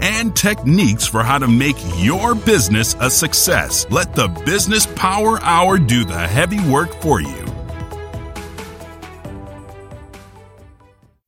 and 0.00 0.34
techniques 0.34 1.06
for 1.06 1.22
how 1.22 1.38
to 1.38 1.48
make 1.48 1.76
your 1.96 2.34
business 2.34 2.96
a 3.00 3.10
success. 3.10 3.86
Let 3.90 4.14
the 4.14 4.28
Business 4.46 4.86
Power 4.96 5.40
Hour 5.42 5.78
do 5.78 6.04
the 6.04 6.18
heavy 6.18 6.60
work 6.70 6.92
for 7.02 7.20
you. 7.20 7.46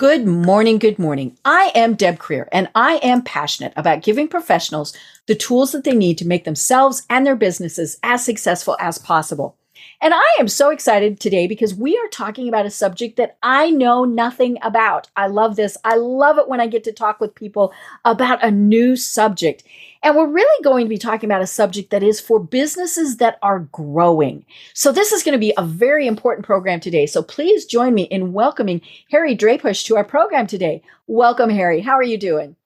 Good 0.03 0.27
morning, 0.27 0.79
good 0.79 0.99
morning. 0.99 1.39
I 1.45 1.71
am 1.77 1.95
Deb 1.95 2.19
Creer, 2.19 2.49
and 2.51 2.69
I 2.75 2.95
am 3.05 3.23
passionate 3.23 3.73
about 3.77 4.03
giving 4.03 4.27
professionals 4.27 4.93
the 5.27 5.37
tools 5.37 5.71
that 5.71 5.85
they 5.85 5.95
need 5.95 6.19
to 6.19 6.27
make 6.27 6.43
themselves 6.43 7.07
and 7.09 7.25
their 7.25 7.37
businesses 7.37 8.01
as 8.03 8.25
successful 8.25 8.77
as 8.81 8.99
possible. 8.99 9.57
And 10.03 10.13
I 10.13 10.25
am 10.41 10.49
so 10.49 10.71
excited 10.71 11.21
today 11.21 11.47
because 11.47 11.77
we 11.77 11.97
are 11.97 12.09
talking 12.09 12.49
about 12.49 12.67
a 12.67 12.71
subject 12.71 13.17
that 13.19 13.37
I 13.41 13.71
know 13.71 14.05
nothing 14.05 14.59
about. 14.63 15.09
I 15.17 15.29
love 15.29 15.55
this. 15.55 15.77
I 15.85 15.95
love 15.95 16.39
it 16.39 16.49
when 16.49 16.61
I 16.61 16.67
get 16.67 16.83
to 16.85 16.93
talk 16.93 17.21
with 17.21 17.37
people 17.37 17.73
about 18.05 18.43
a 18.43 18.51
new 18.51 18.97
subject. 18.97 19.63
And 20.03 20.17
we're 20.17 20.27
really 20.27 20.65
going 20.65 20.87
to 20.87 20.89
be 20.89 20.99
talking 20.99 21.31
about 21.31 21.41
a 21.41 21.47
subject 21.47 21.91
that 21.91 22.03
is 22.03 22.21
for 22.21 22.41
businesses 22.41 23.19
that 23.19 23.39
are 23.43 23.61
growing. 23.61 24.45
So 24.75 24.91
this 24.91 25.13
is 25.13 25.23
going 25.23 25.35
to 25.35 25.39
be 25.39 25.55
a 25.57 25.65
very 25.65 26.09
important 26.09 26.45
program 26.45 26.81
today. 26.81 27.07
So 27.07 27.23
please 27.23 27.65
join 27.65 27.95
me 27.95 28.03
in 28.03 28.33
welcoming 28.33 28.81
Harry 29.13 29.37
Drajpuch 29.37 29.87
to 29.87 29.97
our 29.97 30.05
program 30.05 30.49
today. 30.49 30.83
Welcome, 31.07 31.49
Harry. 31.49 31.81
How 31.81 31.93
are 31.93 32.03
you 32.03 32.19
doing? 32.19 32.57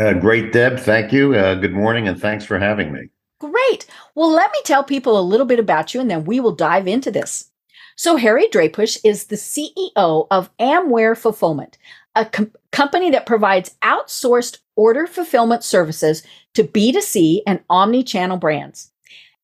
Uh, 0.00 0.14
great, 0.14 0.54
Deb. 0.54 0.78
Thank 0.78 1.12
you. 1.12 1.34
Uh, 1.34 1.56
good 1.56 1.74
morning, 1.74 2.08
and 2.08 2.18
thanks 2.18 2.46
for 2.46 2.58
having 2.58 2.90
me. 2.90 3.10
Great. 3.50 3.86
Well, 4.14 4.30
let 4.30 4.50
me 4.52 4.58
tell 4.64 4.84
people 4.84 5.18
a 5.18 5.20
little 5.20 5.46
bit 5.46 5.58
about 5.58 5.92
you 5.92 6.00
and 6.00 6.10
then 6.10 6.24
we 6.24 6.40
will 6.40 6.54
dive 6.54 6.86
into 6.86 7.10
this. 7.10 7.50
So, 7.96 8.16
Harry 8.16 8.48
Drajpuch 8.48 8.98
is 9.04 9.24
the 9.24 9.36
CEO 9.36 10.26
of 10.30 10.50
Amware 10.58 11.16
Fulfillment, 11.16 11.78
a 12.16 12.24
com- 12.24 12.52
company 12.72 13.10
that 13.10 13.26
provides 13.26 13.76
outsourced 13.82 14.58
order 14.76 15.06
fulfillment 15.06 15.62
services 15.62 16.24
to 16.54 16.64
B2C 16.64 17.40
and 17.46 17.62
omni 17.70 18.02
channel 18.02 18.36
brands. 18.36 18.90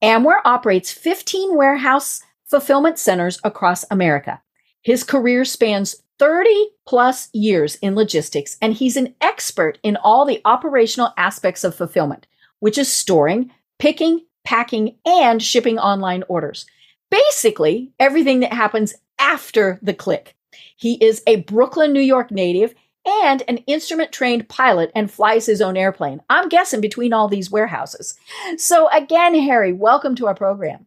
Amware 0.02 0.40
operates 0.44 0.90
15 0.90 1.56
warehouse 1.56 2.22
fulfillment 2.46 2.98
centers 2.98 3.38
across 3.44 3.84
America. 3.90 4.40
His 4.82 5.04
career 5.04 5.44
spans 5.44 6.02
30 6.18 6.70
plus 6.86 7.28
years 7.32 7.76
in 7.76 7.94
logistics, 7.94 8.56
and 8.60 8.74
he's 8.74 8.96
an 8.96 9.14
expert 9.20 9.78
in 9.82 9.96
all 9.96 10.24
the 10.24 10.40
operational 10.44 11.12
aspects 11.16 11.64
of 11.64 11.74
fulfillment, 11.74 12.26
which 12.58 12.78
is 12.78 12.92
storing, 12.92 13.52
picking, 13.80 14.20
packing, 14.44 14.96
and 15.04 15.42
shipping 15.42 15.78
online 15.78 16.22
orders. 16.28 16.66
Basically, 17.10 17.90
everything 17.98 18.40
that 18.40 18.52
happens 18.52 18.94
after 19.18 19.80
the 19.82 19.94
click. 19.94 20.36
He 20.76 20.94
is 21.04 21.22
a 21.26 21.36
Brooklyn, 21.36 21.92
New 21.92 22.00
York 22.00 22.30
native 22.30 22.74
and 23.06 23.42
an 23.48 23.58
instrument 23.66 24.12
trained 24.12 24.48
pilot 24.48 24.92
and 24.94 25.10
flies 25.10 25.46
his 25.46 25.60
own 25.60 25.76
airplane. 25.76 26.20
I'm 26.28 26.48
guessing 26.48 26.80
between 26.80 27.12
all 27.12 27.28
these 27.28 27.50
warehouses. 27.50 28.14
So, 28.56 28.88
again, 28.90 29.34
Harry, 29.34 29.72
welcome 29.72 30.14
to 30.16 30.26
our 30.26 30.34
program. 30.34 30.86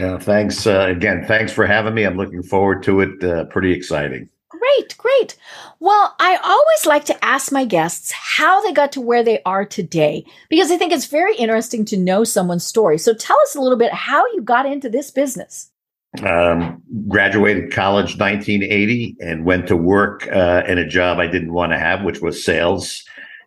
Uh, 0.00 0.18
thanks 0.18 0.66
uh, 0.66 0.86
again. 0.88 1.24
Thanks 1.26 1.52
for 1.52 1.66
having 1.66 1.94
me. 1.94 2.04
I'm 2.04 2.16
looking 2.16 2.42
forward 2.42 2.82
to 2.84 3.00
it. 3.00 3.22
Uh, 3.24 3.44
pretty 3.46 3.72
exciting. 3.72 4.28
Great, 4.60 4.96
great. 4.98 5.36
Well, 5.78 6.14
I 6.20 6.36
always 6.36 6.86
like 6.86 7.06
to 7.06 7.24
ask 7.24 7.50
my 7.50 7.64
guests 7.64 8.12
how 8.12 8.60
they 8.62 8.72
got 8.72 8.92
to 8.92 9.00
where 9.00 9.22
they 9.22 9.40
are 9.46 9.64
today 9.64 10.24
because 10.50 10.70
I 10.70 10.76
think 10.76 10.92
it's 10.92 11.06
very 11.06 11.34
interesting 11.36 11.86
to 11.86 11.96
know 11.96 12.24
someone's 12.24 12.66
story. 12.66 12.98
So 12.98 13.14
tell 13.14 13.38
us 13.44 13.54
a 13.54 13.60
little 13.60 13.78
bit 13.78 13.92
how 13.92 14.26
you 14.34 14.42
got 14.42 14.66
into 14.66 14.90
this 14.90 15.10
business. 15.10 15.70
Um, 16.22 16.82
graduated 17.08 17.72
college 17.72 18.18
1980 18.18 19.16
and 19.20 19.46
went 19.46 19.68
to 19.68 19.76
work 19.76 20.28
uh, 20.30 20.64
in 20.66 20.76
a 20.76 20.86
job 20.86 21.18
I 21.18 21.26
didn't 21.26 21.52
want 21.52 21.72
to 21.72 21.78
have, 21.78 22.02
which 22.02 22.20
was 22.20 22.44
sales. 22.44 23.02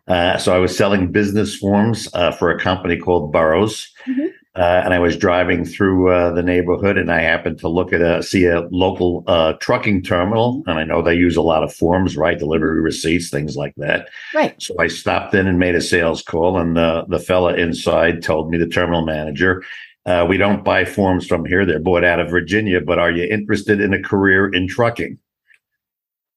Uh, 0.08 0.36
so 0.38 0.54
I 0.54 0.58
was 0.58 0.76
selling 0.76 1.12
business 1.12 1.54
forms 1.54 2.08
uh, 2.14 2.32
for 2.32 2.50
a 2.50 2.58
company 2.58 2.98
called 2.98 3.32
Burroughs. 3.32 3.88
Mm-hmm. 4.06 4.26
Uh, 4.56 4.82
and 4.84 4.94
I 4.94 5.00
was 5.00 5.16
driving 5.16 5.64
through 5.64 6.12
uh, 6.12 6.30
the 6.30 6.42
neighborhood, 6.42 6.96
and 6.96 7.10
I 7.10 7.20
happened 7.22 7.58
to 7.58 7.68
look 7.68 7.92
at 7.92 8.00
a 8.00 8.22
see 8.22 8.44
a 8.44 8.60
local 8.70 9.24
uh, 9.26 9.54
trucking 9.54 10.04
terminal, 10.04 10.62
and 10.66 10.78
I 10.78 10.84
know 10.84 11.02
they 11.02 11.16
use 11.16 11.36
a 11.36 11.42
lot 11.42 11.64
of 11.64 11.74
forms, 11.74 12.16
right? 12.16 12.38
Delivery 12.38 12.80
receipts, 12.80 13.30
things 13.30 13.56
like 13.56 13.74
that. 13.78 14.08
Right. 14.32 14.54
So 14.62 14.76
I 14.78 14.86
stopped 14.86 15.34
in 15.34 15.48
and 15.48 15.58
made 15.58 15.74
a 15.74 15.80
sales 15.80 16.22
call, 16.22 16.56
and 16.56 16.76
the 16.76 17.04
the 17.08 17.18
fella 17.18 17.54
inside 17.54 18.22
told 18.22 18.48
me 18.48 18.56
the 18.56 18.68
terminal 18.68 19.04
manager. 19.04 19.64
Uh, 20.06 20.24
we 20.28 20.36
don't 20.36 20.62
buy 20.62 20.84
forms 20.84 21.26
from 21.26 21.44
here; 21.44 21.66
they're 21.66 21.80
bought 21.80 22.04
out 22.04 22.20
of 22.20 22.30
Virginia. 22.30 22.80
But 22.80 23.00
are 23.00 23.10
you 23.10 23.24
interested 23.24 23.80
in 23.80 23.92
a 23.92 24.00
career 24.00 24.46
in 24.46 24.68
trucking? 24.68 25.18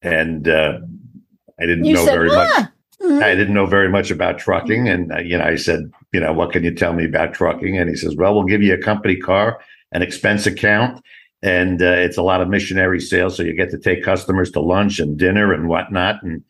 And 0.01 0.47
uh, 0.47 0.79
I 1.59 1.67
didn't 1.67 1.85
you 1.85 1.94
know 1.94 2.05
said, 2.05 2.13
very 2.13 2.29
ah. 2.31 2.35
much. 2.35 2.72
Mm-hmm. 3.01 3.23
I 3.23 3.35
didn't 3.35 3.53
know 3.53 3.67
very 3.67 3.89
much 3.89 4.09
about 4.09 4.39
trucking. 4.39 4.88
And, 4.88 5.11
uh, 5.11 5.19
you 5.19 5.38
know, 5.38 5.44
I 5.44 5.55
said, 5.55 5.91
you 6.17 6.23
know, 6.23 6.33
what 6.33 6.51
can 6.51 6.63
you 6.63 6.73
tell 6.73 6.94
me 6.94 7.05
about 7.05 7.35
trucking? 7.35 7.78
And 7.78 7.88
he 7.88 7.95
says, 7.95 8.16
well, 8.16 8.33
we'll 8.33 8.45
give 8.45 8.63
you 8.63 8.73
a 8.73 8.78
company 8.79 9.16
car, 9.16 9.59
an 9.91 10.01
expense 10.01 10.47
account, 10.47 11.00
and 11.44 11.79
uh, 11.79 11.91
it's 11.91 12.17
a 12.17 12.23
lot 12.23 12.41
of 12.41 12.50
missionary 12.50 13.00
sales. 13.00 13.38
So 13.38 13.44
you 13.44 13.53
get 13.53 13.69
to 13.69 13.78
take 13.78 14.03
customers 14.03 14.50
to 14.53 14.59
lunch 14.59 14.97
and 14.97 15.16
dinner 15.16 15.53
and 15.53 15.69
whatnot. 15.69 16.23
And 16.23 16.44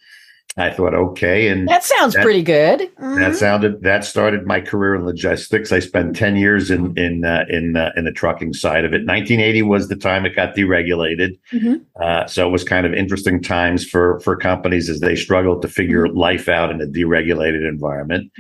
I 0.56 0.72
thought, 0.72 0.94
okay. 0.94 1.50
And 1.50 1.68
that 1.68 1.84
sounds 1.84 2.14
that, 2.14 2.24
pretty 2.24 2.44
good. 2.44 2.80
Mm-hmm. 2.80 3.20
That 3.20 3.36
sounded, 3.36 3.84
that 3.84 4.06
started 4.06 4.48
my 4.48 4.62
career 4.62 4.96
in 4.96 5.06
logistics. 5.06 5.74
I 5.74 5.80
spent 5.80 6.16
10 6.16 6.38
years 6.38 6.72
in, 6.72 6.98
in, 6.98 7.26
uh, 7.26 7.44
in, 7.50 7.76
uh, 7.76 7.92
in 7.98 8.06
the 8.06 8.14
trucking 8.14 8.54
side 8.54 8.86
of 8.86 8.94
it. 8.94 9.06
1980 9.06 9.64
was 9.64 9.90
the 9.90 9.98
time 9.98 10.26
it 10.26 10.34
got 10.34 10.56
deregulated. 10.56 11.38
Mm-hmm. 11.52 11.76
Uh, 12.02 12.26
so 12.26 12.48
it 12.48 12.52
was 12.52 12.64
kind 12.64 12.86
of 12.86 12.94
interesting 12.94 13.44
times 13.44 13.86
for, 13.86 14.22
for 14.22 14.38
companies 14.38 14.90
as 14.90 15.02
they 15.02 15.18
struggled 15.18 15.62
to 15.64 15.68
figure 15.68 16.08
mm-hmm. 16.08 16.18
life 16.18 16.48
out 16.48 16.72
in 16.72 16.80
a 16.80 16.88
deregulated 16.88 17.68
environment. 17.68 18.32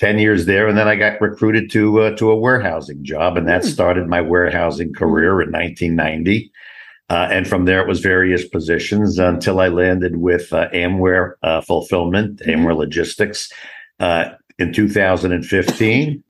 Mm-hmm. 0.00 0.06
10 0.06 0.18
years 0.18 0.46
there. 0.46 0.68
And 0.68 0.76
then 0.76 0.88
I 0.88 0.96
got 0.96 1.20
recruited 1.20 1.70
to, 1.72 2.00
uh, 2.00 2.16
to 2.16 2.30
a 2.30 2.36
warehousing 2.36 3.04
job. 3.04 3.36
And 3.36 3.48
that 3.48 3.62
mm. 3.62 3.66
started 3.66 4.08
my 4.08 4.20
warehousing 4.20 4.92
career 4.92 5.40
in 5.40 5.52
1990. 5.52 6.52
Uh, 7.10 7.28
and 7.30 7.46
from 7.46 7.66
there, 7.66 7.80
it 7.80 7.88
was 7.88 8.00
various 8.00 8.48
positions 8.48 9.18
until 9.18 9.60
I 9.60 9.68
landed 9.68 10.16
with 10.16 10.52
uh, 10.52 10.68
Amware 10.70 11.34
uh, 11.42 11.60
Fulfillment, 11.60 12.40
mm-hmm. 12.40 12.50
Amware 12.50 12.76
Logistics, 12.76 13.52
uh, 14.00 14.30
in 14.58 14.72
2015, 14.72 16.24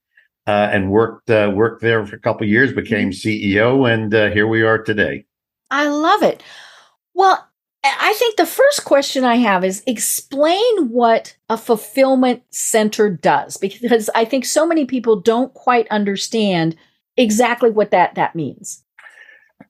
uh, 0.47 0.51
and 0.51 0.91
worked 0.91 1.29
uh, 1.29 1.51
worked 1.53 1.81
there 1.81 2.05
for 2.05 2.15
a 2.15 2.19
couple 2.19 2.45
years. 2.45 2.73
Became 2.73 3.11
mm-hmm. 3.11 3.57
CEO, 3.57 3.91
and 3.91 4.11
here 4.33 4.47
we 4.47 4.63
are 4.63 4.77
today. 4.77 5.25
I 5.71 5.87
love 5.87 6.23
it. 6.23 6.43
Well, 7.13 7.47
I 7.99 8.13
think 8.17 8.37
the 8.37 8.45
first 8.45 8.85
question 8.85 9.23
I 9.23 9.35
have 9.35 9.63
is 9.63 9.83
explain 9.85 10.89
what 10.89 11.35
a 11.49 11.57
fulfillment 11.57 12.43
center 12.49 13.09
does, 13.09 13.57
because 13.57 14.09
I 14.15 14.25
think 14.25 14.45
so 14.45 14.65
many 14.65 14.85
people 14.85 15.19
don't 15.19 15.53
quite 15.53 15.87
understand 15.89 16.75
exactly 17.17 17.69
what 17.69 17.91
that 17.91 18.15
that 18.15 18.35
means. 18.35 18.83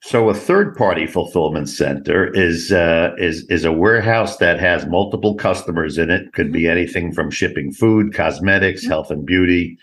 So 0.02 0.30
a 0.30 0.34
third 0.34 0.76
party 0.76 1.08
fulfillment 1.08 1.70
center 1.70 2.32
is 2.34 2.72
uh, 2.72 3.16
is 3.18 3.46
is 3.50 3.66
a 3.66 3.72
warehouse 3.72 4.38
that 4.38 4.60
has 4.60 4.86
multiple 4.86 5.36
customers 5.36 5.98
in 5.98 6.10
it. 6.10 6.32
Could 6.34 6.52
be 6.52 6.64
mm-hmm. 6.64 6.78
anything 6.78 7.12
from 7.12 7.32
shipping 7.32 7.72
food, 7.72 8.14
cosmetics, 8.14 8.82
mm-hmm. 8.82 8.92
health 8.92 9.12
and 9.12 9.26
beauty. 9.26 9.78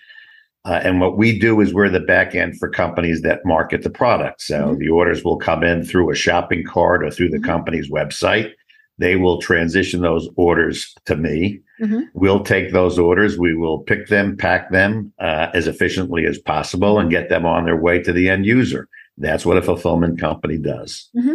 Uh, 0.64 0.80
and 0.84 1.00
what 1.00 1.16
we 1.16 1.38
do 1.38 1.60
is 1.60 1.74
we're 1.74 1.88
the 1.88 2.00
back 2.00 2.34
end 2.34 2.56
for 2.58 2.68
companies 2.68 3.22
that 3.22 3.44
market 3.44 3.82
the 3.82 3.90
product. 3.90 4.40
So 4.42 4.58
mm-hmm. 4.58 4.78
the 4.78 4.88
orders 4.88 5.24
will 5.24 5.36
come 5.36 5.64
in 5.64 5.84
through 5.84 6.10
a 6.10 6.14
shopping 6.14 6.64
cart 6.64 7.04
or 7.04 7.10
through 7.10 7.30
the 7.30 7.38
mm-hmm. 7.38 7.46
company's 7.46 7.90
website. 7.90 8.52
They 8.98 9.16
will 9.16 9.40
transition 9.40 10.02
those 10.02 10.28
orders 10.36 10.94
to 11.06 11.16
me. 11.16 11.60
Mm-hmm. 11.80 12.02
We'll 12.14 12.44
take 12.44 12.72
those 12.72 12.98
orders. 12.98 13.36
We 13.36 13.56
will 13.56 13.80
pick 13.80 14.06
them, 14.06 14.36
pack 14.36 14.70
them 14.70 15.12
uh, 15.18 15.48
as 15.54 15.66
efficiently 15.66 16.26
as 16.26 16.38
possible, 16.38 17.00
and 17.00 17.10
get 17.10 17.28
them 17.28 17.44
on 17.44 17.64
their 17.64 17.76
way 17.76 18.00
to 18.00 18.12
the 18.12 18.28
end 18.28 18.46
user. 18.46 18.88
That's 19.18 19.44
what 19.44 19.56
a 19.56 19.62
fulfillment 19.62 20.20
company 20.20 20.58
does. 20.58 21.08
Mm-hmm. 21.16 21.34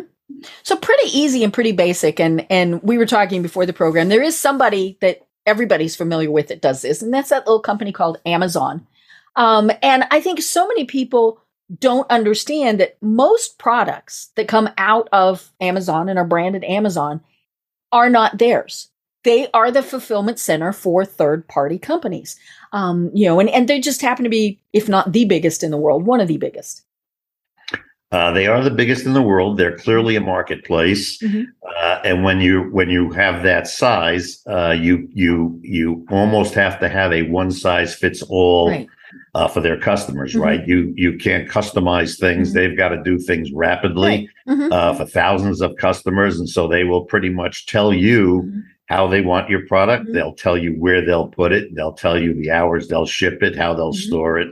So 0.63 0.77
pretty 0.77 1.17
easy 1.17 1.43
and 1.43 1.51
pretty 1.51 1.73
basic. 1.73 2.19
And 2.19 2.45
and 2.49 2.81
we 2.83 2.97
were 2.97 3.05
talking 3.05 3.41
before 3.41 3.65
the 3.65 3.73
program. 3.73 4.07
There 4.07 4.23
is 4.23 4.39
somebody 4.39 4.97
that 5.01 5.27
everybody's 5.45 5.95
familiar 5.95 6.31
with 6.31 6.47
that 6.47 6.61
does 6.61 6.81
this, 6.81 7.01
and 7.01 7.13
that's 7.13 7.29
that 7.29 7.45
little 7.45 7.59
company 7.59 7.91
called 7.91 8.19
Amazon. 8.25 8.87
Um, 9.37 9.71
and 9.81 10.05
I 10.11 10.19
think 10.19 10.41
so 10.41 10.67
many 10.67 10.83
people 10.85 11.39
don't 11.79 12.09
understand 12.09 12.79
that 12.79 12.97
most 13.01 13.59
products 13.59 14.31
that 14.35 14.47
come 14.47 14.69
out 14.77 15.07
of 15.11 15.51
Amazon 15.61 16.09
and 16.09 16.17
are 16.17 16.25
branded 16.25 16.63
Amazon 16.63 17.21
are 17.91 18.09
not 18.09 18.37
theirs. 18.39 18.89
They 19.23 19.49
are 19.53 19.71
the 19.71 19.83
fulfillment 19.83 20.39
center 20.39 20.71
for 20.71 21.05
third 21.05 21.47
party 21.47 21.77
companies. 21.77 22.37
Um, 22.73 23.11
you 23.13 23.27
know, 23.27 23.39
and, 23.39 23.49
and 23.49 23.67
they 23.67 23.79
just 23.79 24.01
happen 24.01 24.23
to 24.23 24.29
be, 24.29 24.59
if 24.73 24.89
not 24.89 25.11
the 25.11 25.25
biggest 25.25 25.63
in 25.63 25.71
the 25.71 25.77
world, 25.77 26.05
one 26.05 26.19
of 26.19 26.27
the 26.27 26.37
biggest. 26.37 26.83
Uh, 28.09 28.31
they 28.31 28.47
are 28.47 28.63
the 28.63 28.71
biggest 28.71 29.05
in 29.05 29.11
the 29.11 29.21
world. 29.21 29.57
They're 29.57 29.75
clearly 29.75 30.15
a 30.15 30.21
marketplace, 30.21 31.21
Mhm. 31.21 31.47
uh, 31.77 31.99
and 32.05 32.23
when 32.23 32.39
you 32.39 32.69
when 32.71 32.89
you 32.89 33.11
have 33.11 33.43
that 33.43 33.67
size, 33.67 34.41
uh, 34.49 34.71
you 34.71 35.09
you 35.13 35.59
you 35.61 36.05
almost 36.09 36.53
have 36.53 36.79
to 36.79 36.87
have 36.87 37.11
a 37.11 37.23
one 37.23 37.51
size 37.51 37.93
fits 37.93 38.23
all 38.29 38.69
Right. 38.69 38.87
Uh, 39.35 39.47
for 39.47 39.61
their 39.61 39.77
customers, 39.77 40.33
Mhm. 40.33 40.41
right? 40.41 40.67
You 40.67 40.93
you 40.95 41.17
can't 41.17 41.47
customize 41.47 42.19
things; 42.19 42.51
Mhm. 42.51 42.53
they've 42.53 42.77
got 42.77 42.89
to 42.89 43.01
do 43.03 43.17
things 43.17 43.51
rapidly 43.51 44.29
Mhm. 44.47 44.71
uh, 44.71 44.93
for 44.93 45.05
thousands 45.05 45.61
of 45.61 45.75
customers, 45.77 46.39
and 46.39 46.49
so 46.49 46.67
they 46.67 46.83
will 46.83 47.05
pretty 47.05 47.29
much 47.29 47.65
tell 47.65 47.93
you 47.93 48.43
Mhm. 48.45 48.63
how 48.87 49.07
they 49.07 49.21
want 49.21 49.49
your 49.49 49.65
product. 49.67 50.07
Mhm. 50.07 50.13
They'll 50.13 50.33
tell 50.33 50.57
you 50.57 50.71
where 50.73 51.01
they'll 51.05 51.27
put 51.27 51.51
it. 51.51 51.73
They'll 51.75 51.93
tell 51.93 52.21
you 52.21 52.33
the 52.33 52.51
hours 52.51 52.87
they'll 52.87 53.05
ship 53.05 53.43
it, 53.43 53.55
how 53.55 53.73
they'll 53.73 53.91
Mhm. 53.93 54.07
store 54.07 54.39
it. 54.39 54.49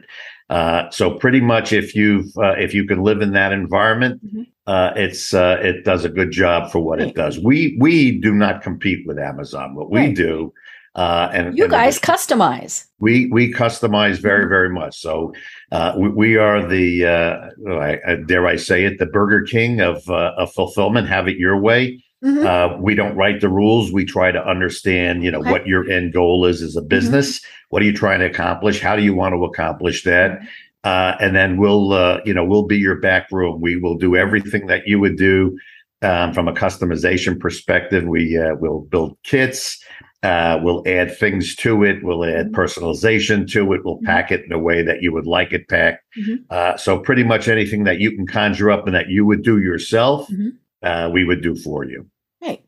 Uh, 0.50 0.88
so 0.92 1.10
pretty 1.12 1.42
much, 1.42 1.74
if 1.74 1.96
you've 1.96 2.32
uh, 2.38 2.54
if 2.60 2.74
you 2.74 2.86
can 2.86 3.02
live 3.02 3.22
in 3.22 3.32
that 3.34 3.52
environment, 3.52 4.22
uh, 4.68 4.92
it's 4.96 5.34
uh, 5.34 5.58
it 5.62 5.84
does 5.84 6.06
a 6.06 6.10
good 6.10 6.30
job 6.32 6.72
for 6.72 6.80
what 6.80 7.00
Right. 7.00 7.08
it 7.10 7.16
does. 7.16 7.40
We 7.40 7.76
we 7.80 8.20
do 8.20 8.32
not 8.34 8.62
compete 8.62 9.08
with 9.08 9.18
Amazon. 9.18 9.74
What 9.74 9.90
we 9.90 10.14
do, 10.14 10.54
uh, 10.96 11.30
and 11.34 11.58
You 11.58 11.66
and 11.66 11.72
guys 11.72 12.00
customize. 12.00 12.86
we 13.00 13.28
we 13.28 13.52
customize 13.54 14.18
very 14.20 14.46
Mhm. 14.46 14.50
very 14.50 14.70
much. 14.70 14.98
So 15.00 15.34
uh, 15.72 15.94
we, 15.98 16.10
we 16.10 16.38
are 16.38 16.66
the 16.66 17.06
uh, 17.06 17.50
oh, 17.70 17.80
I, 17.80 18.16
dare 18.28 18.48
I 18.48 18.56
say 18.56 18.86
it, 18.86 18.98
the 19.00 19.06
Burger 19.06 19.42
King 19.44 19.82
of 19.82 20.10
uh, 20.10 20.32
of 20.38 20.52
fulfillment. 20.54 21.08
Have 21.10 21.28
it 21.28 21.38
your 21.38 21.58
way. 21.60 22.02
Mhm. 22.24 22.46
Uh, 22.46 22.78
we 22.82 22.96
don't 22.96 23.16
write 23.16 23.42
the 23.42 23.50
rules. 23.50 23.92
We 23.92 24.06
try 24.06 24.32
to 24.32 24.44
understand, 24.48 25.24
you 25.24 25.32
know, 25.32 25.40
Okay. 25.42 25.52
what 25.52 25.68
your 25.68 25.90
end 25.90 26.14
goal 26.14 26.46
is 26.46 26.62
as 26.62 26.76
a 26.76 26.82
business. 26.82 27.42
What 27.70 27.82
are 27.82 27.86
you 27.86 27.94
trying 27.94 28.20
to 28.22 28.26
accomplish? 28.26 28.80
How 28.80 28.96
do 28.96 29.04
you 29.04 29.14
want 29.14 29.34
to 29.36 29.44
accomplish 29.44 30.04
that? 30.04 30.40
Uh, 30.86 31.16
and 31.20 31.36
then 31.36 31.58
we'll, 31.58 31.94
uh, 31.94 32.20
you 32.26 32.34
know, 32.34 32.46
we'll 32.46 32.68
be 32.68 32.78
your 32.78 32.96
back 32.96 33.28
room. 33.32 33.60
We 33.60 33.76
will 33.76 33.96
do 33.96 34.16
everything 34.16 34.68
that 34.68 34.88
you 34.88 35.00
would 35.00 35.18
do 35.18 35.58
um, 36.06 36.34
from 36.34 36.48
a 36.48 36.54
customization 36.54 37.40
perspective. 37.40 38.06
We 38.06 38.38
uh, 38.38 38.56
will 38.56 38.82
build 38.82 39.18
kits. 39.24 39.84
Uh, 40.24 40.60
we'll 40.62 40.84
add 40.88 41.16
things 41.18 41.56
to 41.56 41.84
it. 41.84 42.04
We'll 42.04 42.26
add 42.26 42.52
Mhm. 42.52 42.56
personalization 42.56 43.50
to 43.52 43.74
it. 43.74 43.82
We'll 43.84 44.00
Mhm. 44.00 44.06
pack 44.06 44.32
it 44.32 44.44
in 44.46 44.52
a 44.52 44.60
way 44.60 44.82
that 44.82 45.02
you 45.02 45.12
would 45.14 45.28
like 45.28 45.52
it 45.54 45.68
packed. 45.68 46.04
Mhm. 46.18 46.40
Uh, 46.50 46.78
so 46.78 47.00
pretty 47.00 47.24
much 47.24 47.48
anything 47.48 47.84
that 47.84 48.00
you 48.00 48.12
can 48.12 48.26
conjure 48.26 48.72
up 48.72 48.86
and 48.86 48.96
that 48.96 49.10
you 49.10 49.26
would 49.26 49.44
do 49.44 49.60
yourself, 49.60 50.28
Mhm. 50.30 50.54
uh, 50.84 51.10
we 51.12 51.26
would 51.26 51.42
do 51.42 51.56
for 51.56 51.84
you. 51.86 52.08
Right. 52.42 52.62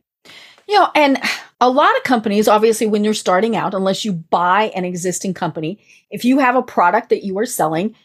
You 0.67 0.75
know, 0.75 0.89
and 0.93 1.17
a 1.59 1.69
lot 1.69 1.95
of 1.97 2.03
companies, 2.03 2.47
obviously, 2.47 2.85
when 2.85 3.03
you're 3.03 3.15
starting 3.15 3.55
out, 3.55 3.73
unless 3.73 4.05
you 4.05 4.13
buy 4.13 4.71
an 4.75 4.85
existing 4.85 5.33
company, 5.33 5.79
if 6.11 6.23
you 6.23 6.37
have 6.37 6.55
a 6.55 6.61
product 6.61 7.09
that 7.09 7.23
you 7.23 7.37
are 7.39 7.45
selling, 7.45 7.95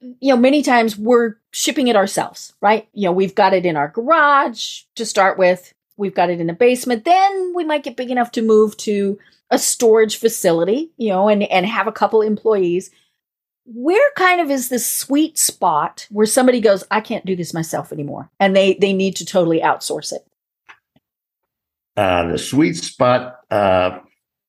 you 0.00 0.34
know, 0.34 0.36
many 0.36 0.62
times 0.62 0.96
we're 0.96 1.36
shipping 1.50 1.88
it 1.88 1.96
ourselves, 1.96 2.54
right? 2.60 2.88
You 2.92 3.06
know, 3.06 3.12
we've 3.12 3.34
got 3.34 3.54
it 3.54 3.66
in 3.66 3.76
our 3.76 3.88
garage 3.88 4.82
to 4.94 5.04
start 5.04 5.38
with, 5.38 5.74
we've 5.96 6.14
got 6.14 6.30
it 6.30 6.40
in 6.40 6.46
the 6.46 6.52
basement. 6.52 7.04
Then 7.04 7.52
we 7.54 7.64
might 7.64 7.82
get 7.82 7.96
big 7.96 8.10
enough 8.10 8.32
to 8.32 8.42
move 8.42 8.76
to 8.78 9.18
a 9.50 9.58
storage 9.58 10.16
facility, 10.16 10.90
you 10.96 11.08
know, 11.08 11.28
and, 11.28 11.42
and 11.44 11.66
have 11.66 11.86
a 11.86 11.92
couple 11.92 12.22
employees. 12.22 12.90
Where 13.64 14.10
kind 14.16 14.40
of 14.40 14.50
is 14.50 14.68
this 14.68 14.90
sweet 14.90 15.38
spot 15.38 16.06
where 16.10 16.26
somebody 16.26 16.60
goes, 16.60 16.82
I 16.90 17.00
can't 17.00 17.24
do 17.24 17.36
this 17.36 17.54
myself 17.54 17.92
anymore, 17.92 18.28
and 18.40 18.56
they 18.56 18.74
they 18.74 18.92
need 18.92 19.14
to 19.16 19.24
totally 19.24 19.60
outsource 19.60 20.12
it? 20.12 20.26
Uh, 21.96 22.26
the 22.32 22.38
sweet 22.38 22.74
spot 22.74 23.36
uh, 23.52 24.00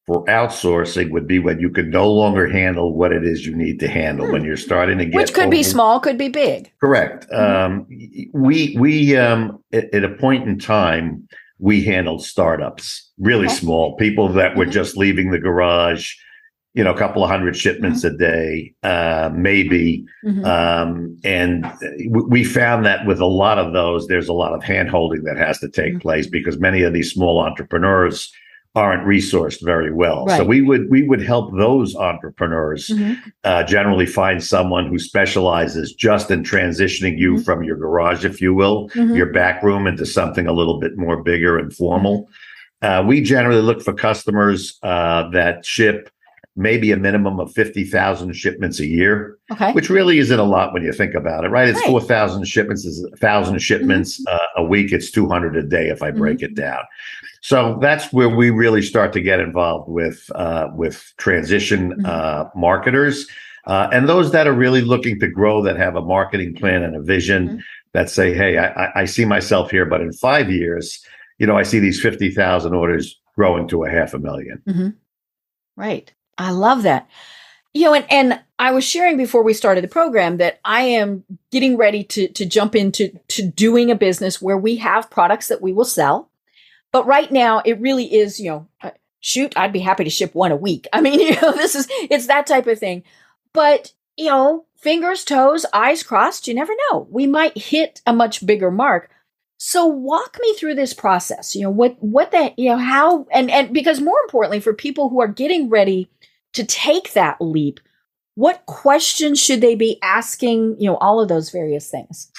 for 0.06 0.26
outsourcing 0.26 1.12
would 1.12 1.28
be 1.28 1.40
when 1.40 1.60
you 1.60 1.70
can 1.70 1.90
no 1.90 2.12
longer 2.12 2.48
handle 2.48 2.94
what 2.94 3.14
it 3.14 3.24
is 3.26 3.46
you 3.46 3.56
need 3.56 3.80
to 3.80 3.88
handle. 3.88 4.30
When 4.32 4.44
you're 4.44 4.58
starting 4.58 4.98
to 4.98 5.06
get 5.06 5.16
which 5.16 5.34
could 5.34 5.50
be 5.50 5.64
small, 5.64 6.00
could 6.00 6.18
be 6.18 6.28
big. 6.30 6.72
Correct. 6.82 7.26
Mhm. 7.32 7.40
Um, 7.40 7.88
we 8.34 8.76
we 8.78 9.16
um, 9.16 9.60
at, 9.72 9.94
at 9.94 10.04
a 10.04 10.10
point 10.10 10.48
in 10.48 10.60
time 10.60 11.28
we 11.60 11.82
handled 11.84 12.24
startups, 12.26 13.12
really 13.20 13.46
Okay. 13.46 13.56
small 13.56 13.96
people 13.96 14.28
that 14.30 14.58
were 14.58 14.66
Mhm. 14.66 14.72
just 14.72 14.98
leaving 14.98 15.32
the 15.32 15.40
garage. 15.40 16.14
You 16.76 16.84
know, 16.84 16.92
a 16.92 16.98
couple 16.98 17.24
of 17.24 17.30
hundred 17.30 17.56
shipments 17.56 18.04
Mm-hmm. 18.04 18.16
a 18.16 18.18
day, 18.18 18.74
uh, 18.82 19.30
maybe. 19.32 20.04
Mhm. 20.26 20.44
Um, 20.44 21.18
and 21.24 21.72
we, 22.10 22.24
we 22.28 22.44
found 22.44 22.84
that 22.88 23.06
with 23.06 23.20
a 23.22 23.28
lot 23.28 23.60
of 23.60 23.74
those, 23.74 24.08
there's 24.08 24.28
a 24.28 24.34
lot 24.34 24.54
of 24.54 24.64
hand 24.64 24.90
holding 24.90 25.24
that 25.26 25.38
has 25.38 25.60
to 25.60 25.70
take 25.70 25.94
Mhm. 25.94 26.02
place 26.02 26.26
because 26.28 26.60
many 26.60 26.82
of 26.82 26.92
these 26.92 27.12
small 27.12 27.40
entrepreneurs 27.40 28.34
aren't 28.76 29.06
resourced 29.06 29.64
very 29.64 29.94
well. 29.94 30.28
So 30.30 30.44
we 30.44 30.62
would 30.62 30.90
we 30.90 31.04
would 31.04 31.22
help 31.22 31.56
those 31.56 31.96
entrepreneurs 31.96 32.90
Mhm. 32.90 33.18
uh, 33.44 33.64
generally 33.64 34.08
find 34.08 34.44
someone 34.44 34.88
who 34.88 34.98
specializes 34.98 35.94
just 35.94 36.32
in 36.32 36.42
transitioning 36.44 37.18
you 37.18 37.36
Mhm. 37.36 37.46
from 37.46 37.64
your 37.64 37.78
garage, 37.78 38.26
if 38.26 38.42
you 38.42 38.54
will, 38.54 38.90
Mhm. 38.96 39.16
your 39.16 39.28
back 39.32 39.62
room 39.62 39.86
into 39.86 40.06
something 40.08 40.48
a 40.48 40.54
little 40.54 40.80
bit 40.80 40.98
more 40.98 41.22
bigger 41.22 41.58
and 41.60 41.72
formal. 41.74 42.28
Uh, 42.82 43.04
we 43.06 43.22
generally 43.22 43.62
look 43.62 43.82
for 43.82 43.94
customers 43.94 44.78
uh, 44.84 45.30
that 45.30 45.64
ship 45.66 46.10
maybe 46.56 46.92
a 46.92 46.98
minimum 46.98 47.40
of 47.40 47.52
50,000 47.52 48.32
shipments 48.36 48.80
a 48.80 48.86
year, 48.86 49.38
Okay. 49.52 49.72
which 49.72 49.90
really 49.90 50.20
isn't 50.20 50.38
a 50.40 50.44
lot 50.44 50.72
when 50.72 50.84
you 50.84 50.92
think 50.94 51.16
about 51.16 51.44
it, 51.44 51.50
right? 51.50 51.68
It's 51.68 51.78
Right. 51.78 51.86
Mm-hmm. 51.86 51.92
4,000 51.94 52.48
shipments, 52.48 52.86
is 52.86 53.04
1,000 53.10 53.58
shipments 53.60 54.24
uh, 54.28 54.38
a 54.58 54.64
week. 54.64 54.92
It's 54.94 55.10
200 55.10 55.56
a 55.56 55.64
day 55.64 55.90
if 55.90 56.04
I 56.04 56.12
break 56.12 56.44
it 56.44 56.54
down. 56.54 56.78
So 57.46 57.78
that's 57.82 58.14
where 58.14 58.30
we 58.30 58.52
really 58.52 58.82
start 58.82 59.12
to 59.14 59.22
get 59.22 59.42
involved 59.42 59.90
with 59.90 60.32
uh, 60.34 60.70
with 60.76 61.14
transition 61.18 61.94
Mhm. 62.00 62.06
uh, 62.08 62.46
marketers 62.56 63.28
uh, 63.68 63.90
and 63.94 64.08
those 64.10 64.32
that 64.32 64.48
are 64.48 64.54
really 64.54 64.82
looking 64.82 65.20
to 65.20 65.28
grow, 65.28 65.62
that 65.64 65.78
have 65.78 65.96
a 65.98 66.02
marketing 66.02 66.54
plan 66.56 66.84
and 66.84 66.96
a 66.96 67.02
vision 67.02 67.48
Mhm. 67.50 67.60
that 67.94 68.10
say, 68.10 68.34
"Hey, 68.34 68.58
I, 68.58 68.68
I- 68.86 68.92
I 69.02 69.06
see 69.06 69.26
myself 69.26 69.72
here, 69.72 69.86
but 69.86 70.00
in 70.02 70.12
five 70.14 70.50
years, 70.52 71.02
you 71.38 71.46
know, 71.48 71.58
I 71.58 71.64
see 71.64 71.80
these 71.80 72.00
fifty 72.02 72.30
thousand 72.32 72.74
orders 72.74 73.20
growing 73.38 73.68
to 73.70 73.84
a 73.84 73.90
half 73.90 74.14
a 74.14 74.20
million. 74.20 74.62
Mhm. 74.68 74.94
Right. 75.76 76.14
I 76.38 76.52
love 76.52 76.84
that. 76.84 77.08
You 77.74 77.86
know, 77.86 77.94
and, 77.96 78.06
and 78.10 78.40
I 78.60 78.72
was 78.72 78.84
sharing 78.86 79.18
before 79.18 79.44
we 79.44 79.54
started 79.54 79.84
the 79.84 79.88
program 80.00 80.38
that 80.38 80.60
I 80.64 80.82
am 80.84 81.24
getting 81.52 81.76
ready 81.76 82.04
to 82.06 82.28
to 82.30 82.46
jump 82.46 82.74
into 82.76 83.10
to 83.36 83.42
doing 83.46 83.92
a 83.92 83.96
business 83.96 84.42
where 84.42 84.58
we 84.58 84.78
have 84.78 85.10
products 85.10 85.48
that 85.50 85.62
we 85.62 85.74
will 85.74 85.86
sell. 86.00 86.30
But 86.94 87.08
right 87.08 87.30
now, 87.32 87.62
it 87.66 87.82
really 87.82 88.06
is, 88.14 88.40
you 88.40 88.50
know, 88.50 88.68
uh, 88.82 88.92
shoot, 89.20 89.52
I'd 89.58 89.74
be 89.74 89.80
happy 89.80 90.06
to 90.06 90.10
ship 90.10 90.34
one 90.34 90.52
a 90.54 90.56
week. 90.56 90.88
I 90.94 91.02
mean, 91.02 91.20
you 91.28 91.42
know, 91.42 91.52
this 91.52 91.76
is 91.76 91.88
it's 91.90 92.28
that 92.28 92.48
type 92.48 92.68
of 92.68 92.80
thing. 92.80 93.04
But 93.52 93.92
you 94.16 94.28
know, 94.28 94.66
fingers, 94.78 95.26
toes, 95.26 95.66
eyes 95.74 96.04
crossed. 96.04 96.48
You 96.48 96.54
never 96.54 96.74
know. 96.92 97.08
We 97.10 97.28
might 97.28 97.58
hit 97.58 98.02
a 98.06 98.14
much 98.14 98.46
bigger 98.46 98.72
mark. 98.72 99.10
So 99.58 99.86
walk 99.86 100.38
me 100.42 100.54
through 100.56 100.76
this 100.76 100.94
process. 100.94 101.56
You 101.56 101.64
know, 101.64 101.70
what 101.70 101.96
what 102.00 102.32
that, 102.32 102.58
you 102.60 102.70
know, 102.70 102.78
how 102.78 103.26
and 103.32 103.50
and 103.50 103.74
because 103.74 104.02
more 104.02 104.20
importantly 104.24 104.60
for 104.60 104.74
people 104.74 105.10
who 105.10 105.22
are 105.22 105.28
getting 105.28 105.70
ready 105.70 106.10
to 106.54 106.66
take 106.66 107.14
that 107.14 107.38
leap, 107.40 107.80
what 108.36 108.66
questions 108.66 109.40
should 109.40 109.62
they 109.62 109.76
be 109.76 110.00
asking, 110.04 110.76
you 110.80 110.90
know, 110.90 110.98
all 110.98 111.20
of 111.20 111.30
those 111.30 111.50
various 111.50 111.90
things. 111.90 112.30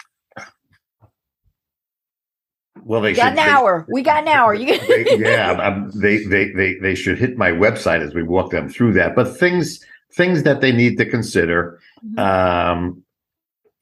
Well, 2.85 3.01
they 3.01 3.11
We 3.13 3.17
got 3.17 3.23
should. 3.31 3.39
an 3.39 3.47
they- 3.47 3.51
hour. 3.53 3.87
We 3.89 4.03
got 4.03 4.23
an 4.23 4.29
hour. 4.29 4.55
You 4.55 4.79
they, 4.89 5.17
yeah, 5.19 5.53
um, 5.53 5.91
they, 5.95 6.19
they 6.25 6.51
they 6.53 6.75
they 6.81 6.95
should 6.95 7.19
hit 7.19 7.37
my 7.37 7.51
website 7.51 8.01
as 8.07 8.15
we 8.15 8.23
walk 8.23 8.51
them 8.51 8.69
through 8.69 8.93
that. 8.95 9.15
But 9.17 9.37
things 9.37 9.85
things 10.13 10.43
that 10.45 10.61
they 10.61 10.73
need 10.73 10.97
to 10.99 11.07
consider 11.07 11.81
Mhm. 12.05 12.19
um, 12.19 13.03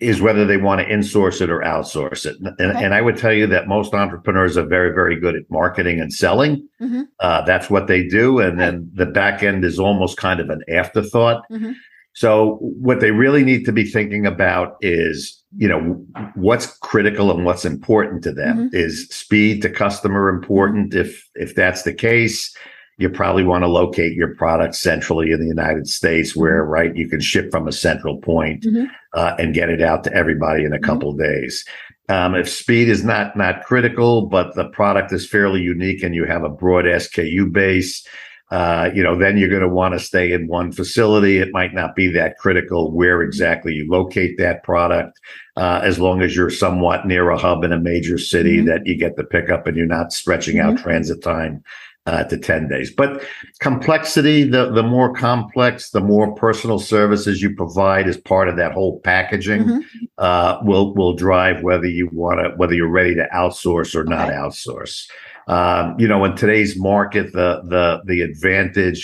is 0.01 0.21
whether 0.21 0.45
they 0.45 0.57
want 0.57 0.81
to 0.81 0.87
insource 0.87 1.41
it 1.41 1.49
or 1.51 1.61
outsource 1.61 2.27
it. 2.27 2.37
And, 2.41 2.49
Okay. 2.59 2.85
and 2.85 2.93
I 2.95 3.01
would 3.01 3.17
tell 3.17 3.33
you 3.33 3.47
that 3.49 3.69
most 3.69 3.95
entrepreneurs 3.95 4.57
are 4.57 4.65
very 4.67 4.93
very 4.95 5.17
good 5.19 5.35
at 5.37 5.43
marketing 5.51 6.01
and 6.01 6.13
selling. 6.13 6.67
Mhm. 6.81 7.05
Uh, 7.21 7.43
that's 7.45 7.69
what 7.71 7.87
they 7.89 8.07
do, 8.07 8.39
and 8.41 8.59
then 8.59 8.91
the 8.95 9.07
back 9.07 9.43
end 9.43 9.65
is 9.65 9.79
almost 9.79 10.17
kind 10.17 10.41
of 10.41 10.49
an 10.51 10.63
afterthought. 10.69 11.43
Mhm. 11.51 11.75
So 12.15 12.59
what 12.61 13.01
they 13.01 13.11
really 13.11 13.43
need 13.45 13.65
to 13.67 13.73
be 13.73 13.85
thinking 13.85 14.27
about 14.27 14.77
is, 14.81 15.42
you 15.57 15.69
know, 15.69 15.81
what's 16.35 16.67
critical 16.79 17.31
and 17.31 17.45
what's 17.45 17.65
important 17.65 18.23
to 18.25 18.33
them. 18.33 18.71
Is 18.73 19.07
speed 19.09 19.63
to 19.63 19.71
customer 19.71 20.29
important? 20.29 20.95
If 20.95 21.29
if 21.35 21.55
that's 21.55 21.83
the 21.83 21.93
case, 21.93 22.55
you 22.99 23.11
probably 23.11 23.45
want 23.45 23.63
to 23.65 23.69
locate 23.69 24.15
your 24.15 24.35
product 24.35 24.75
centrally 24.75 25.33
in 25.33 25.41
the 25.41 25.47
United 25.47 25.89
States, 25.89 26.35
where 26.37 26.65
right 26.65 26.95
you 26.95 27.09
can 27.09 27.21
ship 27.21 27.51
from 27.51 27.67
a 27.69 27.73
central 27.73 28.17
point 28.19 28.65
Mhm. 28.65 28.89
uh, 29.15 29.35
and 29.39 29.55
get 29.55 29.71
it 29.71 29.83
out 29.83 30.05
to 30.05 30.13
everybody 30.15 30.65
in 30.65 30.73
a 30.73 30.79
Mhm. 30.79 30.83
couple 30.83 31.11
of 31.11 31.19
days. 31.19 31.65
Um, 32.09 32.35
if 32.35 32.49
speed 32.49 32.89
is 32.89 33.05
not 33.05 33.37
not 33.37 33.65
critical, 33.65 34.27
but 34.27 34.55
the 34.55 34.65
product 34.67 35.13
is 35.13 35.27
fairly 35.29 35.61
unique 35.61 36.03
and 36.03 36.15
you 36.15 36.25
have 36.25 36.45
a 36.45 36.49
broad 36.49 36.87
SKU 36.87 37.47
base, 37.47 38.07
uh, 38.53 38.91
you 38.95 39.03
know, 39.03 39.17
then 39.17 39.39
you're 39.39 39.49
going 39.49 39.63
to 39.63 39.69
want 39.69 39.95
to 39.95 39.99
stay 39.99 40.31
in 40.31 40.47
one 40.47 40.71
facility. 40.73 41.39
It 41.39 41.49
might 41.53 41.73
not 41.73 41.97
be 41.97 42.13
that 42.13 42.37
critical 42.37 42.93
where 42.93 43.23
exactly 43.23 43.73
you 43.73 43.87
locate 43.91 44.37
that 44.37 44.63
product, 44.63 45.19
uh, 45.57 45.81
as 45.83 45.99
long 45.99 46.21
as 46.21 46.37
you're 46.37 46.51
somewhat 46.51 47.07
near 47.07 47.31
a 47.31 47.39
hub 47.39 47.65
in 47.65 47.73
a 47.73 47.81
major 47.81 48.19
city 48.19 48.59
Mhm. 48.59 48.67
that 48.67 48.87
you 48.87 48.95
get 48.99 49.17
the 49.17 49.25
pickup 49.25 49.67
and 49.67 49.75
you're 49.77 49.87
not 49.87 50.13
stretching 50.13 50.59
out 50.61 50.77
transit 50.77 51.23
time 51.23 51.63
uh, 52.05 52.25
to 52.25 52.37
10 52.37 52.69
days. 52.69 52.91
But 52.91 53.23
complexity, 53.61 54.43
the, 54.43 54.71
the 54.73 54.83
more 54.83 55.15
complex, 55.15 55.91
the 55.91 56.01
more 56.01 56.35
personal 56.35 56.79
services 56.81 57.41
you 57.41 57.55
provide 57.55 58.09
as 58.09 58.17
part 58.17 58.49
of 58.49 58.57
that 58.57 58.73
whole 58.73 59.01
packaging 59.01 59.63
Mhm. 59.65 59.81
uh, 60.19 60.59
will 60.63 60.95
will 60.95 61.15
drive 61.15 61.63
whether 61.63 61.87
you 61.87 62.09
want 62.13 62.41
to 62.41 62.51
whether 62.57 62.75
you're 62.75 62.89
ready 63.01 63.15
to 63.15 63.27
outsource 63.35 63.95
or 63.95 64.05
not 64.05 64.29
Okay. 64.29 64.37
outsource. 64.37 65.09
Um, 65.53 65.97
you 65.99 66.09
know, 66.09 66.25
in 66.25 66.35
today's 66.37 66.79
market, 66.79 67.33
the 67.33 67.61
the 67.75 68.01
the 68.07 68.23
advantage, 68.23 69.03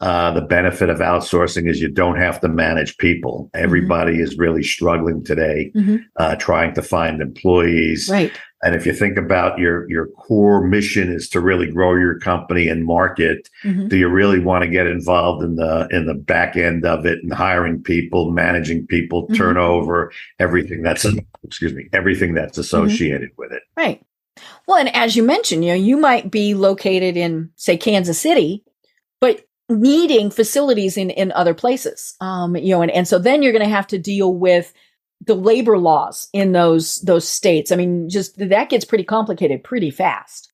uh, 0.00 0.32
the 0.32 0.40
benefit 0.56 0.88
of 0.90 0.98
outsourcing 0.98 1.68
is 1.70 1.80
you 1.80 1.88
don't 1.88 2.18
have 2.18 2.40
to 2.40 2.48
manage 2.48 2.96
people. 2.98 3.48
Everybody 3.54 4.14
is 4.20 4.36
really 4.36 4.62
struggling 4.64 5.22
today, 5.24 5.70
Mhm. 5.76 6.00
uh, 6.16 6.34
trying 6.36 6.74
to 6.74 6.82
find 6.82 7.20
employees. 7.22 8.08
Right. 8.10 8.32
And 8.64 8.74
if 8.74 8.86
you 8.86 8.92
think 8.94 9.16
about 9.18 9.58
your 9.58 9.88
your 9.94 10.06
core 10.26 10.66
mission 10.66 11.12
is 11.12 11.28
to 11.30 11.40
really 11.40 11.70
grow 11.70 11.94
your 11.94 12.18
company 12.18 12.66
and 12.72 12.84
market, 12.84 13.48
Mhm. 13.64 13.88
do 13.90 13.96
you 13.96 14.08
really 14.08 14.40
want 14.40 14.64
to 14.64 14.70
get 14.78 14.86
involved 14.88 15.44
in 15.44 15.54
the 15.56 15.86
in 15.96 16.06
the 16.06 16.14
back 16.14 16.56
end 16.56 16.84
of 16.84 17.06
it 17.06 17.18
and 17.22 17.32
hiring 17.32 17.82
people, 17.82 18.32
managing 18.32 18.86
people, 18.86 19.28
Mhm. 19.28 19.36
turnover, 19.36 20.10
everything 20.40 20.82
that's 20.82 21.06
excuse 21.44 21.74
me, 21.74 21.84
everything 21.92 22.34
that's 22.34 22.58
associated 22.58 23.28
with 23.38 23.52
it. 23.52 23.62
Right. 23.76 24.00
Well, 24.66 24.78
and 24.78 24.94
as 24.94 25.14
you 25.14 25.22
mentioned, 25.22 25.64
you 25.64 25.70
know, 25.70 25.76
you 25.76 25.96
might 25.96 26.30
be 26.30 26.54
located 26.54 27.16
in, 27.16 27.50
say, 27.56 27.76
Kansas 27.76 28.18
City, 28.18 28.64
but 29.20 29.44
needing 29.68 30.30
facilities 30.30 30.96
in 30.96 31.10
in 31.10 31.32
other 31.32 31.54
places. 31.54 32.14
Um, 32.20 32.56
you 32.56 32.70
know, 32.74 32.82
and, 32.82 32.90
and 32.90 33.08
so 33.08 33.18
then 33.18 33.42
you're 33.42 33.52
going 33.52 33.64
to 33.64 33.68
have 33.68 33.86
to 33.88 33.98
deal 33.98 34.34
with 34.34 34.72
the 35.26 35.34
labor 35.34 35.78
laws 35.78 36.28
in 36.32 36.52
those 36.52 37.00
those 37.00 37.28
states. 37.28 37.72
I 37.72 37.76
mean, 37.76 38.08
just 38.08 38.36
that 38.38 38.68
gets 38.68 38.84
pretty 38.84 39.04
complicated 39.04 39.64
pretty 39.64 39.90
fast. 39.90 40.52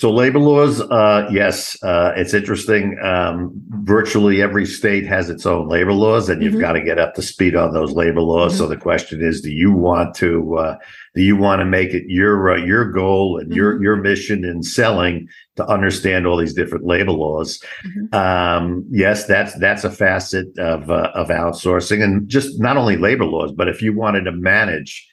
So 0.00 0.10
labor 0.10 0.38
laws, 0.38 0.80
uh, 0.80 1.28
yes, 1.30 1.76
uh, 1.82 2.12
it's 2.16 2.32
interesting. 2.32 2.98
Um, 3.02 3.52
virtually 3.82 4.40
every 4.40 4.64
state 4.64 5.04
has 5.06 5.28
its 5.28 5.44
own 5.44 5.68
labor 5.68 5.92
laws, 5.92 6.30
and 6.30 6.42
you've 6.42 6.54
Mhm. 6.54 6.60
got 6.60 6.72
to 6.72 6.80
get 6.80 6.98
up 6.98 7.12
to 7.16 7.22
speed 7.22 7.54
on 7.54 7.74
those 7.74 7.92
labor 7.92 8.22
laws. 8.22 8.56
So 8.56 8.66
the 8.66 8.78
question 8.78 9.20
is, 9.22 9.42
do 9.42 9.52
you 9.52 9.72
want 9.72 10.14
to 10.14 10.56
uh, 10.56 10.76
do 11.14 11.20
you 11.22 11.36
want 11.36 11.60
to 11.60 11.66
make 11.66 11.92
it 11.92 12.04
your 12.06 12.50
uh, 12.50 12.56
your 12.56 12.90
goal 12.90 13.36
and 13.38 13.54
your 13.54 13.82
your 13.82 13.96
mission 13.96 14.42
in 14.42 14.62
selling 14.62 15.28
to 15.56 15.66
understand 15.66 16.26
all 16.26 16.38
these 16.38 16.54
different 16.54 16.86
labor 16.86 17.12
laws? 17.12 17.62
Mhm. 17.84 18.14
Um, 18.14 18.86
yes, 18.90 19.26
that's 19.26 19.52
that's 19.56 19.84
a 19.84 19.90
facet 19.90 20.46
of 20.58 20.90
uh, 20.90 21.10
of 21.14 21.28
outsourcing, 21.28 22.02
and 22.02 22.26
just 22.26 22.58
not 22.58 22.78
only 22.78 22.96
labor 22.96 23.26
laws, 23.26 23.52
but 23.52 23.68
if 23.68 23.82
you 23.82 23.92
wanted 23.94 24.24
to 24.24 24.32
manage 24.32 25.06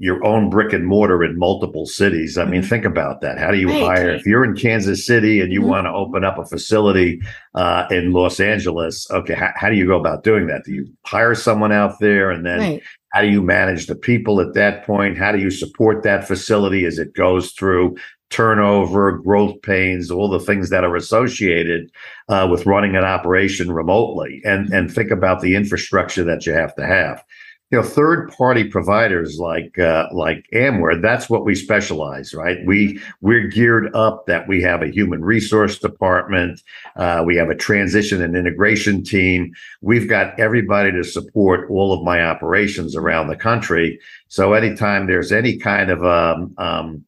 your 0.00 0.24
own 0.24 0.48
brick 0.48 0.72
and 0.72 0.86
mortar 0.86 1.22
in 1.22 1.38
multiple 1.38 1.84
cities. 1.84 2.38
I 2.38 2.46
mean, 2.46 2.62
think 2.62 2.86
about 2.86 3.20
that. 3.20 3.38
How 3.38 3.50
do 3.50 3.58
you 3.58 3.68
Right. 3.68 3.82
hire? 3.98 4.10
If 4.10 4.24
you're 4.24 4.44
in 4.44 4.54
Kansas 4.56 5.04
City 5.06 5.40
and 5.42 5.52
you 5.52 5.60
Mhm. 5.60 5.66
want 5.66 5.86
to 5.86 5.92
open 5.92 6.24
up 6.24 6.38
a 6.38 6.46
facility 6.46 7.20
uh, 7.54 7.84
in 7.90 8.12
Los 8.12 8.40
Angeles, 8.40 9.06
okay, 9.10 9.34
how, 9.34 9.50
how 9.56 9.68
do 9.68 9.76
you 9.76 9.86
go 9.86 10.00
about 10.00 10.24
doing 10.24 10.46
that? 10.46 10.64
Do 10.64 10.72
you 10.72 10.86
hire 11.04 11.34
someone 11.34 11.70
out 11.70 12.00
there 12.00 12.30
and 12.30 12.46
then 12.46 12.58
Right. 12.60 12.82
how 13.12 13.20
do 13.20 13.28
you 13.28 13.42
manage 13.42 13.88
the 13.88 13.94
people 13.94 14.40
at 14.40 14.54
that 14.54 14.86
point? 14.86 15.18
How 15.18 15.32
do 15.32 15.38
you 15.38 15.50
support 15.50 16.02
that 16.04 16.26
facility 16.26 16.86
as 16.86 16.98
it 16.98 17.12
goes 17.14 17.52
through 17.52 17.96
turnover, 18.30 19.18
growth 19.18 19.60
pains, 19.62 20.10
all 20.10 20.30
the 20.30 20.38
things 20.40 20.70
that 20.70 20.84
are 20.84 20.96
associated 20.96 21.90
uh, 22.30 22.48
with 22.50 22.64
running 22.64 22.96
an 22.96 23.04
operation 23.04 23.70
remotely? 23.70 24.40
And 24.46 24.72
and 24.72 24.90
think 24.90 25.10
about 25.10 25.42
the 25.42 25.54
infrastructure 25.56 26.24
that 26.24 26.46
you 26.46 26.54
have 26.54 26.74
to 26.76 26.86
have. 26.86 27.22
You 27.70 27.78
know, 27.78 27.84
third 27.84 28.32
party 28.32 28.64
providers 28.64 29.38
like 29.38 29.78
uh, 29.78 30.08
like 30.12 30.44
Amware, 30.52 31.00
that's 31.00 31.30
what 31.30 31.44
we 31.44 31.54
specialize, 31.54 32.34
right? 32.34 32.58
We 32.66 33.00
we're 33.20 33.46
geared 33.46 33.94
up 33.94 34.26
that 34.26 34.48
we 34.48 34.60
have 34.62 34.82
a 34.82 34.90
human 34.90 35.24
resource 35.24 35.78
department, 35.78 36.62
uh, 36.96 37.22
we 37.24 37.36
have 37.36 37.48
a 37.48 37.54
transition 37.54 38.22
and 38.22 38.36
integration 38.36 39.04
team. 39.04 39.52
We've 39.82 40.08
got 40.08 40.38
everybody 40.40 40.90
to 40.90 41.04
support 41.04 41.70
all 41.70 41.92
of 41.92 42.02
my 42.02 42.24
operations 42.24 42.96
around 42.96 43.28
the 43.28 43.36
country. 43.36 44.00
So 44.26 44.52
anytime 44.52 45.06
there's 45.06 45.30
any 45.30 45.56
kind 45.56 45.90
of 45.90 46.04
um, 46.04 46.52
um, 46.58 47.04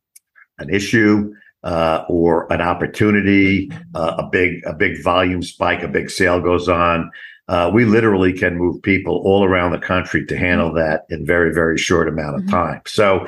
an 0.59 0.73
issue 0.73 1.35
uh, 1.65 2.05
or 2.09 2.53
an 2.53 2.61
opportunity, 2.61 3.69
uh, 3.97 4.15
a 4.19 4.29
big 4.29 4.63
a 4.65 4.75
big 4.75 5.03
volume 5.03 5.43
spike, 5.43 5.83
a 5.83 5.89
big 5.89 6.09
sale 6.09 6.41
goes 6.41 6.69
on, 6.69 7.11
uh, 7.53 7.71
we 7.73 7.85
literally 7.85 8.33
can 8.33 8.57
move 8.57 8.83
people 8.83 9.17
all 9.27 9.45
around 9.45 9.71
the 9.73 9.87
country 9.93 10.25
to 10.27 10.37
handle 10.37 10.73
that 10.73 11.05
in 11.11 11.27
very 11.27 11.53
very 11.53 11.79
short 11.79 12.09
amount 12.09 12.35
of 12.37 12.43
Mhm. 12.45 12.51
time. 12.51 12.81
So 12.87 13.27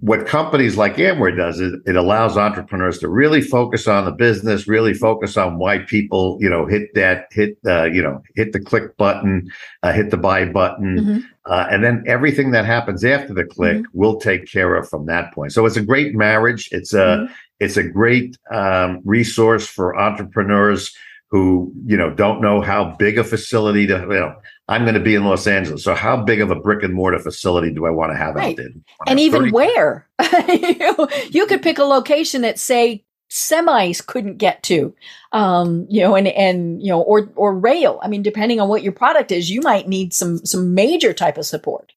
what 0.00 0.26
companies 0.26 0.76
like 0.76 0.96
Amware 0.98 1.36
does 1.36 1.58
is 1.58 1.72
it 1.84 1.96
allows 1.96 2.36
entrepreneurs 2.36 2.98
to 2.98 3.08
really 3.08 3.40
focus 3.40 3.88
on 3.88 4.04
the 4.04 4.12
business, 4.12 4.68
really 4.68 4.94
focus 4.94 5.36
on 5.36 5.58
why 5.58 5.78
people, 5.78 6.38
you 6.40 6.48
know, 6.48 6.64
hit 6.64 6.94
that, 6.94 7.26
hit, 7.32 7.58
uh, 7.66 7.84
you 7.84 8.00
know, 8.00 8.22
hit 8.36 8.52
the 8.52 8.60
click 8.60 8.96
button, 8.96 9.50
uh, 9.82 9.92
hit 9.92 10.10
the 10.10 10.16
buy 10.16 10.44
button, 10.44 10.92
Mhm. 10.98 11.24
uh, 11.46 11.66
and 11.72 11.82
then 11.82 12.04
everything 12.06 12.52
that 12.52 12.64
happens 12.64 13.04
after 13.04 13.34
the 13.34 13.44
click 13.44 13.78
we'll 13.94 14.18
take 14.20 14.46
care 14.46 14.76
of 14.76 14.88
from 14.88 15.06
that 15.06 15.32
point. 15.34 15.50
So 15.52 15.66
it's 15.66 15.76
a 15.76 15.82
great 15.92 16.14
marriage. 16.14 16.68
It's 16.70 16.94
a 16.94 17.06
Mhm. 17.26 17.30
it's 17.58 17.76
a 17.76 17.88
great 18.00 18.36
um, 18.52 19.00
resource 19.04 19.66
for 19.66 19.96
entrepreneurs 19.98 20.94
who 21.34 21.72
you 21.84 21.96
know 21.96 22.10
don't 22.10 22.40
know 22.40 22.60
how 22.60 22.94
big 22.96 23.18
a 23.18 23.24
facility 23.24 23.88
to 23.88 23.94
you 23.98 24.06
know. 24.06 24.36
I'm 24.68 24.82
going 24.82 24.94
to 24.94 25.00
be 25.00 25.16
in 25.16 25.24
Los 25.24 25.46
Angeles, 25.48 25.82
so 25.82 25.94
how 25.94 26.16
big 26.16 26.40
of 26.40 26.50
a 26.50 26.54
brick 26.54 26.84
and 26.84 26.94
mortar 26.94 27.18
facility 27.18 27.70
do 27.72 27.84
I 27.86 27.90
want 27.90 28.12
to 28.12 28.16
have 28.16 28.36
Right. 28.36 28.50
out 28.50 28.56
there? 28.56 28.68
and 29.08 29.18
even 29.18 29.40
30? 29.40 29.50
where 29.50 30.08
you, 30.48 31.08
you 31.30 31.46
could 31.46 31.60
pick 31.60 31.78
a 31.78 31.84
location 31.84 32.42
that 32.42 32.58
say 32.60 33.04
semis 33.30 34.06
couldn't 34.06 34.36
get 34.36 34.62
to 34.62 34.94
um 35.32 35.86
you 35.90 36.00
know 36.00 36.14
and 36.14 36.28
and 36.28 36.80
you 36.80 36.88
know 36.88 37.00
or 37.00 37.28
or 37.34 37.58
rail 37.58 37.98
i 38.02 38.06
mean 38.06 38.22
depending 38.22 38.60
on 38.60 38.68
what 38.68 38.82
your 38.84 38.92
product 38.92 39.32
is 39.32 39.50
you 39.50 39.60
might 39.60 39.88
need 39.88 40.14
some 40.14 40.38
some 40.46 40.72
major 40.72 41.12
type 41.12 41.36
of 41.36 41.44
support 41.44 41.92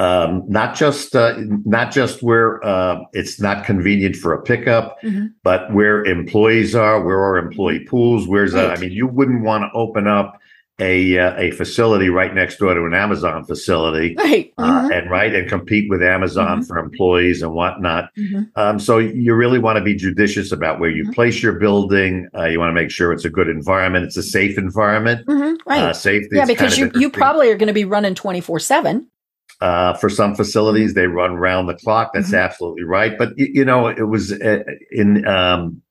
um, 0.00 0.44
not 0.48 0.74
just 0.74 1.14
uh, 1.14 1.34
not 1.76 1.92
just 1.92 2.22
where 2.22 2.64
uh, 2.64 2.96
it's 3.12 3.40
not 3.40 3.64
convenient 3.66 4.16
for 4.16 4.32
a 4.32 4.40
pickup, 4.42 4.96
Mhm. 5.02 5.32
but 5.44 5.72
where 5.76 6.04
employees 6.04 6.74
are, 6.74 6.96
where 7.04 7.20
are 7.28 7.36
employee 7.38 7.80
pools, 7.90 8.26
where's 8.26 8.54
uh, 8.54 8.68
I 8.74 8.80
mean, 8.80 8.92
you 8.92 9.06
wouldn't 9.06 9.42
want 9.42 9.62
to 9.64 9.70
open 9.78 10.06
up 10.06 10.28
a 10.82 11.18
uh, 11.18 11.34
a 11.36 11.50
facility 11.50 12.08
right 12.08 12.34
next 12.34 12.56
door 12.58 12.72
to 12.72 12.82
an 12.86 12.94
Amazon 12.94 13.44
facility. 13.44 14.14
right 14.18 14.50
Uh, 14.56 14.88
Mhm. 14.88 14.90
and 14.96 15.10
right 15.10 15.34
and 15.34 15.46
compete 15.56 15.86
with 15.90 16.02
Amazon 16.02 16.60
Mhm. 16.60 16.66
for 16.66 16.78
employees 16.78 17.42
and 17.42 17.52
whatnot. 17.52 18.04
Mhm. 18.18 18.48
Um, 18.56 18.78
so 18.78 18.96
you 18.96 19.34
really 19.34 19.58
want 19.58 19.76
to 19.76 19.84
be 19.84 19.94
judicious 19.94 20.50
about 20.52 20.80
where 20.80 20.88
you 20.98 21.04
Mhm. 21.04 21.12
place 21.14 21.42
your 21.42 21.52
building. 21.64 22.12
Uh, 22.34 22.46
you 22.46 22.58
want 22.58 22.70
to 22.74 22.78
make 22.82 22.90
sure 22.90 23.12
it's 23.12 23.26
a 23.26 23.34
good 23.38 23.48
environment. 23.48 24.06
It's 24.06 24.16
a 24.16 24.22
safe 24.38 24.56
environment. 24.56 25.26
Mhm. 25.26 25.56
right 25.66 25.82
Uh, 25.82 25.92
safety. 25.92 26.36
yeah 26.36 26.46
because 26.46 26.78
you 26.78 26.90
you 27.02 27.10
probably 27.10 27.50
are 27.50 27.58
going 27.62 27.72
to 27.74 27.80
be 27.82 27.84
running 27.84 28.14
24 28.14 28.58
7 28.58 29.06
Uh, 29.60 29.92
for 29.94 30.08
some 30.08 30.34
facilities, 30.34 30.94
they 30.94 31.06
run 31.06 31.36
round 31.36 31.68
the 31.68 31.74
clock. 31.74 32.12
That's 32.14 32.30
Mhm. 32.32 32.42
absolutely 32.42 32.84
right. 32.84 33.16
But 33.18 33.30
y- 33.38 33.48
you 33.52 33.64
know, 33.64 33.88
it 33.88 34.08
was 34.08 34.32
uh, 34.32 34.62
in 34.90 35.26
um, 35.26 35.82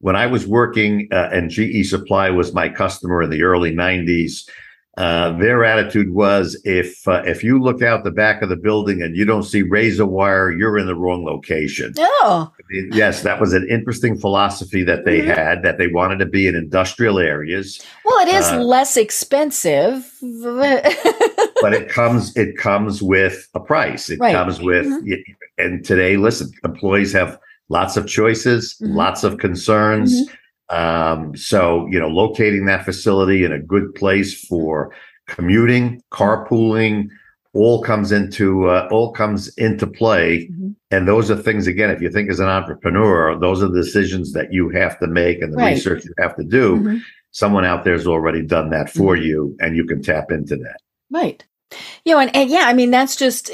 when 0.00 0.16
I 0.16 0.26
was 0.26 0.46
working, 0.46 1.08
uh, 1.12 1.28
and 1.32 1.50
GE 1.50 1.84
Supply 1.84 2.30
was 2.30 2.54
my 2.54 2.68
customer 2.68 3.22
in 3.22 3.30
the 3.30 3.42
early 3.42 3.72
'90s. 3.74 4.48
Uh, 4.98 5.30
their 5.38 5.64
attitude 5.64 6.12
was 6.12 6.60
if 6.64 7.06
uh, 7.06 7.22
if 7.24 7.44
you 7.44 7.62
look 7.62 7.82
out 7.82 8.02
the 8.02 8.10
back 8.10 8.42
of 8.42 8.48
the 8.48 8.56
building 8.56 9.00
and 9.00 9.14
you 9.16 9.24
don't 9.24 9.44
see 9.44 9.62
razor 9.62 10.04
wire, 10.04 10.50
you're 10.50 10.76
in 10.76 10.86
the 10.88 10.94
wrong 10.96 11.24
location. 11.24 11.94
oh 11.98 12.52
I 12.52 12.62
mean, 12.68 12.90
yes, 12.92 13.22
that 13.22 13.40
was 13.40 13.52
an 13.52 13.64
interesting 13.70 14.18
philosophy 14.18 14.82
that 14.82 15.04
they 15.04 15.20
Mhm. 15.20 15.34
had. 15.36 15.62
That 15.62 15.78
they 15.78 15.86
wanted 15.86 16.18
to 16.18 16.26
be 16.26 16.48
in 16.48 16.56
industrial 16.56 17.20
areas. 17.20 17.80
well 18.04 18.18
it 18.26 18.32
is 18.34 18.46
Uh, 18.48 18.60
less 18.60 18.96
expensive 18.96 20.10
but 21.62 21.72
it 21.72 21.88
comes 21.88 22.36
it 22.36 22.56
comes 22.56 23.00
with 23.00 23.46
a 23.54 23.60
price. 23.60 24.10
It 24.10 24.18
Right. 24.18 24.34
comes 24.34 24.60
with 24.60 24.86
Mhm. 24.86 25.22
and 25.58 25.84
today, 25.84 26.16
listen, 26.16 26.50
employees 26.64 27.12
have 27.12 27.38
lots 27.68 27.96
of 27.96 28.06
choices, 28.08 28.74
Mhm. 28.82 28.94
lots 28.96 29.22
of 29.22 29.38
concerns. 29.38 30.10
Um, 30.70 31.36
so 31.36 31.86
you 31.90 31.98
know, 31.98 32.08
locating 32.08 32.66
that 32.66 32.84
facility 32.84 33.44
in 33.44 33.52
a 33.52 33.58
good 33.58 33.94
place 33.94 34.34
for 34.46 34.92
commuting, 35.26 36.02
carpooling, 36.12 37.08
all 37.54 37.82
comes 37.82 38.12
into 38.12 38.68
uh, 38.68 38.88
all 38.90 39.12
comes 39.12 39.48
into 39.56 39.86
play. 39.86 40.48
Mhm. 40.52 40.74
And 40.90 41.06
those 41.08 41.30
are 41.30 41.36
things 41.36 41.66
again. 41.66 41.90
If 41.90 42.00
you 42.00 42.10
think 42.10 42.30
as 42.30 42.40
an 42.40 42.48
entrepreneur, 42.48 43.38
those 43.38 43.62
are 43.62 43.68
the 43.68 43.82
decisions 43.82 44.32
that 44.32 44.52
you 44.52 44.68
have 44.70 44.98
to 45.00 45.06
make 45.06 45.40
and 45.42 45.52
the 45.52 45.56
Right. 45.58 45.74
research 45.74 46.04
you 46.04 46.12
have 46.18 46.36
to 46.36 46.44
do. 46.44 46.76
Mhm. 46.76 47.00
Someone 47.30 47.64
out 47.64 47.84
there 47.84 47.92
has 47.94 48.06
already 48.06 48.42
done 48.42 48.70
that 48.70 48.88
for 48.90 49.14
Mm-hmm. 49.14 49.24
you, 49.26 49.56
and 49.60 49.76
you 49.76 49.84
can 49.84 50.02
tap 50.02 50.30
into 50.30 50.56
that. 50.56 50.78
Right. 51.10 51.44
You 52.06 52.14
know, 52.14 52.20
and, 52.20 52.34
and 52.34 52.48
yeah, 52.48 52.64
I 52.64 52.72
mean, 52.72 52.90
that's 52.90 53.14
just, 53.16 53.50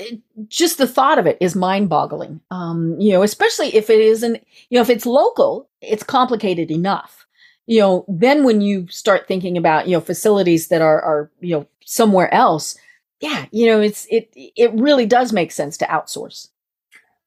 just 0.47 0.79
the 0.79 0.87
thought 0.87 1.19
of 1.19 1.27
it 1.27 1.37
is 1.41 1.57
mind 1.57 1.89
boggling. 1.89 2.41
Um, 2.53 2.95
you 3.01 3.13
know, 3.13 3.25
especially 3.25 3.75
if 3.75 3.91
it 3.91 4.01
isn't, 4.01 4.37
you 4.71 4.79
know, 4.79 4.83
if 4.83 4.91
it's 4.91 5.07
local, 5.07 5.69
it's 5.89 6.03
complicated 6.03 6.71
enough. 6.71 7.27
You 7.67 7.81
know, 7.81 8.05
then 8.09 8.45
when 8.45 8.61
you 8.61 8.87
start 8.89 9.27
thinking 9.27 9.57
about, 9.57 9.89
you 9.89 9.93
know, 9.97 10.01
facilities 10.01 10.69
that 10.69 10.83
are, 10.83 11.01
are, 11.01 11.31
you 11.41 11.57
know, 11.57 11.67
somewhere 11.85 12.33
else, 12.35 12.77
yeah, 13.21 13.47
you 13.53 13.67
know, 13.67 13.81
it's, 13.81 14.07
it, 14.11 14.31
it 14.35 14.73
really 14.75 15.07
does 15.07 15.33
make 15.33 15.51
sense 15.51 15.77
to 15.79 15.87
outsource. 15.87 16.49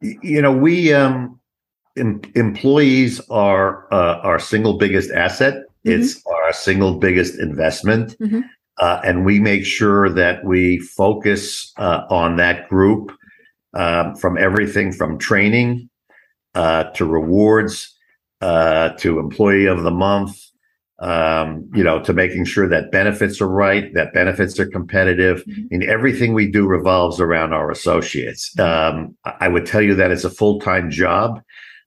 You 0.02 0.42
know 0.44 0.52
we 0.52 0.94
um 0.94 1.40
em- 1.98 2.22
employees 2.36 3.20
are 3.32 3.92
uh, 3.92 4.18
our 4.22 4.38
single 4.40 4.78
biggest 4.78 5.10
asset 5.12 5.56
Mhm. 5.86 5.94
it's 5.94 6.24
our 6.28 6.54
single 6.54 7.00
biggest 7.00 7.40
investment 7.40 8.16
Mhm. 8.20 8.44
Uh, 8.80 9.02
and 9.04 9.26
we 9.26 9.40
make 9.40 9.66
sure 9.66 10.08
that 10.08 10.46
we 10.46 10.78
focus 10.78 11.74
uh, 11.78 12.04
on 12.12 12.36
that 12.38 12.70
group 12.70 13.12
um, 13.74 14.16
from 14.16 14.38
everything 14.38 14.92
from 14.94 15.18
training 15.18 15.90
uh, 16.54 16.84
to 16.94 17.04
rewards 17.04 17.97
uh, 18.42 18.90
to 19.00 19.20
employee 19.20 19.66
of 19.66 19.84
the 19.84 19.92
month, 19.92 20.40
um, 21.00 21.70
you 21.74 21.84
know, 21.84 22.02
to 22.04 22.14
making 22.14 22.46
sure 22.46 22.68
that 22.68 22.92
benefits 22.92 23.40
are 23.42 23.48
right, 23.48 23.94
that 23.94 24.14
benefits 24.14 24.60
are 24.60 24.66
competitive. 24.66 25.44
Mm-hmm. 25.46 25.62
I 25.62 25.78
mean, 25.78 25.90
everything 25.90 26.34
we 26.34 26.50
do 26.50 26.66
revolves 26.68 27.20
around 27.20 27.54
our 27.54 27.70
associates. 27.72 28.58
Um, 28.60 29.16
I 29.26 29.48
would 29.48 29.66
tell 29.66 29.82
you 29.82 29.96
that 29.96 30.12
it's 30.12 30.24
a 30.24 30.30
full 30.30 30.60
time 30.60 30.90
job 30.90 31.42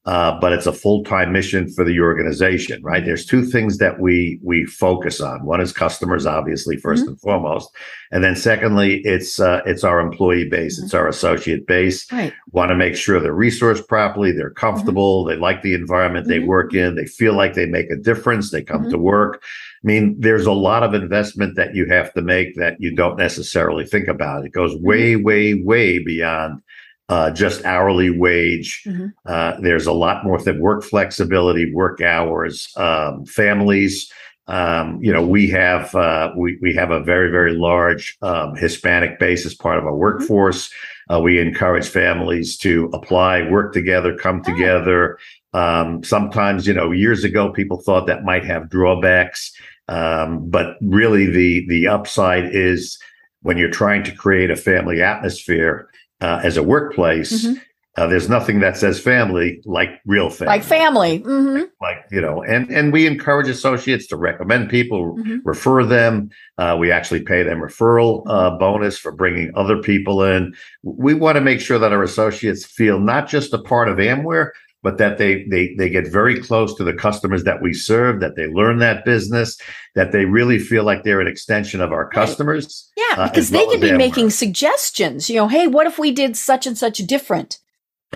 uh, 0.07 0.38
but 0.40 0.52
it's 0.52 0.66
a 0.66 0.73
full-time 0.73 1.30
mission 1.30 1.71
for 1.71 1.85
the 1.85 2.00
organization, 2.00 2.83
right? 2.83 3.04
There's 3.04 3.26
two 3.26 3.45
things 3.45 3.76
that 3.78 4.00
we 4.00 4.40
we 4.42 4.64
focus 4.64 5.21
on. 5.21 5.45
One 5.45 5.61
is 5.61 5.73
customers, 5.73 6.25
obviously, 6.25 6.76
1st 6.76 6.83
mm-hmm. 6.83 7.09
and 7.09 7.21
foremost, 7.21 7.71
and 8.11 8.25
then 8.25 8.35
secondly, 8.35 9.02
it's 9.04 9.38
uh, 9.38 9.61
it's 9.66 9.85
our 9.85 10.00
employee 10.00 10.49
base, 10.49 10.78
mm-hmm. 10.78 10.87
it's 10.87 10.95
our 10.95 11.07
associate 11.07 11.66
base. 11.66 12.11
Right. 12.11 12.33
Want 12.52 12.71
to 12.71 12.76
make 12.76 12.97
sure 12.97 13.21
they're 13.21 13.35
resourced 13.35 13.87
properly, 13.88 14.33
they're 14.33 14.50
mm-hmm. 14.50 14.66
comfortable, 14.66 15.25
mm-hmm. 15.25 15.35
they 15.35 15.37
like 15.37 15.61
the 15.61 15.75
environment 15.75 16.28
they 16.28 16.38
mm-hmm. 16.38 16.49
work 16.49 16.75
in, 16.75 16.95
they 16.95 17.07
feel 17.07 17.35
like 17.35 17.52
they 17.52 17.66
make 17.66 17.90
a 17.90 17.97
difference, 17.97 18.50
they 18.50 18.62
come 18.62 18.85
to 18.85 18.97
mm-hmm. 18.97 19.02
work. 19.02 19.42
I 19.83 19.87
mean, 19.87 20.16
there's 20.19 20.47
a 20.47 20.52
lot 20.52 20.83
of 20.83 20.95
investment 20.95 21.57
that 21.57 21.75
you 21.75 21.87
have 21.87 22.12
to 22.14 22.23
make 22.23 22.54
that 22.57 22.76
you 22.80 22.95
don't 22.95 23.16
necessarily 23.16 23.87
think 23.87 24.09
about. 24.09 24.45
It 24.45 24.52
goes 24.52 24.76
way, 24.76 25.16
way, 25.16 25.54
way 25.54 25.99
beyond 25.99 26.62
uh, 27.11 27.29
just 27.29 27.64
hourly 27.64 28.09
wage. 28.09 28.83
Mm-hmm. 28.87 29.09
Uh, 29.26 29.61
there's 29.61 29.88
a 29.88 29.93
lot 29.93 30.25
more 30.25 30.38
than 30.38 30.61
work 30.61 30.85
flexibility, 30.85 31.75
work 31.75 32.00
hours, 32.00 32.73
um, 32.76 33.26
families. 33.26 34.11
Um, 34.47 35.00
you 35.02 35.12
know, 35.12 35.26
we 35.26 35.50
have 35.50 35.93
uh, 35.95 36.33
we 36.37 36.57
we 36.62 36.73
have 36.75 36.93
a 36.93 37.02
very 37.02 37.31
very 37.31 37.52
large 37.52 38.17
um, 38.23 38.55
Hispanic 38.55 39.19
base 39.19 39.45
as 39.45 39.55
part 39.55 39.79
of 39.79 39.85
our 39.85 39.90
mm-hmm. 39.90 40.00
workforce. 40.00 40.71
Mm-hmm. 41.11 41.25
we 41.25 41.40
encourage 41.40 41.88
families 41.88 42.57
to 42.59 42.88
apply, 42.95 43.50
work 43.50 43.73
together, 43.73 44.17
come 44.17 44.45
together. 44.45 45.19
Um, 45.52 46.05
sometimes, 46.05 46.64
you 46.69 46.75
know, 46.75 46.93
years 46.93 47.25
ago, 47.25 47.50
people 47.50 47.79
thought 47.79 48.07
that 48.07 48.23
might 48.23 48.45
have 48.45 48.71
drawbacks, 48.71 49.52
um, 49.88 50.49
but 50.49 50.76
really, 50.81 51.26
the 51.26 51.67
the 51.67 51.88
upside 51.88 52.55
is 52.55 53.00
when 53.43 53.59
you're 53.59 53.69
trying 53.69 54.05
to 54.05 54.12
create 54.12 54.52
a 54.52 54.57
family 54.57 55.02
atmosphere 55.02 55.89
uh, 56.21 56.41
as 56.43 56.57
a 56.57 56.62
workplace, 56.62 57.47
mm-hmm. 57.47 57.59
uh, 57.97 58.07
there's 58.07 58.29
nothing 58.29 58.61
that 58.61 58.77
says 58.77 59.00
family 59.00 59.61
like 59.65 59.91
real 60.07 60.31
family. 60.31 60.57
Like 60.57 60.65
family. 60.65 61.21
Mm-hmm. 61.21 61.65
Like, 61.81 62.05
you 62.11 62.21
know, 62.21 62.43
and, 62.43 62.71
and 62.71 62.93
we 62.93 63.07
encourage 63.07 63.49
associates 63.49 64.07
to 64.09 64.17
recommend 64.17 64.71
people, 64.71 65.17
mm-hmm. 65.17 65.39
refer 65.45 65.85
them. 65.85 66.31
Uh, 66.59 66.77
we 66.79 66.91
actually 66.91 67.23
pay 67.23 67.43
them 67.43 67.59
referral 67.59 68.23
uh, 68.27 68.50
mm-hmm. 68.50 68.59
bonus 68.59 68.99
for 68.99 69.12
bringing 69.12 69.53
other 69.55 69.81
people 69.81 70.23
in. 70.23 70.55
We 70.83 71.15
want 71.15 71.37
to 71.37 71.41
make 71.41 71.61
sure 71.61 71.79
that 71.79 71.93
our 71.93 72.03
associates 72.03 72.65
feel 72.65 73.00
not 73.00 73.29
just 73.29 73.53
a 73.55 73.59
part 73.59 73.89
of 73.89 73.99
Amware, 73.99 74.50
but 74.83 74.99
that 74.99 75.19
they 75.19 75.45
they 75.45 75.75
they 75.75 75.91
get 75.91 76.07
very 76.07 76.41
close 76.41 76.75
to 76.77 76.85
the 76.85 76.95
customers 76.95 77.45
that 77.45 77.63
we 77.63 77.73
serve, 77.73 78.21
that 78.21 78.37
they 78.37 78.47
learn 78.47 78.79
that 78.79 79.05
business, 79.05 79.59
that 79.95 80.13
they 80.13 80.25
really 80.25 80.59
feel 80.59 80.85
like 80.85 81.03
they're 81.03 81.21
an 81.21 81.27
extension 81.27 81.81
of 81.81 81.93
our 81.93 82.09
customers. 82.09 82.91
Right. 82.97 83.07
Yeah, 83.11 83.25
uh, 83.25 83.29
because 83.29 83.51
they 83.51 83.67
can 83.67 83.81
be 83.81 83.93
making 83.93 84.31
suggestions. 84.31 85.29
You 85.29 85.37
know, 85.37 85.49
hey, 85.49 85.67
what 85.67 85.87
if 85.87 85.99
we 85.99 86.13
did 86.13 86.37
such 86.37 86.67
and 86.67 86.77
such 86.79 86.99
different? 86.99 87.59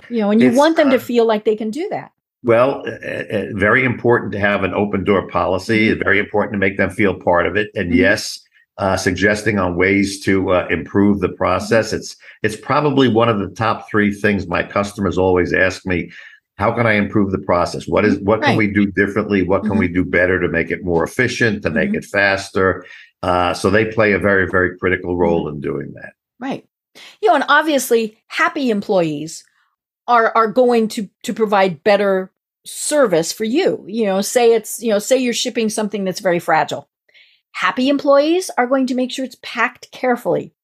You 0.09 0.19
know, 0.19 0.31
and 0.31 0.41
you 0.41 0.49
it's, 0.49 0.57
want 0.57 0.77
them 0.77 0.89
to 0.89 0.97
uh, 0.97 0.99
feel 0.99 1.25
like 1.25 1.45
they 1.45 1.55
can 1.55 1.69
do 1.69 1.87
that. 1.89 2.11
Well, 2.43 2.83
uh, 2.85 2.91
uh, 2.91 3.45
very 3.53 3.83
important 3.83 4.31
to 4.33 4.39
have 4.39 4.63
an 4.63 4.73
open 4.73 5.03
door 5.03 5.27
policy. 5.27 5.89
Mm-hmm. 5.89 6.03
Very 6.03 6.19
important 6.19 6.53
to 6.53 6.59
make 6.59 6.77
them 6.77 6.89
feel 6.89 7.15
part 7.15 7.47
of 7.47 7.55
it. 7.55 7.69
And 7.75 7.89
mm-hmm. 7.89 7.99
yes, 7.99 8.39
uh, 8.77 8.97
suggesting 8.97 9.57
on 9.57 9.75
ways 9.75 10.19
to 10.25 10.51
uh, 10.51 10.67
improve 10.69 11.21
the 11.21 11.29
process. 11.29 11.87
Mm-hmm. 11.87 11.97
It's 11.97 12.15
it's 12.43 12.55
probably 12.55 13.07
one 13.07 13.29
of 13.29 13.39
the 13.39 13.49
top 13.49 13.89
three 13.89 14.13
things 14.13 14.47
my 14.47 14.63
customers 14.63 15.17
always 15.17 15.53
ask 15.53 15.85
me 15.85 16.11
how 16.57 16.71
can 16.71 16.87
I 16.87 16.93
improve 16.93 17.31
the 17.31 17.37
process? 17.39 17.87
What 17.87 18.05
is 18.05 18.17
what 18.19 18.39
right. 18.39 18.49
can 18.49 18.57
we 18.57 18.71
do 18.71 18.85
differently? 18.85 19.43
What 19.43 19.61
can 19.61 19.71
mm-hmm. 19.71 19.79
we 19.79 19.87
do 19.89 20.05
better 20.05 20.39
to 20.39 20.47
make 20.47 20.71
it 20.71 20.83
more 20.83 21.03
efficient, 21.03 21.63
to 21.63 21.69
make 21.69 21.89
mm-hmm. 21.89 21.97
it 21.97 22.05
faster? 22.05 22.85
Uh, 23.21 23.53
so 23.53 23.69
they 23.69 23.85
play 23.85 24.13
a 24.13 24.19
very, 24.19 24.47
very 24.49 24.77
critical 24.77 25.17
role 25.17 25.45
mm-hmm. 25.45 25.55
in 25.55 25.61
doing 25.61 25.93
that. 25.95 26.13
Right. 26.39 26.67
You 27.21 27.29
know, 27.29 27.35
and 27.35 27.43
obviously 27.49 28.17
happy 28.27 28.69
employees 28.69 29.43
are 30.07 30.31
are 30.35 30.47
going 30.47 30.87
to 30.89 31.09
to 31.23 31.33
provide 31.33 31.83
better 31.83 32.31
service 32.65 33.33
for 33.33 33.43
you. 33.43 33.83
You 33.87 34.05
know, 34.05 34.21
say 34.21 34.53
it's, 34.53 34.81
you 34.81 34.91
know, 34.91 34.99
say 34.99 35.17
you're 35.17 35.33
shipping 35.33 35.69
something 35.69 36.05
that's 36.05 36.21
very 36.21 36.39
fragile. 36.39 36.89
Happy 37.51 37.89
employees 37.89 38.49
are 38.57 38.67
going 38.67 38.87
to 38.87 38.95
make 38.95 39.11
sure 39.11 39.25
it's 39.25 39.37
packed 39.41 39.91
carefully 39.91 40.54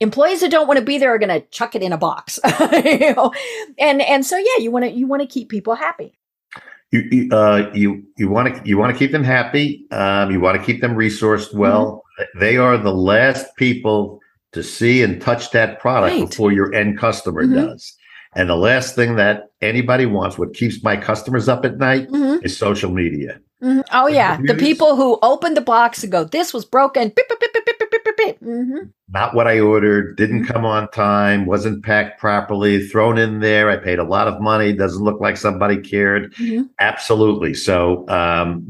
employees 0.00 0.40
that 0.40 0.50
don't 0.50 0.66
want 0.66 0.78
to 0.78 0.84
be 0.84 0.98
there 0.98 1.14
are 1.14 1.18
going 1.18 1.28
to 1.28 1.40
chuck 1.48 1.74
it 1.74 1.82
in 1.82 1.92
a 1.92 1.98
box 1.98 2.38
you 2.84 3.14
know 3.14 3.32
and 3.78 4.02
and 4.02 4.26
so 4.26 4.36
yeah 4.36 4.58
you 4.58 4.70
want 4.70 4.84
to 4.84 4.90
you 4.90 5.06
want 5.06 5.22
to 5.22 5.28
keep 5.28 5.48
people 5.48 5.74
happy 5.74 6.18
you 6.92 7.28
uh, 7.32 7.70
you 7.74 8.02
you 8.16 8.28
want 8.28 8.54
to 8.54 8.68
you 8.68 8.78
want 8.78 8.92
to 8.92 8.98
keep 8.98 9.12
them 9.12 9.24
happy 9.24 9.86
um, 9.90 10.30
you 10.30 10.40
want 10.40 10.58
to 10.58 10.64
keep 10.64 10.80
them 10.80 10.94
resourced 10.94 11.54
well 11.54 12.04
mm-hmm. 12.18 12.38
they 12.38 12.56
are 12.56 12.78
the 12.78 12.94
last 12.94 13.46
people 13.56 14.20
to 14.52 14.62
see 14.62 15.02
and 15.02 15.20
touch 15.20 15.50
that 15.50 15.80
product 15.80 16.16
right. 16.16 16.28
before 16.28 16.52
your 16.52 16.72
end 16.74 16.98
customer 16.98 17.44
mm-hmm. 17.44 17.66
does 17.66 17.94
and 18.34 18.48
the 18.48 18.56
last 18.56 18.94
thing 18.94 19.16
that 19.16 19.50
anybody 19.62 20.06
wants 20.06 20.38
what 20.38 20.54
keeps 20.54 20.82
my 20.82 20.96
customers 20.96 21.48
up 21.48 21.64
at 21.64 21.78
night 21.78 22.08
mm-hmm. 22.08 22.44
is 22.44 22.56
social 22.56 22.90
media 22.90 23.40
Mm-hmm. 23.62 23.80
Oh 23.90 24.06
yeah, 24.06 24.38
the 24.42 24.54
people 24.54 24.96
who 24.96 25.18
open 25.22 25.54
the 25.54 25.62
box 25.62 26.02
and 26.02 26.12
go, 26.12 26.24
"This 26.24 26.52
was 26.52 26.66
broken." 26.66 27.08
Beep, 27.08 27.26
beep, 27.26 27.40
beep, 27.40 27.75
mm-hmm. 28.32 28.88
Not 29.08 29.34
what 29.34 29.46
I 29.46 29.60
ordered. 29.60 30.16
Didn't 30.16 30.42
mm-hmm. 30.42 30.52
come 30.52 30.64
on 30.64 30.90
time. 30.90 31.46
Wasn't 31.46 31.84
packed 31.84 32.18
properly. 32.18 32.86
Thrown 32.86 33.18
in 33.18 33.40
there. 33.40 33.70
I 33.70 33.76
paid 33.76 33.98
a 33.98 34.04
lot 34.04 34.26
of 34.28 34.40
money. 34.40 34.72
Doesn't 34.72 35.02
look 35.02 35.20
like 35.20 35.36
somebody 35.36 35.78
cared. 35.78 36.34
Mm-hmm. 36.34 36.64
Absolutely. 36.80 37.54
So, 37.54 38.08
um, 38.08 38.64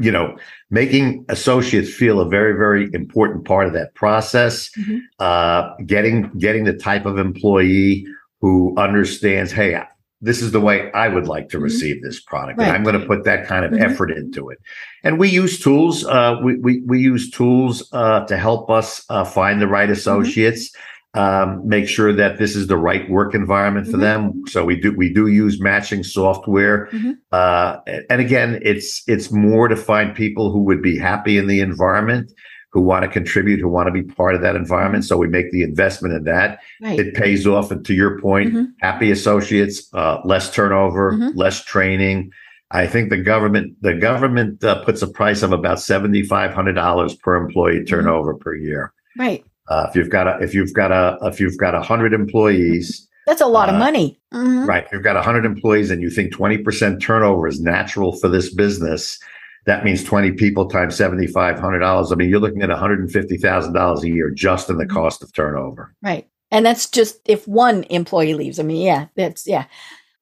you 0.00 0.10
know, 0.10 0.36
making 0.70 1.24
associates 1.28 1.92
feel 1.92 2.20
a 2.20 2.28
very, 2.28 2.52
very 2.54 2.90
important 2.92 3.44
part 3.44 3.66
of 3.66 3.72
that 3.74 3.94
process. 3.94 4.70
Mm-hmm. 4.76 4.98
Uh, 5.18 5.74
getting 5.84 6.30
getting 6.38 6.64
the 6.64 6.74
type 6.74 7.06
of 7.06 7.18
employee 7.18 8.06
who 8.40 8.74
understands, 8.76 9.52
hey, 9.52 9.80
this 10.26 10.42
is 10.42 10.50
the 10.50 10.60
way 10.60 10.90
I 10.92 11.08
would 11.08 11.28
like 11.28 11.48
to 11.50 11.56
mm-hmm. 11.56 11.64
receive 11.64 12.02
this 12.02 12.20
product. 12.20 12.58
Right. 12.58 12.66
And 12.66 12.76
I'm 12.76 12.82
going 12.82 13.00
to 13.00 13.06
put 13.06 13.24
that 13.24 13.46
kind 13.46 13.64
of 13.64 13.70
mm-hmm. 13.70 13.82
effort 13.82 14.10
into 14.10 14.50
it. 14.50 14.58
And 15.04 15.18
we 15.18 15.28
use 15.28 15.60
tools. 15.60 16.04
Uh, 16.04 16.36
we, 16.42 16.56
we, 16.58 16.82
we 16.84 16.98
use 16.98 17.30
tools 17.30 17.88
uh, 17.92 18.26
to 18.26 18.36
help 18.36 18.68
us 18.68 19.04
uh, 19.08 19.24
find 19.24 19.60
the 19.60 19.68
right 19.68 19.84
mm-hmm. 19.84 19.92
associates. 19.92 20.70
Mm-hmm. 20.70 20.82
Um, 21.14 21.66
make 21.66 21.88
sure 21.88 22.12
that 22.12 22.36
this 22.36 22.54
is 22.54 22.66
the 22.66 22.76
right 22.76 23.08
work 23.08 23.34
environment 23.34 23.86
for 23.86 23.92
mm-hmm. 23.92 24.00
them. 24.02 24.42
So 24.48 24.66
we 24.66 24.78
do 24.78 24.94
we 24.94 25.10
do 25.10 25.28
use 25.28 25.58
matching 25.58 26.04
software, 26.04 26.88
mm-hmm. 26.92 27.12
uh, 27.32 27.78
and 28.10 28.20
again, 28.20 28.60
it's 28.60 29.02
it's 29.06 29.32
more 29.32 29.66
to 29.68 29.76
find 29.76 30.14
people 30.14 30.52
who 30.52 30.62
would 30.64 30.82
be 30.82 30.98
happy 30.98 31.38
in 31.38 31.46
the 31.46 31.60
environment 31.60 32.32
who 32.76 32.82
want 32.82 33.02
to 33.04 33.08
contribute, 33.08 33.58
who 33.58 33.70
want 33.70 33.86
to 33.86 33.90
be 33.90 34.02
part 34.02 34.34
of 34.34 34.42
that 34.42 34.54
environment. 34.54 35.02
So 35.02 35.16
we 35.16 35.28
make 35.28 35.50
the 35.50 35.62
investment 35.62 36.12
in 36.12 36.24
that. 36.24 36.60
Right. 36.82 37.00
It 37.00 37.14
pays 37.14 37.46
off. 37.46 37.70
And 37.70 37.82
to 37.86 37.94
your 37.94 38.20
point, 38.20 38.52
mm-hmm. 38.52 38.64
happy 38.82 39.10
associates, 39.10 39.88
uh, 39.94 40.20
less 40.26 40.52
turnover, 40.52 41.12
mm-hmm. 41.12 41.38
less 41.38 41.64
training. 41.64 42.32
I 42.70 42.86
think 42.86 43.08
the 43.08 43.16
government 43.16 43.80
the 43.80 43.94
government 43.94 44.62
uh, 44.62 44.84
puts 44.84 45.00
a 45.00 45.06
price 45.08 45.42
of 45.42 45.52
about 45.52 45.80
seventy 45.80 46.22
five 46.22 46.52
hundred 46.52 46.74
dollars 46.74 47.14
per 47.14 47.34
employee 47.34 47.76
mm-hmm. 47.76 47.86
turnover 47.86 48.34
mm-hmm. 48.34 48.42
per 48.42 48.54
year. 48.54 48.92
Right. 49.16 49.42
Uh, 49.68 49.86
if 49.88 49.96
you've 49.96 50.10
got 50.10 50.26
a 50.26 50.36
if 50.44 50.52
you've 50.52 50.74
got 50.74 50.92
a 50.92 51.16
if 51.22 51.40
you've 51.40 51.56
got 51.56 51.74
a 51.74 51.80
hundred 51.80 52.12
employees, 52.12 53.08
that's 53.26 53.40
a 53.40 53.46
lot 53.46 53.70
of 53.70 53.76
uh, 53.76 53.78
money. 53.78 54.20
Mm-hmm. 54.34 54.66
Right. 54.66 54.84
If 54.84 54.92
you've 54.92 55.02
got 55.02 55.16
a 55.16 55.22
hundred 55.22 55.46
employees 55.46 55.90
and 55.90 56.02
you 56.02 56.10
think 56.10 56.30
twenty 56.30 56.58
percent 56.58 57.00
turnover 57.00 57.48
is 57.48 57.58
natural 57.58 58.12
for 58.20 58.28
this 58.28 58.52
business, 58.52 59.18
that 59.66 59.84
means 59.84 60.04
20 60.04 60.32
people 60.32 60.68
times 60.68 60.96
$7,500. 60.96 62.12
I 62.12 62.14
mean, 62.14 62.30
you're 62.30 62.40
looking 62.40 62.62
at 62.62 62.70
$150,000 62.70 64.02
a 64.02 64.08
year 64.08 64.30
just 64.30 64.70
in 64.70 64.78
the 64.78 64.84
mm-hmm. 64.84 64.96
cost 64.96 65.22
of 65.22 65.32
turnover. 65.32 65.94
Right. 66.02 66.28
And 66.52 66.64
that's 66.64 66.88
just 66.88 67.20
if 67.28 67.46
one 67.48 67.84
employee 67.90 68.34
leaves. 68.34 68.60
I 68.60 68.62
mean, 68.62 68.82
yeah, 68.82 69.08
that's, 69.16 69.46
yeah. 69.46 69.66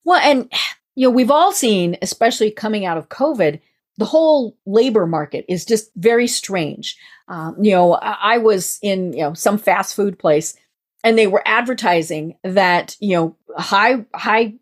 Well, 0.05 0.21
and, 0.21 0.51
you 0.97 1.07
know, 1.07 1.11
we've 1.11 1.31
all 1.31 1.53
seen, 1.53 1.99
especially 2.01 2.51
coming 2.51 2.87
out 2.87 2.97
of 2.97 3.11
COVID, 3.11 3.61
the 3.99 4.05
whole 4.07 4.57
labor 4.67 5.07
market 5.07 5.45
is 5.47 5.67
just 5.67 5.91
very 5.97 6.27
strange. 6.27 6.97
Um, 7.29 7.57
you 7.63 7.73
know, 7.73 7.95
I, 7.95 8.17
I 8.23 8.39
was 8.39 8.79
in, 8.83 9.13
you 9.13 9.21
know, 9.21 9.35
some 9.35 9.59
fast 9.59 9.95
food 9.95 10.19
place 10.19 10.57
and 11.05 11.19
they 11.19 11.27
were 11.27 11.43
advertising 11.45 12.39
that, 12.43 12.97
you 12.99 13.15
know, 13.15 13.37
high, 13.59 14.07
high 14.15 14.55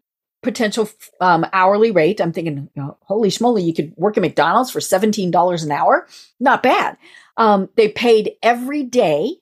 potential 0.43 0.89
um, 1.21 1.47
hourly 1.53 1.91
rate. 1.91 2.21
I'm 2.21 2.33
thinking, 2.33 2.69
you 2.75 2.83
know, 2.83 2.99
holy 3.03 3.29
schmoly, 3.29 3.65
you 3.65 3.75
could 3.75 3.93
work 3.97 4.17
at 4.17 4.21
McDonald's 4.21 4.71
for 4.71 4.81
$17 4.81 5.65
an 5.65 5.71
hour. 5.71 6.07
Not 6.41 6.63
bad. 6.63 6.97
Um, 7.37 7.69
they 7.77 7.89
paid 7.89 8.33
every 8.43 8.83
day. 8.83 9.37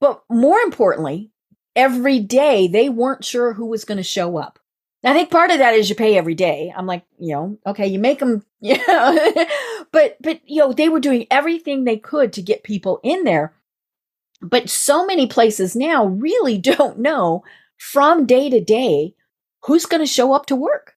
But 0.00 0.22
more 0.28 0.58
importantly, 0.58 1.30
every 1.74 2.18
day 2.18 2.68
they 2.68 2.88
weren't 2.88 3.24
sure 3.24 3.52
who 3.52 3.66
was 3.66 3.84
going 3.84 3.98
to 3.98 4.02
show 4.02 4.36
up. 4.36 4.58
I 5.04 5.12
think 5.12 5.30
part 5.30 5.52
of 5.52 5.58
that 5.58 5.74
is 5.74 5.88
you 5.88 5.94
pay 5.94 6.18
every 6.18 6.34
day. 6.34 6.74
I'm 6.76 6.86
like, 6.86 7.04
you 7.20 7.32
know, 7.32 7.58
okay, 7.64 7.86
you 7.86 8.00
make 8.00 8.18
them, 8.18 8.44
yeah, 8.60 8.80
but 8.86 9.48
but 9.92 10.16
but 10.20 10.40
you 10.46 10.60
know 10.60 10.72
they 10.72 10.88
were 10.88 11.00
doing 11.00 11.26
everything 11.30 11.84
they 11.84 11.96
could 11.96 12.32
to 12.32 12.42
get 12.42 12.62
people 12.62 13.00
in 13.02 13.24
there 13.24 13.54
but 14.40 14.68
so 14.68 15.06
many 15.06 15.26
places 15.26 15.74
now 15.76 16.06
really 16.06 16.58
don't 16.72 16.98
know 16.98 17.42
from 17.76 18.26
day 18.26 18.48
to 18.50 18.60
day 18.60 19.14
who's 19.64 19.86
going 19.86 20.02
to 20.02 20.06
show 20.06 20.32
up 20.32 20.46
to 20.46 20.56
work 20.56 20.96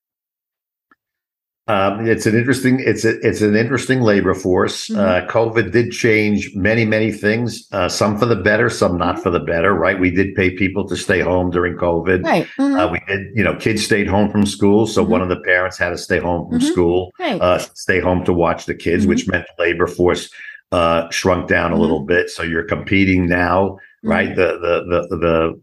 um, 1.70 2.04
it's 2.04 2.26
an 2.26 2.36
interesting 2.36 2.80
it's 2.80 3.04
a, 3.04 3.20
it's 3.20 3.42
an 3.42 3.54
interesting 3.54 4.00
labor 4.00 4.34
force. 4.34 4.88
Mm-hmm. 4.88 5.00
Uh, 5.00 5.32
COVID 5.32 5.70
did 5.70 5.92
change 5.92 6.52
many 6.56 6.84
many 6.84 7.12
things. 7.12 7.68
Uh, 7.70 7.88
some 7.88 8.18
for 8.18 8.26
the 8.26 8.34
better, 8.34 8.68
some 8.68 8.98
not 8.98 9.14
mm-hmm. 9.14 9.22
for 9.22 9.30
the 9.30 9.38
better. 9.38 9.72
Right? 9.72 9.98
We 9.98 10.10
did 10.10 10.34
pay 10.34 10.50
people 10.50 10.88
to 10.88 10.96
stay 10.96 11.20
home 11.20 11.50
during 11.50 11.76
COVID. 11.76 12.24
Right. 12.24 12.46
Mm-hmm. 12.58 12.74
Uh, 12.74 12.88
we 12.88 13.00
did. 13.06 13.28
You 13.34 13.44
know, 13.44 13.54
kids 13.54 13.84
stayed 13.84 14.08
home 14.08 14.30
from 14.32 14.46
school, 14.46 14.88
so 14.88 15.04
one 15.04 15.20
mm-hmm. 15.20 15.30
of 15.30 15.38
the 15.38 15.44
parents 15.44 15.78
had 15.78 15.90
to 15.90 15.98
stay 15.98 16.18
home 16.18 16.48
from 16.48 16.58
Mm-hmm. 16.58 16.72
school. 16.72 17.12
Right. 17.20 17.40
Uh, 17.40 17.58
stay 17.74 18.00
home 18.00 18.24
to 18.24 18.32
watch 18.32 18.66
the 18.66 18.74
kids, 18.74 19.06
which 19.06 19.28
meant 19.28 19.46
labor 19.58 19.86
force 19.86 20.28
uh, 20.72 21.08
shrunk 21.10 21.48
down 21.48 21.70
a 21.72 21.78
little 21.78 22.00
bit. 22.00 22.30
So 22.30 22.42
you're 22.42 22.64
competing 22.64 23.28
now, 23.28 23.78
right? 24.02 24.34
The 24.34 24.58
the 24.58 25.06
the 25.08 25.16
the 25.16 25.62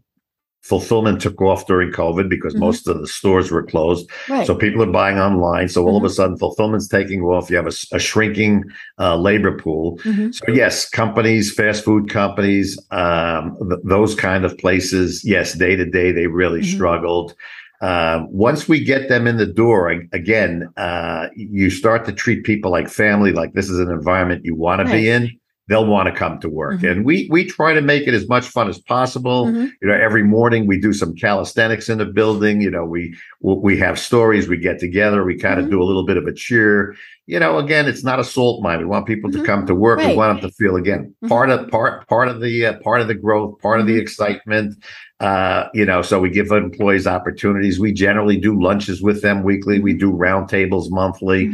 fulfillment 0.62 1.20
took 1.20 1.40
off 1.40 1.66
during 1.66 1.90
COVID 1.92 2.28
because 2.28 2.54
Mhm. 2.54 2.60
most 2.60 2.88
of 2.88 3.00
the 3.00 3.06
stores 3.06 3.50
were 3.50 3.62
closed. 3.62 4.08
right 4.28 4.46
So 4.46 4.54
people 4.54 4.82
are 4.82 4.90
buying 4.92 5.18
online. 5.18 5.68
So 5.68 5.84
all 5.86 5.96
of 5.96 6.04
a 6.04 6.10
sudden, 6.10 6.36
fulfillment's 6.36 6.88
taking 6.88 7.22
off. 7.22 7.50
You 7.50 7.56
have 7.56 7.66
a 7.66 7.98
shrinking 7.98 8.64
uh, 8.98 9.16
labor 9.16 9.56
pool. 9.56 9.98
Mhm. 10.04 10.34
So 10.34 10.52
yes, 10.52 10.88
companies, 10.88 11.52
fast 11.54 11.84
food 11.84 12.10
companies, 12.10 12.78
um, 12.90 13.56
th- 13.68 13.80
those 13.84 14.14
kind 14.14 14.44
of 14.44 14.56
places. 14.58 15.22
Yes, 15.24 15.54
day 15.54 15.76
to 15.76 15.84
day, 15.86 16.12
they 16.12 16.26
really 16.26 16.60
Mhm. 16.60 16.74
struggled. 16.74 17.34
Um, 17.80 18.26
once 18.32 18.68
we 18.68 18.82
get 18.82 19.08
them 19.08 19.26
in 19.28 19.36
the 19.36 19.46
door, 19.46 19.88
again, 20.12 20.68
uh, 20.76 21.28
you 21.36 21.70
start 21.70 22.04
to 22.06 22.12
treat 22.12 22.42
people 22.44 22.70
like 22.72 22.88
family. 22.88 23.32
Like 23.32 23.52
this 23.52 23.70
is 23.70 23.78
an 23.78 23.90
environment 23.90 24.44
you 24.44 24.56
want 24.56 24.84
to 24.84 24.92
be 24.92 25.08
in. 25.08 25.30
They'll 25.68 25.86
want 25.86 26.06
to 26.08 26.12
come 26.14 26.38
to 26.40 26.48
work, 26.48 26.80
Mhm. 26.80 26.90
and 26.90 27.04
we 27.04 27.28
we 27.30 27.44
try 27.44 27.74
to 27.74 27.82
make 27.82 28.08
it 28.08 28.14
as 28.14 28.26
much 28.28 28.46
fun 28.48 28.68
as 28.68 28.78
possible 28.78 29.46
Mhm. 29.46 29.70
you 29.82 29.88
know 29.88 29.94
every 29.94 30.22
morning 30.22 30.66
we 30.66 30.80
do 30.80 30.92
some 30.94 31.14
calisthenics 31.14 31.88
in 31.90 31.98
the 31.98 32.06
building 32.06 32.60
you 32.62 32.70
know 32.70 32.84
we 32.86 33.14
we 33.42 33.76
have 33.76 33.98
stories 33.98 34.48
we 34.48 34.56
get 34.56 34.78
together 34.78 35.24
we 35.24 35.36
kind 35.36 35.60
of 35.60 35.66
Mhm. 35.66 35.70
do 35.72 35.82
a 35.82 35.84
little 35.90 36.06
bit 36.06 36.16
of 36.16 36.26
a 36.26 36.32
cheer 36.32 36.94
you 37.26 37.38
know 37.38 37.58
again 37.58 37.86
it's 37.86 38.02
not 38.02 38.18
a 38.18 38.24
salt 38.24 38.62
mine 38.62 38.78
we 38.78 38.86
want 38.86 39.04
people 39.06 39.30
to 39.30 39.42
come 39.42 39.66
to 39.66 39.74
work 39.74 39.98
we 39.98 40.16
want 40.16 40.40
them 40.40 40.48
to 40.50 40.54
feel 40.56 40.74
again 40.76 41.12
Mhm. 41.22 41.28
part 41.28 41.50
of 41.50 41.68
part 41.68 42.08
part 42.08 42.28
of 42.28 42.40
the 42.40 42.54
uh, 42.66 42.72
part 42.82 43.00
of 43.02 43.06
the 43.08 43.14
growth 43.14 43.58
part 43.60 43.78
of 43.80 43.86
the 43.86 43.96
Mhm. 43.98 44.02
excitement 44.04 44.74
uh 45.20 45.64
you 45.74 45.84
know 45.84 46.00
so 46.00 46.18
we 46.18 46.30
give 46.30 46.50
employees 46.50 47.06
opportunities 47.06 47.78
we 47.78 47.92
generally 47.92 48.38
do 48.38 48.58
lunches 48.68 49.02
with 49.02 49.20
them 49.20 49.42
weekly 49.42 49.78
we 49.80 49.92
do 49.92 50.10
roundtables 50.12 50.90
monthly. 50.90 51.50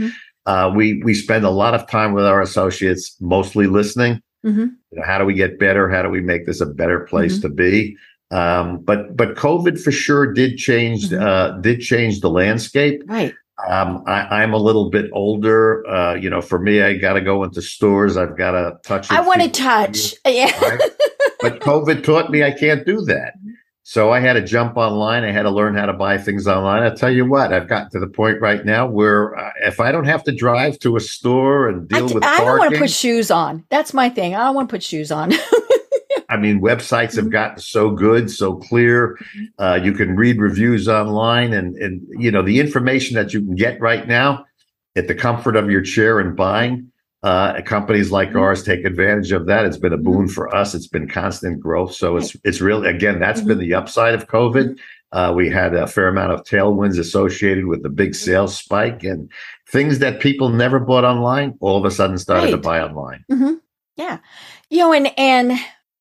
Uh 0.46 0.70
we 0.74 1.02
we 1.04 1.14
spend 1.14 1.44
a 1.44 1.50
lot 1.50 1.74
of 1.74 1.86
time 1.88 2.12
with 2.12 2.24
our 2.26 2.40
associates 2.42 3.16
mostly 3.20 3.66
listening 3.66 4.20
Mhm. 4.44 4.72
you 4.90 4.98
know, 4.98 5.02
how 5.06 5.16
do 5.18 5.24
we 5.24 5.32
get 5.34 5.58
better? 5.58 5.88
How 5.88 6.02
do 6.02 6.10
we 6.10 6.20
make 6.20 6.44
this 6.44 6.60
a 6.60 6.66
better 6.66 7.00
place 7.00 7.38
Mm-hmm. 7.38 7.48
to 7.48 7.54
be? 7.54 7.96
Um, 8.30 8.80
but 8.84 9.16
but 9.16 9.36
COVID 9.36 9.80
for 9.82 9.90
sure 9.92 10.32
did 10.32 10.58
change 10.58 11.08
Mhm. 11.08 11.20
uh, 11.20 11.58
did 11.60 11.80
change 11.80 12.20
the 12.20 12.28
landscape. 12.30 13.02
right 13.08 13.32
Um, 13.70 14.02
I, 14.06 14.42
I'm 14.42 14.52
a 14.52 14.58
little 14.58 14.90
bit 14.90 15.06
older. 15.12 15.86
Uh, 15.88 16.14
you 16.14 16.28
know, 16.28 16.40
for 16.42 16.58
me, 16.58 16.82
I 16.82 16.94
got 16.98 17.12
to 17.14 17.20
go 17.22 17.44
into 17.44 17.62
stores. 17.62 18.16
I've 18.16 18.36
got 18.36 18.50
to 18.58 18.76
touch. 18.84 19.10
i 19.12 19.20
want 19.20 19.40
to 19.42 19.48
touch 19.48 20.14
yeah 20.26 20.50
Right? 20.60 20.80
But 21.44 21.60
COVID 21.60 22.02
taught 22.04 22.30
me 22.30 22.42
I 22.42 22.50
can't 22.50 22.84
do 22.84 23.00
that. 23.12 23.34
So 23.86 24.10
I 24.12 24.18
had 24.20 24.32
to 24.32 24.42
jump 24.42 24.78
online. 24.78 25.24
I 25.24 25.30
had 25.30 25.42
to 25.42 25.50
learn 25.50 25.74
how 25.74 25.84
to 25.84 25.92
buy 25.92 26.16
things 26.16 26.48
online. 26.48 26.82
I 26.82 26.94
tell 26.94 27.10
you 27.10 27.26
what, 27.26 27.52
I've 27.52 27.68
gotten 27.68 27.90
to 27.90 28.00
the 28.00 28.06
point 28.06 28.40
right 28.40 28.64
now 28.64 28.86
where 28.86 29.36
uh, 29.36 29.50
if 29.62 29.78
I 29.78 29.92
don't 29.92 30.06
have 30.06 30.24
to 30.24 30.32
drive 30.34 30.78
to 30.80 30.96
a 30.96 31.00
store 31.00 31.68
and 31.68 31.86
I, 31.92 31.98
deal 31.98 32.08
d- 32.08 32.14
with 32.14 32.24
I 32.24 32.38
don't 32.38 32.58
want 32.58 32.72
to 32.72 32.78
put 32.80 32.90
shoes 32.90 33.30
on 33.30 33.64
that's 33.68 33.92
my 33.92 34.08
thing 34.08 34.34
i 34.34 34.38
don't 34.38 34.54
want 34.54 34.68
to 34.70 34.72
put 34.72 34.82
shoes 34.82 35.12
on 35.12 35.32
I 36.30 36.36
mean, 36.38 36.60
websites 36.62 37.14
have 37.16 37.26
Mhm. 37.26 37.30
gotten 37.32 37.58
so 37.60 37.90
good, 37.90 38.30
so 38.30 38.54
clear. 38.56 39.16
Uh, 39.58 39.78
you 39.80 39.92
can 39.92 40.16
read 40.16 40.40
reviews 40.40 40.88
online, 40.88 41.52
and 41.52 41.76
and 41.76 42.00
you 42.18 42.30
know 42.30 42.42
the 42.42 42.58
information 42.58 43.14
that 43.16 43.32
you 43.34 43.40
can 43.40 43.54
get 43.54 43.78
right 43.80 44.08
now 44.08 44.44
at 44.96 45.06
the 45.06 45.14
comfort 45.14 45.54
of 45.54 45.70
your 45.70 45.82
chair 45.82 46.18
and 46.18 46.34
buying. 46.34 46.90
Uh, 47.24 47.62
companies 47.62 48.12
like 48.12 48.32
Mhm. 48.32 48.40
ours 48.40 48.62
take 48.62 48.84
advantage 48.84 49.32
of 49.32 49.46
that. 49.46 49.64
It's 49.64 49.78
been 49.78 49.94
a 49.94 49.96
boon 49.96 50.28
for 50.28 50.54
us. 50.54 50.74
It's 50.74 50.86
been 50.86 51.08
constant 51.08 51.58
growth. 51.58 51.94
So 51.94 52.18
it's 52.18 52.36
it's 52.44 52.60
really 52.60 52.86
again 52.88 53.18
that's 53.18 53.40
been 53.40 53.58
the 53.58 53.72
upside 53.74 54.12
of 54.14 54.28
COVID. 54.28 54.76
Uh, 55.10 55.32
we 55.34 55.48
had 55.48 55.74
a 55.74 55.86
fair 55.86 56.08
amount 56.08 56.32
of 56.32 56.42
tailwinds 56.44 56.98
associated 56.98 57.64
with 57.64 57.82
the 57.82 57.88
big 57.88 58.14
sales 58.14 58.54
spike 58.58 59.04
and 59.04 59.30
things 59.72 60.00
that 60.00 60.20
people 60.20 60.50
never 60.50 60.78
bought 60.78 61.04
online. 61.04 61.54
All 61.60 61.78
of 61.78 61.84
a 61.86 61.90
sudden 61.90 62.18
started 62.18 62.50
to 62.50 62.58
buy 62.58 62.82
online. 62.82 63.24
hmm 63.30 63.54
Yeah. 63.96 64.18
You 64.68 64.78
know, 64.80 64.92
and 64.92 65.10
and 65.18 65.52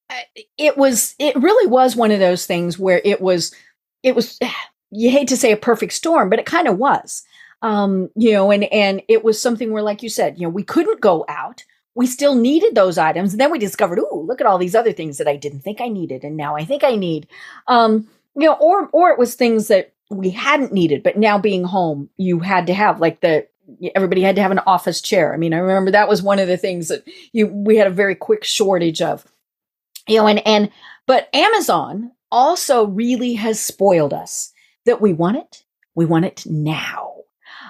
uh, 0.10 0.16
it 0.58 0.78
was 0.78 1.16
it 1.20 1.38
really 1.38 1.68
was 1.68 1.96
one 1.96 2.12
of 2.12 2.20
those 2.20 2.46
things 2.46 2.78
where 2.78 3.02
it 3.06 3.22
was 3.22 3.54
it 4.02 4.14
was 4.14 4.38
you 4.92 5.10
hate 5.10 5.30
to 5.30 5.38
say 5.38 5.54
a 5.54 5.58
perfect 5.58 5.94
storm, 5.94 6.30
but 6.30 6.40
it 6.40 6.46
kind 6.46 6.68
of 6.68 6.78
was. 6.78 7.24
Um, 7.64 8.10
you 8.16 8.34
know, 8.34 8.52
and 8.52 8.66
and 8.66 9.02
it 9.08 9.24
was 9.24 9.42
something 9.42 9.72
where, 9.72 9.82
like 9.82 10.04
you 10.04 10.10
said, 10.10 10.38
you 10.38 10.44
know, 10.44 10.50
we 10.50 10.64
couldn't 10.64 11.02
go 11.02 11.26
out. 11.28 11.64
We 11.96 12.08
still 12.08 12.36
needed 12.36 12.76
those 12.76 12.98
items, 12.98 13.34
and 13.34 13.42
then 13.42 13.52
we 13.52 13.58
discovered, 13.60 14.00
ooh, 14.00 14.26
look 14.28 14.42
at 14.42 14.48
all 14.48 14.58
these 14.58 14.76
other 14.76 14.92
things 14.92 15.18
that 15.18 15.28
I 15.28 15.38
didn't 15.38 15.62
think 15.62 15.80
I 15.80 15.88
needed, 15.88 16.24
and 16.24 16.38
now 16.38 16.56
I 16.56 16.66
think 16.66 16.84
I 16.84 16.96
need. 16.96 17.28
Um, 17.68 18.08
you 18.36 18.46
know, 18.46 18.56
or 18.56 18.90
or 18.92 19.10
it 19.12 19.18
was 19.18 19.36
things 19.36 19.70
that 19.70 19.94
we 20.10 20.30
hadn't 20.30 20.74
needed, 20.74 21.04
but 21.04 21.18
now 21.18 21.38
being 21.38 21.64
home, 21.64 22.10
you 22.18 22.40
had 22.40 22.68
to 22.68 22.74
have 22.74 23.00
like 23.00 23.22
the 23.22 23.48
everybody 23.96 24.22
had 24.22 24.36
to 24.36 24.42
have 24.42 24.52
an 24.52 24.60
office 24.60 25.02
chair. 25.02 25.34
I 25.34 25.38
mean, 25.38 25.54
I 25.54 25.58
remember 25.58 25.92
that 25.92 26.10
was 26.10 26.22
one 26.22 26.40
of 26.40 26.48
the 26.48 26.58
things 26.58 26.90
that 26.90 27.08
you 27.32 27.48
we 27.48 27.78
had 27.78 27.88
a 27.88 27.92
very 27.92 28.16
quick 28.16 28.44
shortage 28.44 29.02
of. 29.02 29.26
You 30.08 30.18
know, 30.18 30.28
and 30.28 30.46
and 30.46 30.70
but 31.08 31.34
Amazon 31.34 32.12
also 32.32 32.88
really 32.88 33.36
has 33.36 33.62
spoiled 33.62 34.14
us 34.14 34.52
that 34.86 35.00
we 35.00 35.14
want 35.14 35.38
it, 35.38 35.64
we 35.96 36.06
want 36.06 36.26
it 36.26 36.44
now. 36.46 37.13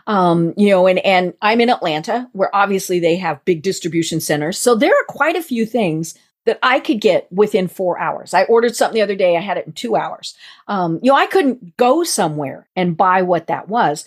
Um, 0.05 0.53
you 0.57 0.69
know, 0.69 0.87
and 0.87 0.99
and 0.99 1.33
I'm 1.41 1.61
in 1.61 1.69
Atlanta, 1.69 2.29
where 2.33 2.53
obviously 2.53 2.99
they 2.99 3.15
have 3.17 3.45
big 3.45 3.61
distribution 3.61 4.19
centers, 4.19 4.57
so 4.57 4.75
there 4.75 4.91
are 4.91 5.05
quite 5.07 5.35
a 5.35 5.41
few 5.41 5.65
things 5.65 6.15
that 6.45 6.59
I 6.61 6.79
could 6.79 6.99
get 6.99 7.31
within 7.31 7.67
four 7.67 7.97
hours. 7.99 8.33
I 8.33 8.43
ordered 8.43 8.75
something 8.75 8.95
the 8.95 9.01
other 9.01 9.15
day, 9.15 9.37
I 9.37 9.41
had 9.41 9.57
it 9.57 9.65
in 9.65 9.73
two 9.73 9.95
hours. 9.95 10.35
Um, 10.67 10.99
you 11.01 11.11
know, 11.11 11.17
I 11.17 11.25
couldn't 11.25 11.77
go 11.77 12.03
somewhere 12.03 12.67
and 12.75 12.97
buy 12.97 13.21
what 13.21 13.47
that 13.47 13.69
was. 13.69 14.05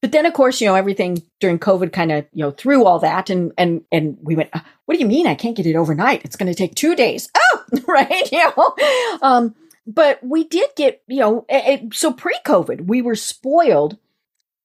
But 0.00 0.12
then, 0.12 0.26
of 0.26 0.32
course, 0.32 0.60
you 0.60 0.66
know, 0.66 0.74
everything 0.74 1.22
during 1.38 1.60
COVID 1.60 1.92
kind 1.92 2.10
of, 2.10 2.26
you 2.32 2.42
know, 2.42 2.50
threw 2.50 2.84
all 2.84 2.98
that, 3.00 3.30
and 3.30 3.52
and 3.56 3.84
and 3.92 4.18
we 4.20 4.34
went, 4.34 4.50
"Uh, 4.52 4.60
what 4.84 4.94
do 4.94 5.00
you 5.00 5.06
mean 5.06 5.26
I 5.26 5.36
can't 5.36 5.56
get 5.56 5.66
it 5.66 5.76
overnight? 5.76 6.24
It's 6.24 6.36
going 6.36 6.52
to 6.52 6.58
take 6.58 6.74
two 6.74 6.94
days. 6.94 7.30
Oh, 7.74 7.80
right, 7.86 8.30
you 8.30 8.38
know. 8.38 8.74
Um, 9.22 9.54
but 9.86 10.22
we 10.22 10.44
did 10.44 10.70
get, 10.76 11.02
you 11.06 11.20
know, 11.20 11.46
it, 11.48 11.94
so 11.94 12.12
pre-COVID, 12.12 12.86
we 12.86 13.02
were 13.02 13.14
spoiled. 13.14 13.96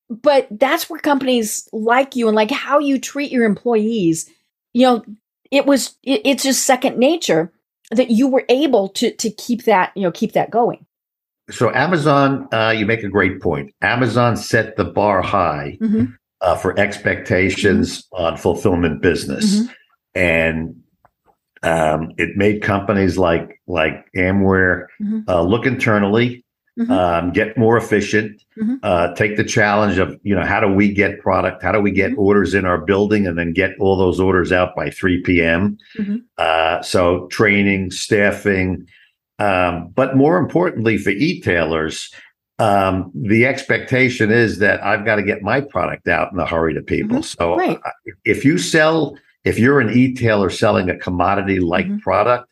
But 0.09 0.47
that's 0.51 0.89
where 0.89 0.99
companies 0.99 1.67
like 1.73 2.15
you 2.15 2.27
and 2.27 2.35
like 2.35 2.51
how 2.51 2.79
you 2.79 2.99
treat 2.99 3.31
your 3.31 3.43
employees, 3.45 4.29
you 4.73 4.83
know, 4.87 5.05
it 5.51 5.65
was 5.65 5.95
it, 6.03 6.21
it's 6.23 6.43
just 6.43 6.63
second 6.63 6.97
nature 6.97 7.51
that 7.91 8.09
you 8.09 8.27
were 8.27 8.45
able 8.49 8.89
to 8.89 9.11
to 9.15 9.29
keep 9.29 9.65
that, 9.65 9.91
you 9.95 10.03
know, 10.03 10.11
keep 10.11 10.33
that 10.33 10.49
going. 10.49 10.85
So 11.49 11.73
Amazon, 11.73 12.47
uh, 12.51 12.73
you 12.77 12.85
make 12.85 13.03
a 13.03 13.09
great 13.09 13.41
point. 13.41 13.73
Amazon 13.81 14.35
set 14.35 14.75
the 14.75 14.83
bar 14.83 15.21
high 15.21 15.77
Mhm. 15.81 16.13
uh, 16.41 16.55
for 16.55 16.77
expectations 16.77 18.05
on 18.11 18.37
fulfillment 18.37 19.01
business, 19.01 19.61
Mhm. 19.61 19.69
and 20.15 20.75
um, 21.63 22.11
it 22.17 22.37
made 22.37 22.61
companies 22.61 23.17
like 23.17 23.61
like 23.67 24.05
Amware 24.15 24.85
Mhm. 25.01 25.23
uh, 25.27 25.41
look 25.41 25.65
internally, 25.65 26.45
Mhm. 26.77 26.89
um, 26.91 27.31
get 27.31 27.57
more 27.57 27.75
efficient, 27.77 28.39
Mhm. 28.57 28.79
uh, 28.83 29.13
take 29.15 29.35
the 29.35 29.43
challenge 29.43 29.97
of 29.97 30.17
you 30.23 30.35
know 30.35 30.43
how 30.43 30.59
do 30.59 30.67
we 30.67 30.93
get 30.93 31.19
product, 31.21 31.63
how 31.63 31.71
do 31.71 31.79
we 31.81 31.91
get 31.91 32.11
Mhm. 32.11 32.17
orders 32.19 32.53
in 32.53 32.65
our 32.65 32.77
building, 32.77 33.25
and 33.25 33.37
then 33.37 33.51
get 33.51 33.71
all 33.79 33.97
those 33.97 34.19
orders 34.19 34.51
out 34.51 34.75
by 34.75 34.89
three 34.89 35.21
p.m. 35.21 35.77
Mhm. 35.97 36.21
Uh, 36.37 36.81
so 36.83 37.27
training, 37.31 37.89
staffing, 37.91 38.85
um, 39.39 39.89
but 39.95 40.15
more 40.15 40.37
importantly 40.37 40.97
for 40.97 41.09
e-tailers, 41.11 42.13
um, 42.59 43.11
the 43.15 43.45
expectation 43.45 44.31
is 44.31 44.59
that 44.59 44.83
I've 44.83 45.05
got 45.05 45.15
to 45.15 45.23
get 45.23 45.41
my 45.41 45.61
product 45.61 46.07
out 46.07 46.31
in 46.31 46.39
a 46.39 46.45
hurry 46.45 46.73
to 46.75 46.81
people. 46.81 47.23
So 47.23 47.37
Mm-hmm. 47.55 47.59
Right. 47.59 47.79
uh, 47.85 47.89
if 48.25 48.45
you 48.45 48.57
sell, 48.57 49.17
if 49.45 49.57
you're 49.59 49.79
an 49.79 49.89
e-tailer 49.91 50.49
selling 50.49 50.89
a 50.89 50.97
commodity 50.97 51.59
like 51.59 51.87
Mhm. 51.87 52.01
product, 52.01 52.49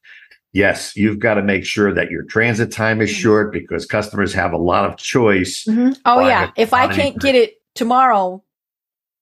yes, 0.55 0.95
you've 0.95 1.19
got 1.19 1.33
to 1.35 1.43
make 1.43 1.65
sure 1.65 1.93
that 1.93 2.09
your 2.09 2.23
transit 2.23 2.71
time 2.71 3.01
is 3.01 3.09
Mhm. 3.11 3.21
short 3.21 3.51
because 3.53 3.85
customers 3.85 4.33
have 4.33 4.53
a 4.53 4.57
lot 4.57 4.85
of 4.85 4.95
choice. 4.97 5.65
Mhm. 5.67 5.97
Oh 6.05 6.21
yeah, 6.25 6.49
if 6.55 6.73
I 6.73 6.87
can't 6.87 7.19
get 7.19 7.35
it 7.35 7.55
tomorrow, 7.75 8.41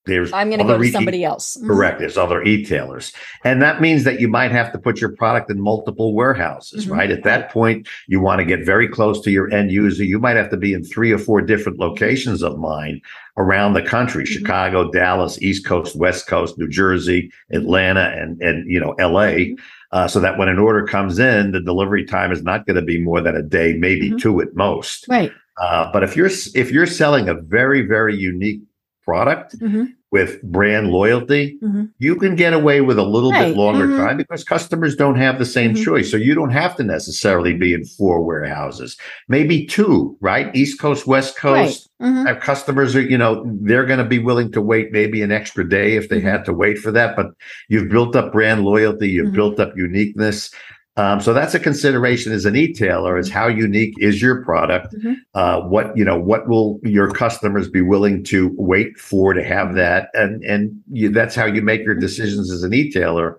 there's 0.06 0.30
I'm 0.34 0.48
going 0.50 0.58
to 0.60 0.66
go 0.66 0.76
to 0.76 0.84
e- 0.84 0.90
somebody 0.90 1.24
else. 1.24 1.56
Mhm. 1.56 1.66
Correct. 1.66 1.98
There's 1.98 2.18
other 2.18 2.42
e-tailers. 2.42 3.10
And 3.42 3.62
that 3.62 3.80
means 3.80 4.04
that 4.04 4.20
you 4.20 4.28
might 4.28 4.52
have 4.52 4.70
to 4.72 4.78
put 4.78 5.00
your 5.00 5.10
product 5.16 5.50
in 5.50 5.58
multiple 5.58 6.14
warehouses, 6.14 6.84
Mhm. 6.86 6.90
right? 6.92 7.10
At 7.10 7.22
that 7.24 7.50
point, 7.50 7.88
you 8.06 8.20
want 8.20 8.40
to 8.40 8.44
get 8.44 8.66
very 8.66 8.86
close 8.86 9.18
to 9.22 9.30
your 9.30 9.50
end 9.50 9.72
user. 9.72 10.04
You 10.04 10.18
might 10.18 10.36
have 10.36 10.50
to 10.50 10.58
be 10.58 10.74
in 10.74 10.84
three 10.84 11.10
or 11.10 11.16
four 11.18 11.40
different 11.40 11.78
locations 11.78 12.42
of 12.42 12.58
mine 12.58 13.00
around 13.38 13.72
the 13.72 13.82
country, 13.82 14.24
Mhm. 14.24 14.28
Chicago, 14.28 14.90
Dallas, 14.90 15.40
East 15.40 15.64
Coast, 15.66 15.96
West 15.96 16.26
Coast, 16.28 16.58
New 16.58 16.68
Jersey, 16.68 17.30
Atlanta, 17.50 18.12
and, 18.14 18.38
and, 18.42 18.70
you 18.70 18.78
know, 18.78 18.94
LA. 18.98 19.56
Uh, 19.94 20.08
so 20.08 20.18
that 20.18 20.36
when 20.36 20.48
an 20.48 20.58
order 20.58 20.84
comes 20.84 21.20
in, 21.20 21.52
the 21.52 21.60
delivery 21.60 22.04
time 22.04 22.32
is 22.32 22.42
not 22.42 22.66
going 22.66 22.74
to 22.74 22.82
be 22.82 23.00
more 23.00 23.20
than 23.20 23.36
a 23.36 23.42
day, 23.42 23.74
maybe 23.78 24.10
Mhm. 24.10 24.18
two 24.18 24.40
at 24.40 24.48
most. 24.56 25.06
Right. 25.08 25.30
Uh, 25.62 25.88
but 25.92 26.02
if 26.02 26.16
you're 26.16 26.30
if 26.62 26.72
you're 26.72 26.84
selling 26.84 27.28
a 27.28 27.34
very 27.34 27.82
very 27.82 28.16
unique 28.16 28.60
product 29.04 29.56
Mhm. 29.60 29.90
With 30.14 30.40
brand 30.44 30.92
loyalty, 30.92 31.58
Mhm. 31.60 31.88
you 31.98 32.14
can 32.14 32.36
get 32.36 32.52
away 32.52 32.80
with 32.80 33.00
a 33.00 33.02
little 33.02 33.32
Right. 33.32 33.48
bit 33.48 33.56
longer 33.56 33.88
Mhm. 33.88 33.96
time 33.96 34.16
because 34.16 34.44
customers 34.44 34.94
don't 34.94 35.16
have 35.16 35.40
the 35.40 35.44
same 35.44 35.74
Mhm. 35.74 35.84
choice. 35.84 36.08
So 36.08 36.16
you 36.16 36.36
don't 36.36 36.52
have 36.52 36.76
to 36.76 36.84
necessarily 36.84 37.52
be 37.52 37.74
in 37.74 37.84
four 37.84 38.24
warehouses, 38.24 38.96
maybe 39.28 39.66
two, 39.66 40.16
right? 40.20 40.54
East 40.54 40.78
Coast, 40.80 41.04
West 41.08 41.34
Right. 41.42 41.66
Coast. 41.66 41.90
Mhm. 42.00 42.28
Our 42.28 42.36
customers 42.36 42.94
are, 42.94 43.00
you 43.02 43.18
know, 43.18 43.44
they're 43.62 43.86
going 43.86 43.98
to 43.98 44.04
be 44.04 44.20
willing 44.20 44.52
to 44.52 44.60
wait 44.60 44.92
maybe 44.92 45.20
an 45.20 45.32
extra 45.32 45.68
day 45.68 45.96
if 45.96 46.08
they 46.08 46.20
Mhm. 46.20 46.30
had 46.30 46.44
to 46.44 46.52
wait 46.52 46.78
for 46.78 46.92
that. 46.92 47.16
But 47.16 47.30
you've 47.68 47.88
built 47.88 48.14
up 48.14 48.30
brand 48.32 48.64
loyalty, 48.64 49.08
you've 49.08 49.30
Mhm. 49.30 49.34
built 49.40 49.58
up 49.58 49.72
uniqueness. 49.76 50.52
Um, 50.96 51.20
so 51.20 51.32
that's 51.32 51.54
a 51.54 51.60
consideration 51.60 52.32
as 52.32 52.44
an 52.44 52.54
e-tailer 52.54 53.18
is 53.18 53.28
how 53.28 53.48
unique 53.48 53.94
is 53.98 54.22
your 54.22 54.44
product? 54.44 54.94
Mhm. 54.94 55.16
Uh, 55.34 55.60
what 55.62 55.96
you 55.96 56.04
know, 56.04 56.18
what 56.18 56.48
will 56.48 56.78
your 56.84 57.10
customers 57.10 57.68
be 57.68 57.80
willing 57.80 58.22
to 58.24 58.54
wait 58.56 58.96
for 58.96 59.34
to 59.34 59.42
have 59.42 59.74
that? 59.74 60.10
And 60.14 60.44
and 60.44 60.72
you, 60.92 61.08
that's 61.08 61.34
how 61.34 61.46
you 61.46 61.62
make 61.62 61.84
your 61.84 61.96
decisions 61.96 62.52
as 62.52 62.62
an 62.62 62.72
e-tailer, 62.72 63.38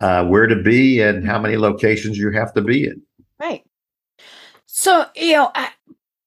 uh, 0.00 0.24
where 0.24 0.48
to 0.48 0.60
be 0.60 1.00
and 1.00 1.24
how 1.24 1.38
many 1.38 1.56
locations 1.56 2.18
you 2.18 2.32
have 2.32 2.52
to 2.54 2.60
be 2.60 2.84
in. 2.84 3.00
Right. 3.38 3.62
So, 4.66 5.06
you 5.14 5.34
know, 5.34 5.52
I, 5.54 5.70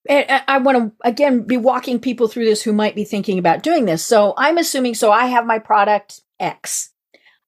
I, 0.10 0.44
I 0.48 0.58
want 0.60 0.78
to 0.78 0.92
again 1.04 1.42
be 1.42 1.58
walking 1.58 2.00
people 2.00 2.30
through 2.30 2.46
this 2.46 2.64
who 2.64 2.72
might 2.72 2.96
be 2.96 3.04
thinking 3.04 3.38
about 3.38 3.64
doing 3.64 3.84
this. 3.84 4.06
So, 4.06 4.34
I'm 4.38 4.58
assuming 4.58 4.96
so 4.96 5.12
I 5.12 5.26
have 5.26 5.46
my 5.46 5.60
product 5.60 6.22
X. 6.40 6.92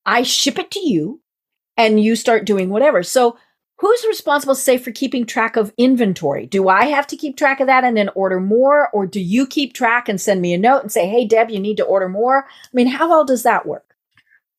I 0.05 0.23
ship 0.23 0.59
it 0.59 0.69
to 0.71 0.79
you 0.79 1.20
and 1.85 2.03
you 2.03 2.15
start 2.15 2.45
doing 2.45 2.69
whatever. 2.69 3.03
So, 3.03 3.37
who's 3.77 4.05
responsible 4.07 4.53
say 4.55 4.77
for 4.77 4.91
keeping 4.91 5.25
track 5.25 5.55
of 5.55 5.73
inventory? 5.77 6.45
Do 6.45 6.69
I 6.69 6.85
have 6.85 7.07
to 7.07 7.17
keep 7.17 7.35
track 7.35 7.59
of 7.59 7.67
that 7.67 7.83
and 7.83 7.97
then 7.97 8.09
order 8.15 8.39
more 8.39 8.89
or 8.89 9.07
do 9.07 9.19
you 9.19 9.47
keep 9.47 9.73
track 9.73 10.07
and 10.07 10.21
send 10.21 10.41
me 10.41 10.53
a 10.53 10.57
note 10.57 10.81
and 10.83 10.91
say, 10.91 11.07
"Hey 11.07 11.25
Deb, 11.25 11.49
you 11.49 11.59
need 11.59 11.77
to 11.77 11.83
order 11.83 12.07
more?" 12.07 12.45
I 12.47 12.69
mean, 12.73 12.87
how 12.87 13.09
well 13.09 13.25
does 13.25 13.43
that 13.43 13.65
work? 13.65 13.95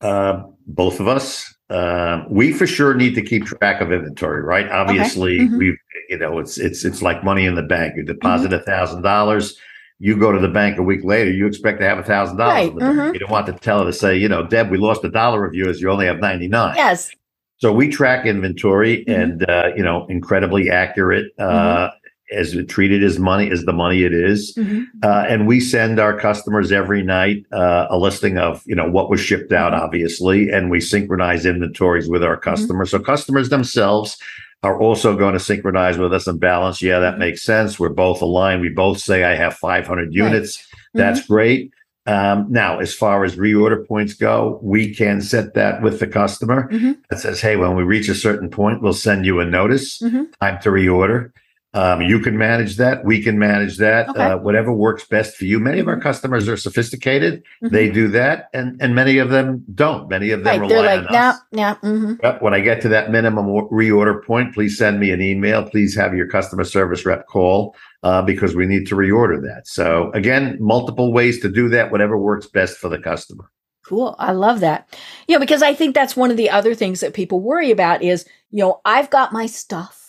Uh, 0.01 0.43
both 0.67 0.99
of 0.99 1.07
us. 1.07 1.55
Um, 1.71 2.27
we 2.29 2.53
for 2.53 2.67
sure 2.67 2.93
need 2.95 3.15
to 3.15 3.23
keep 3.23 3.47
track 3.47 3.81
of 3.81 3.93
inventory, 3.93 4.43
right? 4.43 4.69
Obviously, 4.71 5.39
Mhm. 5.39 5.59
we, 5.59 5.79
you 6.11 6.19
know, 6.19 6.39
it's 6.39 6.59
it's 6.59 6.85
it's 6.85 7.01
like 7.01 7.25
money 7.25 7.47
in 7.47 7.55
the 7.55 7.63
bank. 7.63 7.95
You 7.97 8.03
deposit 8.03 8.53
a 8.53 8.59
thousand 8.59 9.03
dollars, 9.03 9.57
you 10.05 10.17
go 10.17 10.33
to 10.33 10.41
the 10.41 10.49
bank 10.49 10.79
a 10.79 10.83
week 10.83 11.05
later, 11.05 11.31
you 11.31 11.47
expect 11.47 11.79
to 11.81 11.87
have 11.87 11.97
a 11.97 12.03
thousand 12.03 12.37
dollars 12.37 12.55
Right, 12.55 12.69
in 12.71 12.75
the 12.75 12.81
bank. 12.81 12.97
mhm. 12.99 13.13
You 13.15 13.21
don't 13.21 13.31
want 13.31 13.47
the 13.47 13.53
teller 13.53 13.85
to 13.87 13.93
say, 13.93 14.17
you 14.17 14.29
know, 14.29 14.45
Deb, 14.45 14.69
we 14.69 14.77
lost 14.77 15.05
a 15.05 15.09
dollar 15.09 15.45
of 15.47 15.55
yours. 15.55 15.81
You 15.81 15.91
only 15.91 16.07
have 16.07 16.19
ninety 16.19 16.49
nine. 16.49 16.75
Yes. 16.77 17.11
So 17.59 17.73
we 17.73 17.89
track 17.89 18.27
inventory 18.27 19.05
Mhm. 19.07 19.23
and 19.23 19.49
uh, 19.49 19.69
you 19.77 19.83
know, 19.85 20.07
incredibly 20.09 20.71
accurate. 20.71 21.27
Uh, 21.39 21.91
as 22.35 22.57
treated 22.67 23.05
as 23.05 23.19
money 23.19 23.51
as 23.51 23.65
the 23.65 23.75
money 23.75 24.05
it 24.05 24.15
is. 24.15 24.55
Mhm. 24.57 24.87
Uh, 25.05 25.27
and 25.29 25.47
we 25.47 25.61
send 25.61 26.01
our 26.01 26.19
customers 26.19 26.73
every 26.73 27.03
night 27.03 27.45
uh, 27.53 27.87
a 27.91 27.99
listing 27.99 28.39
of 28.39 28.63
you 28.65 28.75
know 28.75 28.89
what 28.91 29.11
was 29.11 29.21
shipped 29.21 29.53
out, 29.53 29.75
obviously, 29.75 30.49
and 30.51 30.71
we 30.71 30.81
synchronize 30.81 31.45
inventories 31.45 32.09
with 32.09 32.25
our 32.25 32.39
customers. 32.39 32.91
So 32.91 32.99
customers 32.99 33.51
themselves 33.51 34.17
are 34.63 34.79
also 34.81 35.17
going 35.17 35.33
to 35.35 35.41
synchronize 35.41 35.99
with 35.99 36.13
us 36.13 36.27
and 36.27 36.39
balance. 36.39 36.81
Yeah, 36.81 37.01
that 37.01 37.15
Mhm. 37.17 37.19
makes 37.19 37.43
sense. 37.43 37.79
We're 37.81 37.89
both 37.89 38.23
aligned. 38.23 38.61
We 38.63 38.69
both 38.69 38.99
say 38.99 39.25
I 39.25 39.35
have 39.35 39.55
500 39.55 40.15
units. 40.15 40.65
That's 40.95 41.27
great. 41.27 41.73
Um, 42.07 42.47
now, 42.51 42.79
as 42.81 42.93
far 42.95 43.25
as 43.25 43.37
reorder 43.37 43.87
points 43.87 44.15
go, 44.15 44.59
we 44.63 44.93
can 44.95 45.21
set 45.21 45.55
that 45.55 45.83
with 45.83 46.01
the 46.01 46.07
customer 46.09 46.69
Mhm. 46.73 46.97
that 47.11 47.21
says, 47.21 47.41
"Hey, 47.41 47.57
when 47.57 47.77
we 47.77 47.85
reach 47.85 48.09
a 48.09 48.15
certain 48.15 48.51
point, 48.51 48.83
we'll 48.83 48.93
send 48.93 49.25
you 49.25 49.39
a 49.41 49.45
notice. 49.45 50.01
Mhm. 50.03 50.27
Time 50.41 50.59
to 50.63 50.71
reorder." 50.71 51.31
Um, 51.75 52.03
you 52.03 52.19
can 52.21 52.37
manage 52.37 52.77
that. 52.77 53.03
We 53.05 53.23
can 53.23 53.39
manage 53.39 53.79
that. 53.79 54.09
Okay. 54.11 54.23
Uh, 54.23 54.37
whatever 54.37 54.73
works 54.73 55.05
best 55.07 55.37
for 55.37 55.47
you. 55.47 55.59
Many 55.59 55.79
of 55.79 55.89
our 55.89 55.97
Mhm. 55.97 56.03
customers 56.03 56.47
are 56.47 56.57
sophisticated. 56.57 57.43
Mhm. 57.65 57.71
They 57.71 57.89
do 57.89 58.09
that, 58.09 58.49
and 58.53 58.77
and 58.81 58.95
many 58.95 59.17
of 59.17 59.31
them 59.31 59.65
don't. 59.75 60.09
Many 60.11 60.31
of 60.33 60.45
them 60.45 60.61
Right. 60.61 60.71
Rely 60.71 60.97
like, 60.97 61.07
on 61.09 61.13
nah, 61.15 61.29
us. 61.31 61.41
nah. 61.53 61.75
mhm. 61.77 62.19
Yep, 62.23 62.43
When 62.43 62.53
I 62.53 62.61
get 62.61 62.83
to 62.83 62.89
that 62.91 63.11
minimum 63.11 63.47
reorder 63.47 64.23
point, 64.23 64.53
please 64.53 64.77
send 64.77 65.01
me 65.01 65.11
an 65.13 65.23
email. 65.23 65.63
Please 65.63 65.95
have 65.97 66.15
your 66.15 66.27
customer 66.27 66.65
service 66.65 67.07
rep 67.07 67.27
call 67.27 67.75
uh, 68.03 68.21
because 68.21 68.55
we 68.55 68.67
need 68.67 68.87
to 68.89 68.95
reorder 68.95 69.41
that. 69.43 69.67
So 69.67 70.11
again, 70.13 70.59
multiple 70.61 71.11
ways 71.13 71.41
to 71.41 71.49
do 71.49 71.69
that. 71.71 71.91
Whatever 71.91 72.19
works 72.19 72.47
best 72.47 72.77
for 72.79 72.91
the 72.91 72.99
customer. 72.99 73.45
Cool. 73.87 74.15
I 74.19 74.33
love 74.33 74.61
that. 74.61 74.95
You 75.27 75.37
know, 75.37 75.41
because 75.41 75.63
I 75.63 75.73
think 75.73 75.95
that's 75.95 76.17
one 76.17 76.31
of 76.31 76.37
the 76.37 76.51
other 76.51 76.75
things 76.75 77.01
that 77.01 77.15
people 77.15 77.41
worry 77.41 77.71
about 77.71 78.03
is, 78.03 78.27
you 78.51 78.63
know, 78.63 78.81
I've 78.85 79.09
got 79.11 79.33
my 79.33 79.47
stuff. 79.47 80.02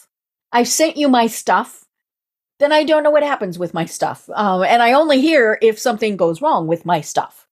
I've 0.53 0.67
sent 0.69 0.95
you 0.95 1.09
my 1.09 1.27
stuff. 1.27 1.83
Then 2.59 2.71
I 2.71 2.83
don't 2.85 3.03
know 3.03 3.11
what 3.11 3.23
happens 3.23 3.59
with 3.59 3.73
my 3.73 3.85
stuff. 3.85 4.29
Um, 4.33 4.63
and 4.63 4.81
I 4.81 4.93
only 4.93 5.19
hear 5.19 5.57
if 5.61 5.77
something 5.79 6.15
goes 6.15 6.41
wrong 6.41 6.67
with 6.67 6.85
my 6.85 7.01
stuff. 7.01 7.47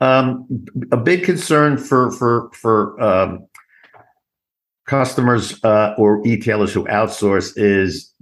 Um, 0.00 0.46
a 0.90 0.96
big 0.96 1.22
concern 1.24 1.78
for 1.78 2.10
for 2.10 2.50
for 2.52 3.00
um, 3.00 3.46
customers 4.86 5.62
uh, 5.64 5.94
or 5.96 6.20
e-tailers 6.26 6.72
who 6.72 6.84
outsource 6.86 7.52
is 7.56 8.12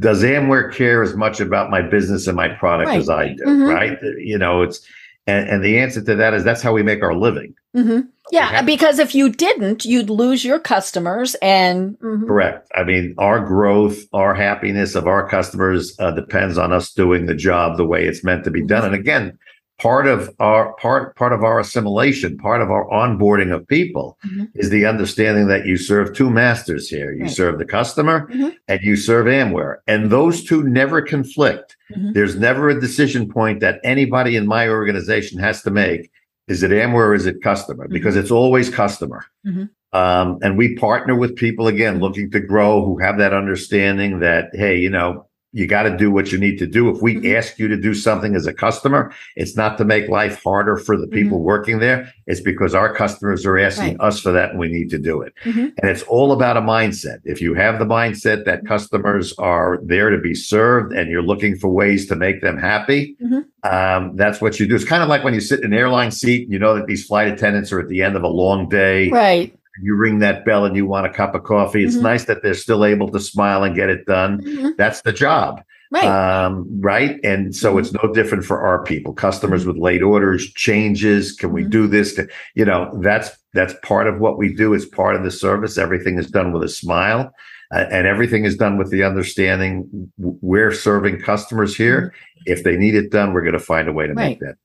does 0.00 0.22
Amware 0.22 0.72
care 0.72 1.02
as 1.02 1.14
much 1.14 1.38
about 1.38 1.70
my 1.70 1.82
business 1.82 2.26
and 2.26 2.34
my 2.36 2.48
product 2.48 2.88
Right. 2.88 2.98
as 2.98 3.10
I 3.10 3.28
do? 3.34 3.44
Mhm. 3.44 3.68
Right? 3.68 3.98
You 4.16 4.38
know, 4.38 4.62
it's 4.62 4.80
and, 5.26 5.46
and 5.50 5.62
the 5.62 5.78
answer 5.78 6.02
to 6.02 6.14
that 6.14 6.32
is 6.32 6.42
that's 6.44 6.62
how 6.62 6.72
we 6.72 6.82
make 6.82 7.02
our 7.02 7.14
living. 7.14 7.54
hmm 7.74 8.00
Yeah, 8.30 8.62
because 8.62 8.98
if 8.98 9.14
you 9.14 9.28
didn't, 9.30 9.84
you'd 9.84 10.10
lose 10.10 10.44
your 10.44 10.58
customers. 10.58 11.34
And 11.42 11.98
mhm. 12.00 12.26
Correct. 12.26 12.68
I 12.74 12.84
mean, 12.84 13.14
our 13.18 13.40
growth, 13.40 13.96
our 14.12 14.34
happiness 14.34 14.94
of 14.94 15.06
our 15.06 15.28
customers 15.28 15.94
uh, 15.98 16.10
depends 16.12 16.58
on 16.58 16.72
us 16.72 16.92
doing 16.92 17.26
the 17.26 17.34
job 17.34 17.76
the 17.76 17.86
way 17.86 18.04
it's 18.06 18.24
meant 18.24 18.44
to 18.44 18.50
be 18.50 18.62
done. 18.64 18.84
And 18.84 18.94
again, 18.94 19.38
part 19.80 20.06
of 20.08 20.28
our 20.40 20.72
part 20.74 21.14
part 21.16 21.32
of 21.32 21.44
our 21.44 21.60
assimilation, 21.60 22.36
part 22.36 22.60
of 22.60 22.68
our 22.70 22.86
onboarding 22.90 23.54
of 23.54 23.66
people 23.68 24.18
Mhm. 24.26 24.48
is 24.56 24.70
the 24.70 24.84
understanding 24.84 25.46
that 25.48 25.66
you 25.66 25.76
serve 25.76 26.12
two 26.12 26.30
masters 26.30 26.88
here. 26.88 27.12
You 27.12 27.22
Right. 27.22 27.30
serve 27.30 27.58
the 27.58 27.64
customer 27.64 28.28
Mhm. 28.34 28.54
and 28.66 28.80
you 28.82 28.96
serve 28.96 29.26
Amware. 29.26 29.76
And 29.86 30.10
those 30.10 30.42
two 30.42 30.64
never 30.64 31.00
conflict. 31.00 31.76
Mhm. 31.96 32.12
There's 32.12 32.36
never 32.36 32.68
a 32.68 32.80
decision 32.80 33.28
point 33.28 33.60
that 33.60 33.78
anybody 33.84 34.34
in 34.36 34.46
my 34.46 34.68
organization 34.68 35.38
has 35.38 35.62
to 35.62 35.70
make. 35.70 36.10
Is 36.48 36.62
it 36.62 36.70
Amware 36.70 37.08
or 37.08 37.14
is 37.14 37.26
it 37.26 37.42
customer? 37.42 37.86
Because 37.88 38.16
it's 38.16 38.30
always 38.30 38.70
customer. 38.70 39.24
Mhm. 39.46 39.68
Um, 39.92 40.38
and 40.42 40.58
we 40.58 40.76
partner 40.76 41.14
with 41.14 41.36
people 41.36 41.66
again 41.68 42.00
looking 42.00 42.30
to 42.32 42.40
grow 42.40 42.84
who 42.84 42.98
have 42.98 43.18
that 43.18 43.32
understanding 43.32 44.18
that, 44.20 44.50
hey, 44.52 44.78
you 44.78 44.90
know, 44.90 45.27
you 45.52 45.66
got 45.66 45.84
to 45.84 45.96
do 45.96 46.10
what 46.10 46.30
you 46.30 46.38
need 46.38 46.58
to 46.58 46.66
do. 46.66 46.90
If 46.90 47.00
we 47.00 47.16
Mhm. 47.16 47.34
ask 47.36 47.58
you 47.58 47.68
to 47.68 47.76
do 47.76 47.94
something 47.94 48.34
as 48.36 48.46
a 48.46 48.52
customer, 48.52 49.10
it's 49.34 49.56
not 49.56 49.78
to 49.78 49.84
make 49.84 50.08
life 50.08 50.42
harder 50.44 50.76
for 50.76 50.96
the 50.96 51.06
people 51.06 51.40
working 51.42 51.78
there. 51.78 52.08
It's 52.26 52.40
because 52.40 52.74
our 52.74 52.92
customers 52.94 53.46
are 53.46 53.56
asking 53.58 53.94
Mm-hmm. 53.94 54.02
Right. 54.02 54.08
us 54.08 54.20
for 54.20 54.32
that 54.32 54.50
and 54.50 54.58
we 54.58 54.68
need 54.68 54.90
to 54.90 54.98
do 54.98 55.22
it. 55.22 55.32
Mhm. 55.46 55.72
And 55.80 55.90
it's 55.90 56.02
all 56.02 56.32
about 56.32 56.58
a 56.58 56.60
mindset. 56.60 57.18
If 57.24 57.40
you 57.40 57.54
have 57.54 57.78
the 57.78 57.86
mindset 57.86 58.44
that 58.44 58.66
customers 58.66 59.34
are 59.38 59.78
there 59.82 60.10
to 60.10 60.18
be 60.18 60.34
served 60.34 60.92
and 60.92 61.10
you're 61.10 61.22
looking 61.22 61.56
for 61.56 61.68
ways 61.68 62.06
to 62.08 62.16
make 62.16 62.42
them 62.42 62.58
happy, 62.58 63.16
Mhm. 63.24 63.44
um, 63.64 64.12
that's 64.16 64.42
what 64.42 64.60
you 64.60 64.66
do. 64.66 64.74
It's 64.74 64.84
kind 64.84 65.02
of 65.02 65.08
like 65.08 65.24
when 65.24 65.32
you 65.34 65.40
sit 65.40 65.60
in 65.60 65.72
an 65.72 65.78
airline 65.78 66.10
seat 66.10 66.42
and 66.44 66.52
you 66.52 66.58
know 66.58 66.74
that 66.74 66.86
these 66.86 67.04
flight 67.06 67.28
attendants 67.28 67.72
are 67.72 67.80
at 67.80 67.88
the 67.88 68.02
end 68.02 68.16
of 68.16 68.22
a 68.22 68.28
long 68.28 68.68
day. 68.68 69.08
right. 69.10 69.54
You 69.82 69.94
ring 69.94 70.18
that 70.20 70.44
bell 70.44 70.64
and 70.64 70.76
you 70.76 70.86
want 70.86 71.06
a 71.06 71.10
cup 71.10 71.34
of 71.34 71.44
coffee. 71.44 71.84
It's 71.84 71.96
Mhm. 71.96 72.02
nice 72.02 72.24
that 72.24 72.42
they're 72.42 72.54
still 72.54 72.84
able 72.84 73.08
to 73.10 73.20
smile 73.20 73.64
and 73.64 73.74
get 73.74 73.88
it 73.88 74.06
done. 74.06 74.40
Mhm. 74.42 74.76
That's 74.76 75.02
the 75.02 75.12
job. 75.12 75.62
Right. 75.90 76.04
Um, 76.04 76.66
right. 76.80 77.18
And 77.24 77.54
so 77.54 77.74
Mhm. 77.74 77.80
it's 77.80 77.92
no 77.92 78.12
different 78.12 78.44
for 78.44 78.60
our 78.60 78.82
people, 78.82 79.14
customers 79.14 79.64
with 79.66 79.78
late 79.78 80.02
orders, 80.02 80.52
changes. 80.52 81.32
Can 81.32 81.50
we 81.52 81.64
Mhm. 81.64 81.70
do 81.70 81.86
this? 81.86 82.18
You 82.54 82.64
know, 82.66 82.90
that's, 83.02 83.30
that's 83.54 83.74
part 83.82 84.06
of 84.06 84.18
what 84.20 84.36
we 84.38 84.52
do. 84.52 84.74
It's 84.74 84.84
part 84.84 85.16
of 85.16 85.24
the 85.24 85.30
service. 85.30 85.78
Everything 85.78 86.18
is 86.18 86.30
done 86.30 86.52
with 86.52 86.62
a 86.62 86.68
smile 86.68 87.32
uh, 87.72 87.84
and 87.90 88.06
everything 88.06 88.44
is 88.44 88.56
done 88.56 88.76
with 88.76 88.90
the 88.90 89.02
understanding 89.02 90.10
we're 90.18 90.72
serving 90.72 91.20
customers 91.20 91.74
here. 91.76 92.12
If 92.46 92.64
they 92.64 92.76
need 92.76 92.94
it 92.94 93.10
done, 93.10 93.32
we're 93.32 93.42
going 93.42 93.52
to 93.54 93.58
find 93.58 93.88
a 93.88 93.92
way 93.92 94.06
to 94.06 94.14
make 94.14 94.38
Mm-hmm. 94.40 94.44
That. 94.46 94.56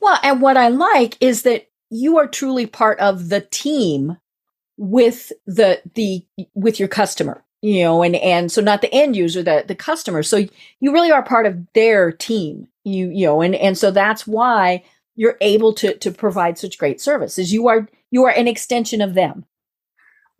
Well, 0.00 0.18
and 0.22 0.40
what 0.40 0.56
I 0.56 0.68
like 0.68 1.18
is 1.20 1.42
that 1.42 1.66
you 1.90 2.18
are 2.18 2.26
truly 2.26 2.66
part 2.66 2.98
of 3.00 3.28
the 3.28 3.40
team 3.40 4.16
with 4.76 5.32
the 5.46 5.80
the 5.94 6.24
with 6.54 6.78
your 6.78 6.88
customer. 6.88 7.44
you 7.62 7.82
know, 7.82 8.02
and 8.02 8.16
and 8.16 8.50
so 8.50 8.62
not 8.62 8.80
the 8.80 8.92
end 8.94 9.16
user, 9.16 9.42
the 9.42 9.64
the 9.66 9.74
customer. 9.74 10.22
So 10.22 10.46
you 10.80 10.92
really 10.92 11.10
are 11.12 11.22
part 11.22 11.46
of 11.46 11.58
their 11.74 12.12
team. 12.12 12.68
You 12.84 13.10
you 13.10 13.26
know, 13.26 13.42
and 13.42 13.54
and 13.54 13.76
so 13.76 13.90
that's 13.90 14.26
why 14.26 14.84
you're 15.16 15.36
able 15.42 15.74
to 15.74 15.96
to 15.98 16.10
provide 16.10 16.58
such 16.58 16.78
great 16.78 17.00
services. 17.00 17.52
You 17.52 17.68
are 17.68 17.88
you 18.10 18.24
are 18.24 18.30
an 18.30 18.48
extension 18.48 19.00
of 19.02 19.14
them. 19.14 19.44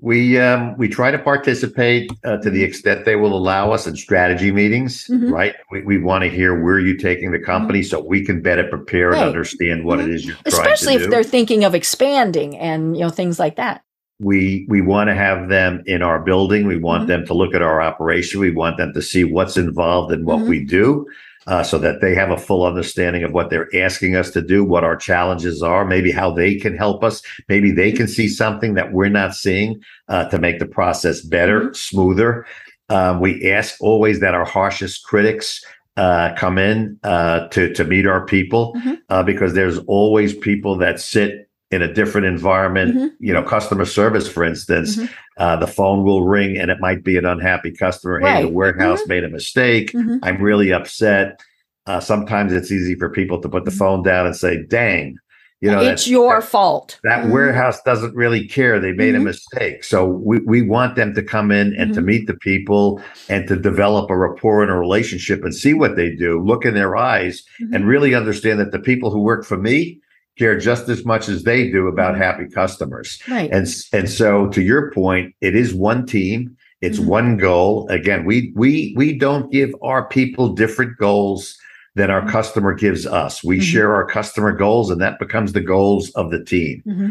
We 0.03 0.39
um, 0.39 0.77
we 0.79 0.89
try 0.89 1.11
to 1.11 1.19
participate 1.19 2.11
uh, 2.25 2.39
to 2.39 2.51
the 2.51 2.63
extent 2.63 3.05
they 3.05 3.17
will 3.17 3.37
allow 3.37 3.73
us 3.73 3.87
in 3.87 3.97
strategy 3.97 4.51
meetings, 4.51 5.07
mm-hmm. 5.09 5.31
right? 5.31 5.55
We, 5.71 5.83
we 5.83 5.99
want 5.99 6.25
to 6.25 6.31
hear 6.31 6.59
where 6.59 6.79
you're 6.79 6.97
taking 6.97 7.33
the 7.33 7.39
company 7.39 7.81
mm-hmm. 7.81 7.89
so 7.89 8.01
we 8.01 8.25
can 8.25 8.41
better 8.41 8.67
prepare 8.67 9.11
right. 9.11 9.19
and 9.19 9.27
understand 9.27 9.85
what 9.85 9.99
mm-hmm. 9.99 10.09
it 10.09 10.15
is 10.15 10.27
you're 10.27 10.37
Especially 10.47 10.95
if 10.95 11.03
do. 11.03 11.11
they're 11.11 11.23
thinking 11.23 11.65
of 11.65 11.75
expanding 11.75 12.57
and 12.57 12.97
you 12.97 13.03
know 13.03 13.11
things 13.11 13.39
like 13.39 13.57
that. 13.57 13.85
We 14.21 14.67
we 14.69 14.81
want 14.81 15.09
to 15.09 15.15
have 15.15 15.49
them 15.49 15.83
in 15.85 16.01
our 16.01 16.19
building. 16.19 16.67
We 16.67 16.79
want 16.79 17.03
mm-hmm. 17.03 17.09
them 17.09 17.27
to 17.27 17.35
look 17.35 17.55
at 17.55 17.61
our 17.61 17.83
operation. 17.83 18.41
We 18.41 18.53
want 18.53 18.79
them 18.79 18.95
to 18.95 19.03
see 19.03 19.25
what's 19.25 19.59
involved 19.59 20.13
in 20.13 20.25
what 20.25 20.39
mm-hmm. 20.39 20.49
we 20.49 20.65
do 20.65 21.07
uh, 21.47 21.63
so 21.63 21.79
that 21.79 22.01
they 22.01 22.15
have 22.15 22.31
a 22.31 22.37
full 22.37 22.65
understanding 22.65 23.23
of 23.25 23.33
what 23.33 23.51
they're 23.51 23.69
asking 23.75 24.17
us 24.17 24.31
to 24.31 24.43
do, 24.43 24.65
what 24.65 24.85
our 24.85 24.97
challenges 24.97 25.63
are, 25.63 25.85
maybe 25.85 26.11
how 26.11 26.31
they 26.31 26.55
can 26.57 26.77
help 26.77 27.03
us. 27.03 27.23
Maybe 27.49 27.71
they 27.71 27.93
can 27.93 28.09
see 28.09 28.29
something 28.29 28.75
that 28.75 28.93
we're 28.93 29.09
not 29.09 29.35
seeing 29.35 29.83
uh, 30.09 30.29
to 30.29 30.39
make 30.39 30.59
the 30.59 30.67
process 30.67 31.21
better, 31.23 31.61
mm-hmm. 31.63 31.75
smoother. 31.75 32.47
Um, 32.89 33.21
we 33.21 33.51
ask 33.51 33.77
always 33.81 34.21
that 34.21 34.35
our 34.35 34.45
harshest 34.45 35.05
critics 35.05 35.65
uh, 35.97 36.35
come 36.37 36.57
in 36.57 36.99
uh, 37.03 37.49
to 37.49 37.73
to 37.75 37.85
meet 37.85 38.07
our 38.07 38.25
people 38.25 38.75
mm-hmm. 38.75 38.95
uh, 39.09 39.23
because 39.23 39.55
there's 39.55 39.79
always 39.81 40.35
people 40.35 40.77
that 40.77 41.01
sit 41.01 41.50
in 41.71 41.83
a 41.83 41.93
different 41.93 42.27
environment, 42.27 42.97
mm-hmm. 42.97 43.07
you 43.21 43.33
know, 43.33 43.43
customer 43.43 43.85
service, 43.85 44.29
for 44.29 44.43
instance, 44.43 44.97
mm-hmm. 44.97 45.13
uh, 45.37 45.57
the 45.57 45.67
phone 45.67 46.05
will 46.05 46.27
ring 46.27 46.57
and 46.57 46.71
it 46.71 46.81
might 46.81 47.05
be 47.05 47.17
an 47.17 47.25
unhappy 47.25 47.71
customer. 47.71 48.19
Right. 48.19 48.37
Hey, 48.37 48.43
the 48.43 48.49
warehouse 48.49 49.01
mm-hmm. 49.03 49.09
made 49.09 49.25
a 49.25 49.29
mistake. 49.29 49.93
Mm-hmm. 49.93 50.17
I'm 50.23 50.43
really 50.43 50.73
upset. 50.73 51.41
Uh, 51.87 52.01
sometimes 52.01 52.53
it's 52.53 52.73
easy 52.73 52.95
for 52.97 53.09
people 53.09 53.41
to 53.41 53.49
put 53.49 53.65
the 53.65 53.71
mm-hmm. 53.71 53.79
phone 53.79 54.03
down 54.03 54.27
and 54.27 54.37
say, 54.37 54.65
dang, 54.65 55.17
you 55.61 55.71
know, 55.71 55.81
it's 55.81 56.09
your 56.09 56.41
that, 56.41 56.49
fault. 56.49 56.99
That 57.05 57.21
mm-hmm. 57.21 57.33
warehouse 57.33 57.83
doesn't 57.83 58.15
really 58.15 58.49
care. 58.49 58.81
They 58.81 58.93
made 58.93 59.15
a 59.15 59.21
mistake. 59.21 59.85
So 59.85 60.07
we, 60.07 60.39
we 60.47 60.63
want 60.63 60.97
them 60.97 61.15
to 61.15 61.23
come 61.23 61.51
in 61.51 61.77
and 61.77 61.93
to 61.93 62.01
meet 62.01 62.27
the 62.27 62.35
people 62.35 63.03
and 63.29 63.47
to 63.47 63.57
develop 63.57 64.09
a 64.09 64.17
rapport 64.17 64.63
and 64.63 64.73
a 64.73 64.77
relationship 64.77 65.45
and 65.45 65.55
see 65.55 65.75
what 65.75 65.97
they 65.97 66.15
do, 66.15 66.43
look 66.43 66.65
in 66.65 66.73
their 66.73 66.97
eyes 66.97 67.43
and 67.75 67.87
really 67.87 68.15
understand 68.15 68.59
that 68.59 68.73
the 68.73 68.79
people 68.79 69.11
who 69.11 69.21
work 69.21 69.45
for 69.45 69.59
me, 69.59 70.01
care 70.41 70.59
just 70.59 70.89
as 70.89 71.05
much 71.05 71.29
as 71.29 71.45
they 71.45 71.71
do 71.71 71.87
about 71.87 72.15
mm-hmm. 72.15 72.23
happy 72.23 72.47
customers. 72.49 73.21
Right. 73.29 73.51
And 73.53 73.69
and 73.93 74.09
so 74.09 74.49
to 74.49 74.63
your 74.63 74.91
point, 74.93 75.35
it 75.41 75.55
is 75.55 75.75
one 75.75 76.07
team. 76.07 76.57
It's 76.81 76.99
mm-hmm. 76.99 77.09
one 77.09 77.37
goal. 77.37 77.87
Again, 77.91 78.25
we 78.25 78.53
we 78.57 78.95
we 78.97 79.17
don't 79.17 79.53
give 79.53 79.75
our 79.83 80.09
people 80.09 80.55
different 80.55 80.97
goals 80.97 81.57
than 81.95 82.11
our 82.11 82.23
mm-hmm. 82.23 82.31
customer 82.31 82.75
gives 82.75 83.07
us. 83.07 83.45
We 83.45 83.57
mm-hmm. 83.57 83.65
share 83.65 83.95
our 83.95 84.07
customer 84.07 84.53
goals, 84.53 84.91
and 84.91 85.01
that 85.01 85.19
becomes 85.19 85.53
the 85.53 85.61
goals 85.61 86.11
of 86.13 86.31
the 86.31 86.43
team. 86.43 86.83
Mm-hmm. 86.87 87.11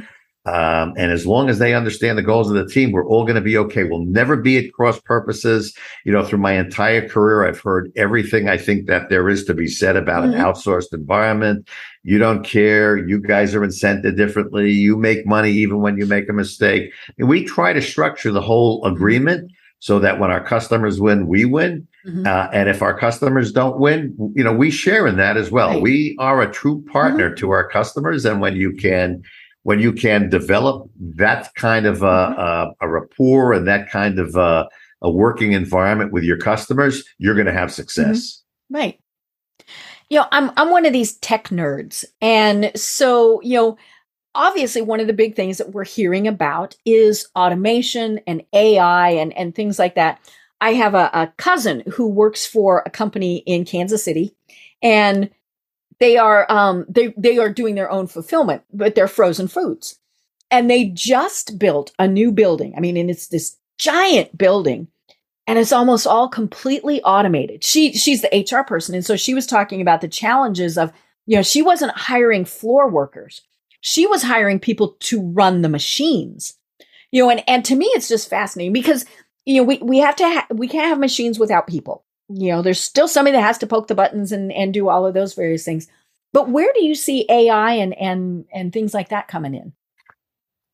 Um, 0.49 0.93
and 0.97 1.11
as 1.11 1.27
long 1.27 1.47
as 1.47 1.59
they 1.59 1.75
understand 1.75 2.17
the 2.17 2.23
goals 2.23 2.49
of 2.49 2.55
the 2.55 2.65
team, 2.65 2.91
we're 2.91 3.07
all 3.07 3.23
going 3.23 3.35
to 3.35 3.41
be 3.41 3.57
okay. 3.57 3.83
We'll 3.83 4.05
never 4.05 4.35
be 4.35 4.57
at 4.57 4.73
cross 4.73 4.99
purposes. 4.99 5.75
You 6.05 6.11
know, 6.11 6.25
through 6.25 6.39
my 6.39 6.53
entire 6.53 7.07
career, 7.07 7.47
I've 7.47 7.59
heard 7.59 7.91
everything 7.95 8.49
I 8.49 8.57
think 8.57 8.87
that 8.87 9.09
there 9.09 9.29
is 9.29 9.45
to 9.45 9.53
be 9.53 9.67
said 9.67 9.95
about 9.95 10.23
mm-hmm. 10.23 10.33
an 10.33 10.41
outsourced 10.41 10.91
environment. 10.91 11.67
You 12.01 12.17
don't 12.17 12.43
care. 12.43 12.97
You 12.97 13.21
guys 13.21 13.53
are 13.53 13.61
incented 13.61 14.17
differently. 14.17 14.71
You 14.71 14.97
make 14.97 15.27
money 15.27 15.51
even 15.51 15.81
when 15.81 15.97
you 15.97 16.07
make 16.07 16.27
a 16.29 16.33
mistake. 16.33 16.91
And 17.19 17.29
we 17.29 17.45
try 17.45 17.71
to 17.73 17.81
structure 17.81 18.31
the 18.31 18.41
whole 18.41 18.81
mm-hmm. 18.81 18.95
agreement 18.95 19.51
so 19.79 19.99
that 19.99 20.19
when 20.19 20.31
our 20.31 20.43
customers 20.43 20.99
win, 20.99 21.27
we 21.27 21.45
win. 21.45 21.87
Mm-hmm. 22.07 22.25
Uh, 22.25 22.47
and 22.51 22.69
if 22.69 22.81
our 22.81 22.97
customers 22.97 23.51
don't 23.51 23.79
win, 23.79 24.15
you 24.35 24.43
know, 24.43 24.53
we 24.53 24.71
share 24.71 25.05
in 25.05 25.17
that 25.17 25.37
as 25.37 25.51
well. 25.51 25.69
Right. 25.69 25.81
We 25.81 26.15
are 26.19 26.41
a 26.41 26.51
true 26.51 26.83
partner 26.91 27.27
mm-hmm. 27.27 27.39
to 27.39 27.51
our 27.51 27.67
customers. 27.69 28.25
And 28.25 28.41
when 28.41 28.55
you 28.55 28.73
can, 28.73 29.21
when 29.63 29.79
you 29.79 29.91
can 29.91 30.29
develop 30.29 30.89
that 30.99 31.53
kind 31.55 31.85
of 31.85 32.01
a, 32.01 32.05
mm-hmm. 32.05 32.39
a, 32.39 32.71
a 32.81 32.89
rapport 32.89 33.53
and 33.53 33.67
that 33.67 33.89
kind 33.89 34.19
of 34.19 34.35
a, 34.35 34.67
a, 35.01 35.09
working 35.11 35.51
environment 35.51 36.11
with 36.11 36.23
your 36.23 36.37
customers, 36.37 37.03
you're 37.17 37.35
going 37.35 37.45
to 37.45 37.53
have 37.53 37.71
success. 37.71 38.41
Mm-hmm. 38.71 38.75
Right. 38.75 38.99
You 40.09 40.19
know, 40.19 40.27
I'm 40.31 40.51
I'm 40.57 40.71
one 40.71 40.87
of 40.87 40.93
these 40.93 41.17
tech 41.17 41.49
nerds, 41.49 42.03
and 42.19 42.71
so 42.75 43.41
you 43.41 43.55
know, 43.55 43.77
obviously 44.33 44.81
one 44.81 44.99
of 44.99 45.05
the 45.05 45.13
big 45.13 45.35
things 45.35 45.59
that 45.59 45.71
we're 45.71 45.83
hearing 45.83 46.27
about 46.27 46.75
is 46.83 47.27
automation 47.35 48.19
and 48.25 48.43
AI 48.53 49.11
and 49.11 49.33
and 49.33 49.53
things 49.53 49.77
like 49.77 49.93
that. 49.95 50.19
I 50.61 50.73
have 50.73 50.95
a, 50.95 51.11
a 51.13 51.31
cousin 51.37 51.83
who 51.91 52.07
works 52.07 52.45
for 52.45 52.81
a 52.85 52.89
company 52.89 53.37
in 53.45 53.65
Kansas 53.65 54.03
City, 54.03 54.35
and 54.81 55.29
they 55.99 56.17
are 56.17 56.49
um 56.51 56.85
they 56.89 57.13
they 57.17 57.37
are 57.37 57.51
doing 57.51 57.75
their 57.75 57.91
own 57.91 58.07
fulfillment 58.07 58.63
but 58.73 58.95
they're 58.95 59.07
frozen 59.07 59.47
foods. 59.47 59.97
And 60.51 60.69
they 60.69 60.85
just 60.85 61.59
built 61.59 61.91
a 61.99 62.07
new 62.07 62.31
building. 62.31 62.73
I 62.75 62.79
mean 62.79 62.97
and 62.97 63.09
it's 63.09 63.27
this 63.27 63.57
giant 63.77 64.37
building 64.37 64.87
and 65.47 65.57
it's 65.57 65.71
almost 65.71 66.05
all 66.07 66.27
completely 66.27 67.01
automated. 67.03 67.63
She 67.63 67.93
she's 67.93 68.21
the 68.21 68.47
hr 68.51 68.63
person 68.63 68.95
and 68.95 69.05
so 69.05 69.15
she 69.15 69.33
was 69.33 69.45
talking 69.45 69.81
about 69.81 70.01
the 70.01 70.07
challenges 70.07 70.77
of 70.77 70.91
you 71.25 71.35
know 71.35 71.43
she 71.43 71.61
wasn't 71.61 71.91
hiring 71.91 72.45
floor 72.45 72.89
workers. 72.89 73.41
She 73.81 74.05
was 74.05 74.23
hiring 74.23 74.59
people 74.59 74.97
to 74.99 75.21
run 75.21 75.61
the 75.61 75.69
machines. 75.69 76.55
You 77.11 77.23
know 77.23 77.29
and 77.29 77.43
and 77.47 77.65
to 77.65 77.75
me 77.75 77.85
it's 77.87 78.07
just 78.07 78.29
fascinating 78.29 78.73
because 78.73 79.05
you 79.45 79.57
know 79.57 79.63
we 79.63 79.77
we 79.77 79.99
have 79.99 80.15
to 80.17 80.23
ha- 80.23 80.47
we 80.51 80.67
can't 80.67 80.87
have 80.87 80.99
machines 80.99 81.39
without 81.39 81.67
people 81.67 82.05
you 82.29 82.51
know, 82.51 82.61
there's 82.61 82.79
still 82.79 83.07
somebody 83.07 83.35
that 83.35 83.43
has 83.43 83.57
to 83.59 83.67
poke 83.67 83.87
the 83.87 83.95
buttons 83.95 84.31
and, 84.31 84.51
and 84.51 84.73
do 84.73 84.87
all 84.87 85.05
of 85.05 85.13
those 85.13 85.33
various 85.33 85.65
things. 85.65 85.87
But 86.31 86.49
where 86.49 86.71
do 86.75 86.83
you 86.83 86.93
see 86.93 87.25
AI 87.27 87.73
and 87.73 87.97
and 87.97 88.45
and 88.53 88.71
things 88.71 88.93
like 88.93 89.09
that 89.09 89.27
coming 89.27 89.55
in? 89.55 89.73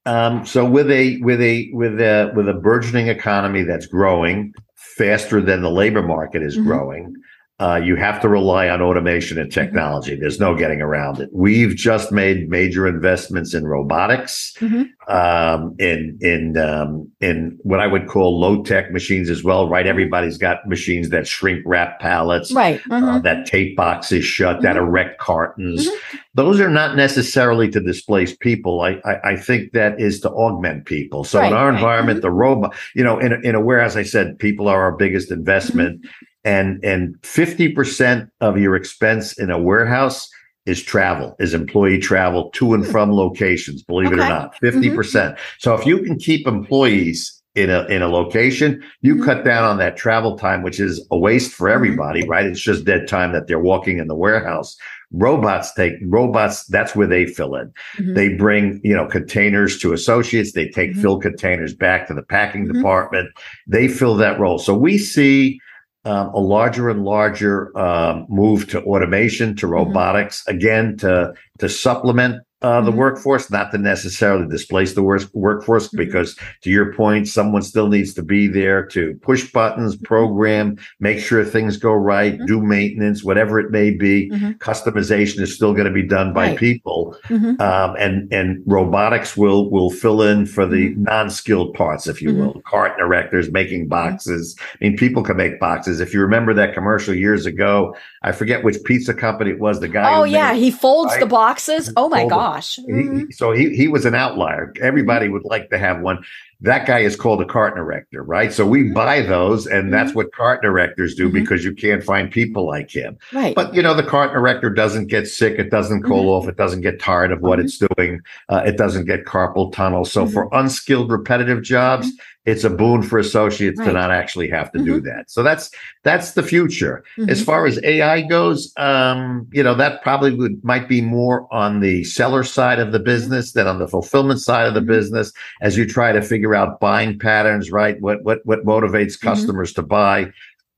Um, 0.05 0.45
so 0.45 0.65
with 0.65 0.91
a 0.91 1.17
with 1.21 1.41
a 1.41 1.69
with 1.73 1.99
a 1.99 2.31
with 2.35 2.49
a 2.49 2.53
burgeoning 2.53 3.07
economy 3.07 3.63
that's 3.63 3.85
growing 3.85 4.53
faster 4.75 5.41
than 5.41 5.61
the 5.61 5.71
labor 5.71 6.03
market 6.03 6.43
is 6.43 6.55
mm-hmm. 6.55 6.67
growing, 6.67 7.15
uh, 7.57 7.79
you 7.81 7.95
have 7.95 8.21
to 8.21 8.27
rely 8.27 8.67
on 8.67 8.81
automation 8.81 9.39
and 9.39 9.49
mm-hmm. 9.49 9.59
technology. 9.59 10.15
There's 10.15 10.41
no 10.41 10.55
getting 10.55 10.81
around 10.81 11.21
it. 11.21 11.29
We've 11.31 11.73
just 11.73 12.11
made 12.11 12.49
major 12.49 12.85
investments 12.85 13.53
in 13.53 13.65
robotics, 13.65 14.53
mm-hmm. 14.59 14.83
um, 15.09 15.73
in 15.79 16.17
in 16.19 16.57
um, 16.57 17.09
in 17.21 17.57
what 17.63 17.79
I 17.79 17.87
would 17.87 18.07
call 18.07 18.37
low 18.37 18.61
tech 18.61 18.91
machines 18.91 19.29
as 19.29 19.41
well. 19.41 19.69
Right, 19.69 19.87
everybody's 19.87 20.37
got 20.37 20.67
machines 20.67 21.09
that 21.11 21.27
shrink 21.27 21.63
wrap 21.65 22.01
pallets, 22.01 22.51
right, 22.51 22.81
uh, 22.91 22.99
mm-hmm. 22.99 23.21
that 23.21 23.45
tape 23.45 23.77
boxes 23.77 24.25
shut, 24.25 24.61
that 24.61 24.75
mm-hmm. 24.75 24.87
erect 24.87 25.19
cartons. 25.19 25.87
Mm-hmm. 25.87 26.17
Those 26.33 26.59
are 26.59 26.69
not 26.69 26.97
necessarily 26.97 27.69
to 27.69 27.79
displace 27.79 28.35
people. 28.35 28.81
I, 28.81 28.99
I, 29.05 29.31
I 29.31 29.35
think 29.37 29.71
that 29.71 30.01
is 30.01 30.19
to 30.19 30.29
augment 30.29 30.85
people. 30.85 31.23
So 31.23 31.39
right, 31.39 31.47
in 31.47 31.53
our 31.53 31.69
environment, 31.69 32.21
the 32.21 32.31
robot, 32.31 32.75
you 32.93 33.05
know, 33.05 33.17
in 33.17 33.31
a, 33.31 33.39
in 33.39 33.55
a 33.55 33.61
warehouse, 33.61 33.95
I 33.95 34.03
said 34.03 34.37
people 34.39 34.67
are 34.67 34.81
our 34.81 34.91
biggest 34.91 35.31
investment 35.31 36.05
and 36.45 36.81
and 36.83 37.19
50% 37.21 38.29
of 38.39 38.57
your 38.57 38.75
expense 38.75 39.37
in 39.37 39.49
a 39.49 39.59
warehouse 39.59 40.29
is 40.65 40.81
travel 40.81 41.35
is 41.39 41.53
employee 41.53 41.99
travel 41.99 42.49
to 42.51 42.73
and 42.73 42.87
from 42.87 43.11
locations 43.11 43.83
believe 43.83 44.07
okay. 44.07 44.15
it 44.15 44.25
or 44.25 44.29
not 44.29 44.55
50% 44.61 44.71
mm-hmm. 44.71 44.95
percent 44.95 45.35
mm 45.35 45.39
hmm 45.39 45.41
so 45.59 45.73
if 45.73 45.85
you 45.85 45.99
can 45.99 46.17
keep 46.17 46.47
employees 46.47 47.41
in 47.55 47.69
a 47.69 47.85
in 47.85 48.01
a 48.01 48.07
location 48.07 48.83
you 49.01 49.15
mm-hmm. 49.15 49.25
cut 49.25 49.43
down 49.43 49.63
on 49.63 49.77
that 49.77 49.95
travel 49.97 50.37
time 50.37 50.61
which 50.61 50.79
is 50.79 51.05
a 51.11 51.17
waste 51.17 51.51
for 51.51 51.67
mm-hmm. 51.67 51.75
everybody 51.75 52.21
mm-hmm. 52.21 52.31
right 52.31 52.45
it's 52.45 52.59
just 52.59 52.85
dead 52.85 53.07
time 53.07 53.31
that 53.31 53.47
they're 53.47 53.59
walking 53.59 53.97
in 53.97 54.07
the 54.07 54.15
warehouse 54.15 54.75
robots 55.11 55.73
take 55.73 55.93
robots 56.03 56.65
that's 56.65 56.95
where 56.95 57.07
they 57.07 57.25
fill 57.25 57.55
in 57.55 57.71
mm-hmm. 57.97 58.13
they 58.13 58.33
bring 58.33 58.81
you 58.83 58.93
know 58.93 59.07
containers 59.07 59.79
to 59.79 59.93
associates 59.93 60.51
they 60.51 60.67
take 60.67 60.91
mm-hmm. 60.91 61.01
fill 61.01 61.19
containers 61.19 61.73
back 61.73 62.07
to 62.07 62.13
the 62.13 62.23
packing 62.23 62.67
department 62.67 63.29
they 63.67 63.87
fill 63.87 64.15
that 64.15 64.39
role 64.39 64.59
so 64.59 64.73
we 64.73 64.97
see 64.97 65.59
um, 66.05 66.27
a 66.33 66.39
larger 66.39 66.89
and 66.89 67.03
larger 67.03 67.75
um, 67.77 68.25
move 68.29 68.67
to 68.69 68.81
automation, 68.83 69.55
to 69.55 69.65
mm-hmm. 69.65 69.73
robotics, 69.73 70.43
mm-hmm. 70.43 70.57
again 70.57 70.97
to 70.97 71.33
to 71.59 71.69
supplement 71.69 72.44
uh, 72.65 72.81
the 72.81 72.89
mm-hmm. 72.89 72.97
workforce, 72.97 73.51
not 73.51 73.71
to 73.71 73.77
necessarily 73.77 74.47
displace 74.47 74.93
the 74.93 75.03
work- 75.03 75.29
workforce, 75.33 75.85
mm-hmm. 75.87 75.97
because 75.97 76.35
to 76.61 76.71
your 76.71 76.91
point, 76.93 77.27
someone 77.27 77.61
still 77.61 77.87
needs 77.89 78.11
to 78.11 78.23
be 78.23 78.47
there 78.47 78.83
to 78.83 79.13
push 79.21 79.51
buttons, 79.51 79.95
mm-hmm. 79.95 80.05
program, 80.05 80.75
make 80.99 81.19
sure 81.19 81.45
things 81.45 81.77
go 81.77 81.93
right, 81.93 82.33
mm-hmm. 82.33 82.45
do 82.47 82.59
maintenance, 82.59 83.23
whatever 83.23 83.59
it 83.59 83.69
may 83.69 83.91
be. 83.91 84.31
Mm-hmm. 84.31 84.51
Customization 84.53 85.41
is 85.41 85.53
still 85.53 85.73
going 85.73 85.85
to 85.85 85.91
be 85.91 86.01
done 86.01 86.33
by 86.33 86.47
right. 86.47 86.57
people, 86.57 87.15
mm-hmm. 87.25 87.61
um, 87.61 87.95
and 87.99 88.33
and 88.33 88.63
robotics 88.65 89.37
will 89.37 89.69
will 89.69 89.91
fill 89.91 90.23
in 90.23 90.47
for 90.47 90.65
the 90.65 90.95
non-skilled 90.97 91.75
parts, 91.75 92.07
if 92.07 92.19
you 92.19 92.33
will, 92.33 92.63
carton 92.65 93.05
erectors, 93.05 93.51
making 93.51 93.87
boxes. 93.87 94.55
I 94.59 94.77
mean, 94.81 94.97
people 94.97 95.21
can 95.21 95.37
make 95.37 95.59
boxes. 95.59 95.99
If 95.99 96.15
you 96.15 96.21
remember 96.21 96.51
that 96.55 96.73
commercial 96.73 97.13
years 97.13 97.45
ago, 97.45 97.95
I 98.23 98.31
forget 98.31 98.63
which 98.63 98.83
pizza 98.85 99.13
company 99.13 99.51
it 99.51 99.59
was. 99.59 99.81
The 99.81 99.87
guy. 99.87 100.15
Oh 100.15 100.23
yeah, 100.23 100.53
made, 100.53 100.63
he 100.63 100.71
folds 100.71 101.11
right? 101.11 101.19
the 101.19 101.27
boxes. 101.27 101.93
Oh 101.95 102.09
my 102.09 102.25
god 102.25 102.54
gosh. 102.55 102.77
Mm-hmm. 102.77 103.25
He, 103.27 103.31
so 103.31 103.51
he, 103.51 103.75
he 103.75 103.87
was 103.87 104.05
an 104.05 104.15
outlier. 104.15 104.73
Everybody 104.81 105.29
would 105.29 105.45
like 105.45 105.69
to 105.69 105.77
have 105.77 106.01
one. 106.01 106.23
that 106.61 106.87
guy 106.87 106.99
is 106.99 107.17
called 107.17 107.41
a 107.41 107.45
cart 107.45 107.77
erector, 107.77 108.23
right? 108.23 108.51
So 108.51 108.65
we 108.65 108.83
buy 108.83 109.21
those, 109.21 109.67
and 109.67 109.93
that's 109.93 110.15
what 110.15 110.31
cart 110.31 110.63
erectors 110.63 111.13
do 111.15 111.29
Mhm. 111.29 111.33
because 111.33 111.65
you 111.65 111.73
can't 111.75 112.01
find 112.01 112.31
people 112.31 112.65
like 112.65 112.89
him. 112.89 113.17
Right. 113.33 113.53
But 113.53 113.75
you 113.75 113.81
know, 113.81 113.93
the 113.93 114.03
cart 114.03 114.33
erector 114.33 114.69
doesn't 114.69 115.07
get 115.07 115.27
sick, 115.27 115.59
it 115.59 115.69
doesn't 115.69 116.03
cool 116.03 116.23
Mhm. 116.23 116.29
off, 116.43 116.47
it 116.47 116.55
doesn't 116.55 116.79
get 116.81 116.99
tired 116.99 117.31
of 117.33 117.41
what 117.41 117.59
Mhm. 117.59 117.63
it's 117.65 117.77
doing, 117.77 118.21
uh, 118.47 118.63
it 118.65 118.77
doesn't 118.77 119.05
get 119.05 119.25
carpal 119.25 119.71
tunnel. 119.73 120.05
So 120.05 120.25
for 120.25 120.47
unskilled, 120.53 121.11
repetitive 121.11 121.61
jobs, 121.61 122.09
it's 122.45 122.63
a 122.63 122.69
boon 122.69 123.01
for 123.01 123.17
associates 123.17 123.79
to 123.79 123.91
not 123.91 124.11
actually 124.11 124.47
have 124.49 124.71
to 124.71 124.79
do 124.83 125.01
that. 125.01 125.29
So 125.31 125.41
that's 125.43 125.71
that's 126.03 126.33
the 126.33 126.43
future. 126.43 127.03
As 127.27 127.41
Mhm. 127.41 127.45
far 127.45 127.65
as 127.65 127.79
AI 127.83 128.21
goes, 128.21 128.71
um, 128.77 129.47
you 129.51 129.63
know, 129.63 129.73
that 129.75 130.03
probably 130.03 130.31
would 130.35 130.63
might 130.63 130.87
be 130.87 131.01
more 131.01 131.47
on 131.51 131.79
the 131.79 132.03
seller 132.03 132.43
side 132.43 132.79
of 132.79 132.91
the 132.91 132.99
business 132.99 133.53
than 133.53 133.65
on 133.67 133.79
the 133.79 133.87
fulfillment 133.87 134.39
side 134.41 134.67
of 134.67 134.75
the 134.75 134.81
Mhm. 134.81 134.87
business 134.87 135.33
as 135.61 135.77
you 135.77 135.85
try 135.87 136.11
to 136.11 136.21
figure 136.21 136.53
out 136.53 136.79
buying 136.79 137.17
patterns, 137.17 137.71
right? 137.71 137.99
What 137.99 138.23
what 138.23 138.39
what 138.45 138.63
motivates 138.65 139.17
Mhm. 139.17 139.21
customers 139.21 139.73
to 139.73 139.81
buy. 139.81 140.31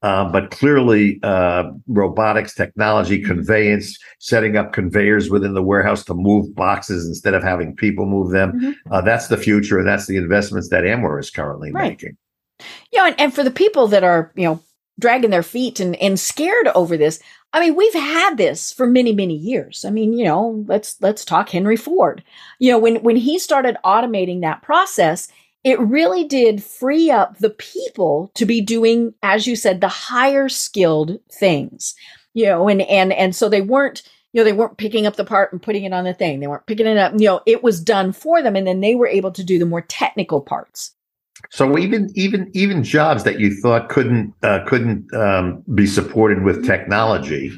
Um, 0.04 0.32
but 0.32 0.52
clearly, 0.52 1.20
uh, 1.24 1.72
robotics, 1.88 2.54
technology, 2.54 3.18
Mm-hmm. 3.20 3.28
conveyance, 3.32 3.98
setting 4.20 4.56
up 4.56 4.72
conveyors 4.72 5.30
within 5.30 5.54
the 5.56 5.64
warehouse 5.64 6.04
to 6.06 6.14
move 6.14 6.54
boxes 6.56 7.08
instead 7.08 7.34
of 7.34 7.42
having 7.44 7.76
people 7.76 8.06
move 8.06 8.32
them. 8.32 8.54
Mhm. 8.60 8.76
Uh, 8.92 9.02
that's 9.02 9.28
the 9.28 9.38
future, 9.38 9.80
and 9.80 9.88
that's 9.88 10.06
the 10.06 10.18
investments 10.18 10.70
that 10.70 10.84
Amware 10.84 11.20
is 11.20 11.30
currently 11.32 11.72
Right. 11.72 11.90
making. 11.90 12.18
you 12.92 13.00
know, 13.00 13.06
and, 13.08 13.20
and 13.20 13.34
for 13.34 13.44
the 13.44 13.52
people 13.52 13.88
that 13.88 14.04
are, 14.04 14.32
you 14.36 14.44
know, 14.44 14.60
dragging 15.00 15.30
their 15.30 15.44
feet 15.44 15.80
and, 15.80 15.96
and 15.98 16.20
scared 16.20 16.68
over 16.74 16.98
this, 16.98 17.20
I 17.54 17.60
mean, 17.60 17.76
we've 17.76 17.94
had 17.94 18.38
this 18.38 18.72
for 18.74 18.88
many, 18.88 19.14
many 19.14 19.36
years. 19.36 19.86
I 19.86 19.90
mean, 19.92 20.14
you 20.14 20.26
know, 20.26 20.64
let's 20.68 20.96
let's 21.02 21.24
talk 21.24 21.50
Henry 21.50 21.76
Ford. 21.78 22.24
You 22.60 22.72
know, 22.72 22.80
when 22.80 22.98
when 23.04 23.16
he 23.16 23.38
started 23.40 23.78
automating 23.86 24.42
that 24.42 24.62
process, 24.64 25.28
it 25.68 25.80
really 25.80 26.24
did 26.24 26.64
free 26.64 27.12
up 27.12 27.38
the 27.40 27.50
people 27.50 28.32
to 28.36 28.46
be 28.46 28.62
doing, 28.62 29.14
as 29.22 29.46
you 29.46 29.56
said, 29.56 29.82
the 29.82 29.90
higher 29.90 30.48
skilled 30.48 31.20
things. 31.30 31.94
You 32.34 32.46
know, 32.46 32.70
and 32.70 32.84
and 32.84 33.12
and 33.12 33.36
so 33.36 33.50
they 33.50 33.62
weren't 33.62 34.04
you 34.34 34.42
know, 34.42 34.46
they 34.46 34.54
weren't 34.54 34.78
picking 34.78 35.08
up 35.08 35.16
the 35.16 35.26
part 35.26 35.52
and 35.52 35.62
putting 35.62 35.84
it 35.84 35.94
on 35.94 36.04
the 36.04 36.14
thing. 36.14 36.40
They 36.40 36.48
weren't 36.48 36.66
picking 36.68 36.86
it 36.86 36.98
up. 36.98 37.14
You 37.14 37.28
know, 37.28 37.42
it 37.46 37.64
was 37.64 37.82
done 37.82 38.12
for 38.12 38.44
them. 38.44 38.56
And 38.56 38.68
then 38.68 38.82
they 38.82 38.94
were 38.94 39.08
able 39.08 39.32
to 39.32 39.44
do 39.44 39.58
the 39.58 39.66
more 39.66 39.82
technical 39.82 40.42
parts. 40.42 40.94
So 41.50 41.78
even 41.78 42.12
even 42.16 42.52
even 42.54 42.84
jobs 42.84 43.24
that 43.24 43.40
you 43.40 43.60
thought 43.62 43.90
couldn't 43.90 44.34
uh, 44.44 44.64
couldn't 44.68 45.14
um, 45.14 45.64
be 45.76 45.88
supported 45.88 46.44
with 46.44 46.66
technology. 46.66 47.52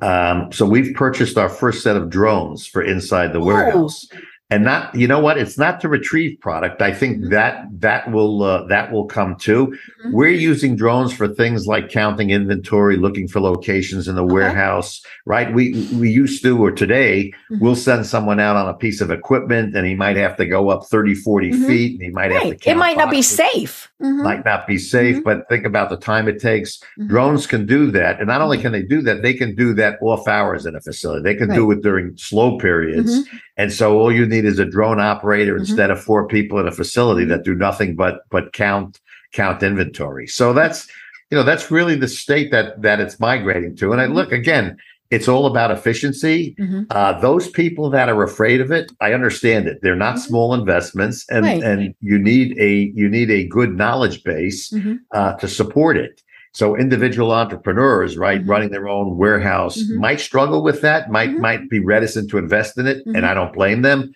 Um, 0.00 0.52
so 0.52 0.66
we've 0.66 0.94
purchased 0.94 1.38
our 1.38 1.48
first 1.48 1.82
set 1.82 1.96
of 1.96 2.10
drones 2.10 2.66
for 2.66 2.82
inside 2.82 3.32
the 3.32 3.40
Oh. 3.40 3.44
warehouse, 3.44 4.06
and 4.50 4.64
not 4.64 4.94
you 4.94 5.08
know 5.08 5.18
what? 5.18 5.38
It's 5.38 5.58
not 5.58 5.80
to 5.80 5.88
retrieve 5.88 6.38
product. 6.40 6.80
I 6.80 6.92
think 6.92 7.18
Mhm. 7.18 7.30
that 7.30 7.64
that 7.80 8.10
will 8.12 8.42
uh, 8.44 8.66
that 8.68 8.92
will 8.92 9.06
come 9.06 9.34
too. 9.36 9.76
Mhm. 10.06 10.12
We're 10.12 10.28
using 10.28 10.76
drones 10.76 11.12
for 11.12 11.26
things 11.26 11.66
like 11.66 11.88
counting 11.90 12.30
inventory, 12.30 12.96
looking 12.96 13.26
for 13.26 13.40
locations 13.40 14.06
in 14.06 14.14
the 14.14 14.22
Okay. 14.24 14.34
warehouse. 14.34 15.02
Right? 15.24 15.52
We 15.52 15.88
we 15.98 16.10
used 16.10 16.42
to 16.44 16.56
or 16.64 16.70
today 16.70 17.32
Mhm. 17.50 17.60
we'll 17.60 17.74
send 17.74 18.06
someone 18.06 18.38
out 18.38 18.54
on 18.56 18.68
a 18.68 18.74
piece 18.74 19.00
of 19.00 19.10
equipment, 19.10 19.74
and 19.74 19.84
he 19.86 19.94
might 19.96 20.16
have 20.16 20.36
to 20.36 20.46
go 20.46 20.68
up 20.70 20.86
30, 20.86 21.14
40 21.14 21.50
Mhm. 21.50 21.66
feet, 21.66 21.92
and 21.94 22.02
he 22.02 22.10
might 22.10 22.30
have 22.30 22.42
to. 22.42 22.48
Right. 22.50 22.66
It 22.66 22.76
might 22.76 22.96
not 22.96 23.10
be 23.10 23.16
boxes 23.16 23.36
safe. 23.36 23.90
Mhm. 24.02 24.22
might 24.22 24.44
not 24.44 24.66
be 24.66 24.76
safe, 24.78 25.16
Mhm. 25.16 25.24
but 25.24 25.48
think 25.48 25.64
about 25.64 25.88
the 25.90 25.96
time 25.96 26.28
it 26.28 26.38
takes. 26.38 26.78
Drones 27.06 27.46
can 27.46 27.64
do 27.66 27.90
that. 27.92 28.18
And 28.18 28.28
not 28.28 28.42
only 28.42 28.58
can 28.58 28.70
they 28.72 28.82
do 28.82 29.00
that, 29.02 29.22
they 29.22 29.32
can 29.32 29.54
do 29.54 29.72
that 29.74 29.96
off 30.02 30.28
hours 30.28 30.66
in 30.66 30.76
a 30.76 30.80
facility. 30.80 31.22
They 31.22 31.34
can 31.34 31.48
do 31.52 31.70
it 31.70 31.82
during 31.82 32.12
slow 32.16 32.58
periods. 32.58 33.26
And 33.56 33.72
so 33.72 33.98
all 33.98 34.12
you 34.12 34.26
need 34.26 34.35
is 34.44 34.58
a 34.58 34.64
drone 34.64 35.00
operator 35.00 35.54
Mhm. 35.54 35.60
instead 35.60 35.90
of 35.90 36.00
four 36.00 36.26
people 36.26 36.58
in 36.58 36.66
a 36.68 36.72
facility 36.72 37.24
that 37.26 37.44
do 37.44 37.54
nothing 37.54 37.94
but 37.96 38.20
but 38.30 38.52
count 38.52 39.00
count 39.32 39.62
inventory. 39.62 40.26
So 40.26 40.52
that's 40.52 40.86
you 41.30 41.36
know, 41.36 41.42
that's 41.42 41.72
really 41.72 41.96
the 41.96 42.06
state 42.08 42.52
that 42.52 42.82
that 42.82 43.00
it's 43.00 43.18
migrating 43.18 43.74
to. 43.76 43.90
And 43.92 44.00
I 44.00 44.06
Mhm. 44.06 44.14
look 44.14 44.32
again, 44.32 44.76
it's 45.10 45.26
all 45.28 45.46
about 45.46 45.70
efficiency. 45.72 46.54
Mhm. 46.58 46.86
Uh, 46.90 47.18
those 47.20 47.48
people 47.48 47.90
that 47.90 48.08
are 48.08 48.22
afraid 48.22 48.60
of 48.60 48.70
it, 48.70 48.90
I 49.00 49.12
understand 49.12 49.66
it. 49.66 49.78
They're 49.82 49.96
not 49.96 50.16
Mhm. 50.16 50.20
small 50.20 50.54
investments, 50.54 51.24
and 51.30 51.44
Right. 51.44 51.62
and 51.62 51.94
you 52.00 52.18
need 52.18 52.56
a 52.60 52.92
you 52.94 53.08
need 53.08 53.30
a 53.30 53.46
good 53.48 53.76
knowledge 53.76 54.22
base 54.24 54.70
Mhm. 54.70 54.98
uh, 55.12 55.32
to 55.34 55.48
support 55.48 55.96
it. 55.96 56.22
So 56.56 56.74
individual 56.74 57.32
entrepreneurs, 57.32 58.16
right, 58.16 58.42
Mhm. 58.42 58.48
running 58.48 58.70
their 58.70 58.88
own 58.88 59.18
warehouse, 59.18 59.76
Mhm. 59.76 59.98
might 59.98 60.20
struggle 60.20 60.62
with 60.62 60.80
that. 60.80 61.10
Might 61.10 61.32
Mhm. 61.36 61.40
might 61.40 61.68
be 61.68 61.80
reticent 61.80 62.30
to 62.30 62.38
invest 62.38 62.78
in 62.78 62.86
it, 62.86 63.04
and 63.04 63.26
I 63.26 63.34
don't 63.34 63.52
blame 63.52 63.82
them. 63.82 64.10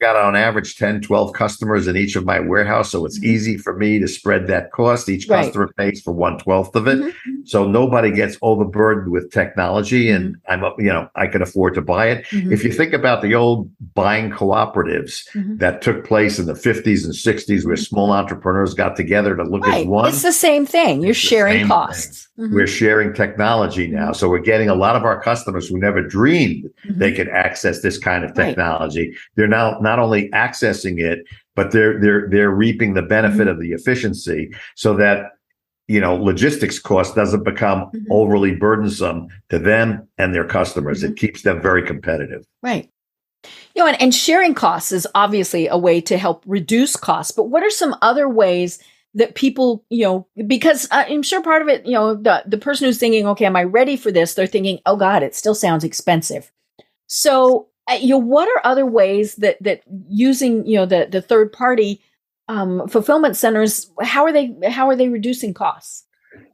Got 0.00 0.16
on 0.16 0.34
average 0.34 0.76
10, 0.76 1.02
12 1.02 1.34
customers 1.34 1.86
in 1.86 1.94
each 1.94 2.16
of 2.16 2.24
my 2.24 2.40
warehouse, 2.40 2.90
so 2.90 3.04
it's 3.04 3.18
Mhm. 3.20 3.24
easy 3.24 3.56
for 3.58 3.76
me 3.76 3.98
to 3.98 4.08
spread 4.08 4.46
that 4.46 4.72
cost. 4.72 5.10
Each 5.10 5.28
Right. 5.28 5.44
customer 5.44 5.68
pays 5.76 6.00
for 6.00 6.12
one 6.12 6.38
twelfth 6.38 6.74
of 6.74 6.86
it. 6.88 7.00
Mhm. 7.00 7.12
So 7.44 7.68
nobody 7.68 8.10
gets 8.10 8.38
overburdened 8.40 9.10
with 9.12 9.30
technology, 9.30 10.08
and 10.08 10.36
I'm, 10.48 10.62
you 10.78 10.86
know, 10.86 11.08
I 11.16 11.26
can 11.26 11.42
afford 11.42 11.74
to 11.74 11.82
buy 11.82 12.06
it. 12.06 12.24
Mhm. 12.30 12.50
If 12.50 12.64
you 12.64 12.72
think 12.72 12.94
about 12.94 13.20
the 13.20 13.34
old 13.34 13.68
buying 13.94 14.30
cooperatives 14.30 15.28
Mhm. 15.34 15.58
that 15.58 15.82
took 15.82 16.02
place 16.06 16.38
in 16.38 16.46
the 16.46 16.54
50s 16.54 17.04
and 17.04 17.14
60s, 17.14 17.66
where 17.66 17.76
small 17.76 18.10
entrepreneurs 18.10 18.72
got 18.72 18.96
together 18.96 19.36
to 19.36 19.42
look 19.44 19.66
Right. 19.66 19.82
as 19.82 19.86
one, 19.86 20.08
It's 20.08 20.22
the 20.22 20.32
same 20.32 20.64
thing. 20.64 21.02
You're 21.02 21.12
sharing 21.12 21.66
costs. 21.68 22.26
We're 22.38 22.66
sharing 22.66 23.12
technology 23.12 23.86
now. 23.86 24.12
So 24.12 24.26
we're 24.30 24.38
getting 24.38 24.70
a 24.70 24.74
lot 24.74 24.96
of 24.96 25.04
our 25.04 25.20
customers 25.20 25.68
who 25.68 25.78
never 25.78 26.00
dreamed 26.00 26.70
they 26.88 27.12
could 27.12 27.28
access 27.28 27.82
this 27.82 27.98
kind 27.98 28.24
of 28.24 28.30
Right. 28.30 28.46
technology. 28.46 29.12
They're 29.36 29.46
now 29.46 29.78
not 29.90 29.98
only 29.98 30.28
accessing 30.30 31.00
it, 31.00 31.18
but 31.56 31.72
they're 31.72 31.98
they're 32.00 32.28
they're 32.32 32.50
reaping 32.64 32.94
the 32.94 33.02
benefit 33.16 33.46
Mhm. 33.46 33.50
of 33.50 33.60
the 33.60 33.72
efficiency 33.72 34.50
so 34.76 34.94
that 35.02 35.18
you 35.88 36.00
know 36.00 36.14
logistics 36.14 36.78
cost 36.78 37.14
doesn't 37.16 37.44
become 37.44 37.80
Mhm. 37.92 38.04
overly 38.10 38.54
burdensome 38.54 39.26
to 39.48 39.58
them 39.58 40.06
and 40.18 40.32
their 40.34 40.46
customers. 40.46 41.02
Mhm. 41.02 41.10
It 41.10 41.16
keeps 41.16 41.42
them 41.42 41.60
very 41.60 41.82
competitive. 41.92 42.42
Right. 42.62 42.88
You 43.74 43.82
know, 43.82 43.88
and, 43.88 44.00
and 44.02 44.14
sharing 44.14 44.54
costs 44.54 44.92
is 44.92 45.06
obviously 45.14 45.66
a 45.66 45.78
way 45.78 46.00
to 46.02 46.16
help 46.18 46.44
reduce 46.46 46.94
costs. 46.94 47.32
But 47.32 47.44
what 47.44 47.62
are 47.62 47.70
some 47.70 47.96
other 48.02 48.28
ways 48.28 48.78
that 49.14 49.34
people, 49.34 49.84
you 49.90 50.04
know, 50.04 50.26
because 50.46 50.86
uh, 50.92 51.04
I'm 51.08 51.22
sure 51.24 51.42
part 51.42 51.62
of 51.62 51.68
it, 51.68 51.84
you 51.84 51.94
know, 51.98 52.14
the 52.14 52.44
the 52.46 52.58
person 52.58 52.86
who's 52.86 52.98
thinking, 52.98 53.26
okay, 53.26 53.46
am 53.46 53.56
I 53.56 53.64
ready 53.64 53.96
for 53.96 54.12
this? 54.12 54.34
They're 54.34 54.46
thinking, 54.46 54.78
oh 54.86 54.96
God, 54.96 55.24
it 55.24 55.34
still 55.34 55.54
sounds 55.56 55.82
expensive. 55.82 56.52
So, 57.08 57.66
you 58.00 58.08
know, 58.08 58.18
what 58.18 58.48
are 58.48 58.60
other 58.66 58.86
ways 58.86 59.36
that 59.36 59.56
that 59.62 59.82
using, 60.08 60.64
you 60.66 60.76
know, 60.76 60.86
the 60.86 61.08
the 61.10 61.22
third 61.22 61.52
party 61.52 62.00
um, 62.48 62.86
fulfillment 62.88 63.36
centers, 63.36 63.90
how 64.02 64.24
are 64.24 64.32
they 64.32 64.54
how 64.68 64.88
are 64.88 64.96
they 64.96 65.08
reducing 65.08 65.54
costs? 65.54 66.04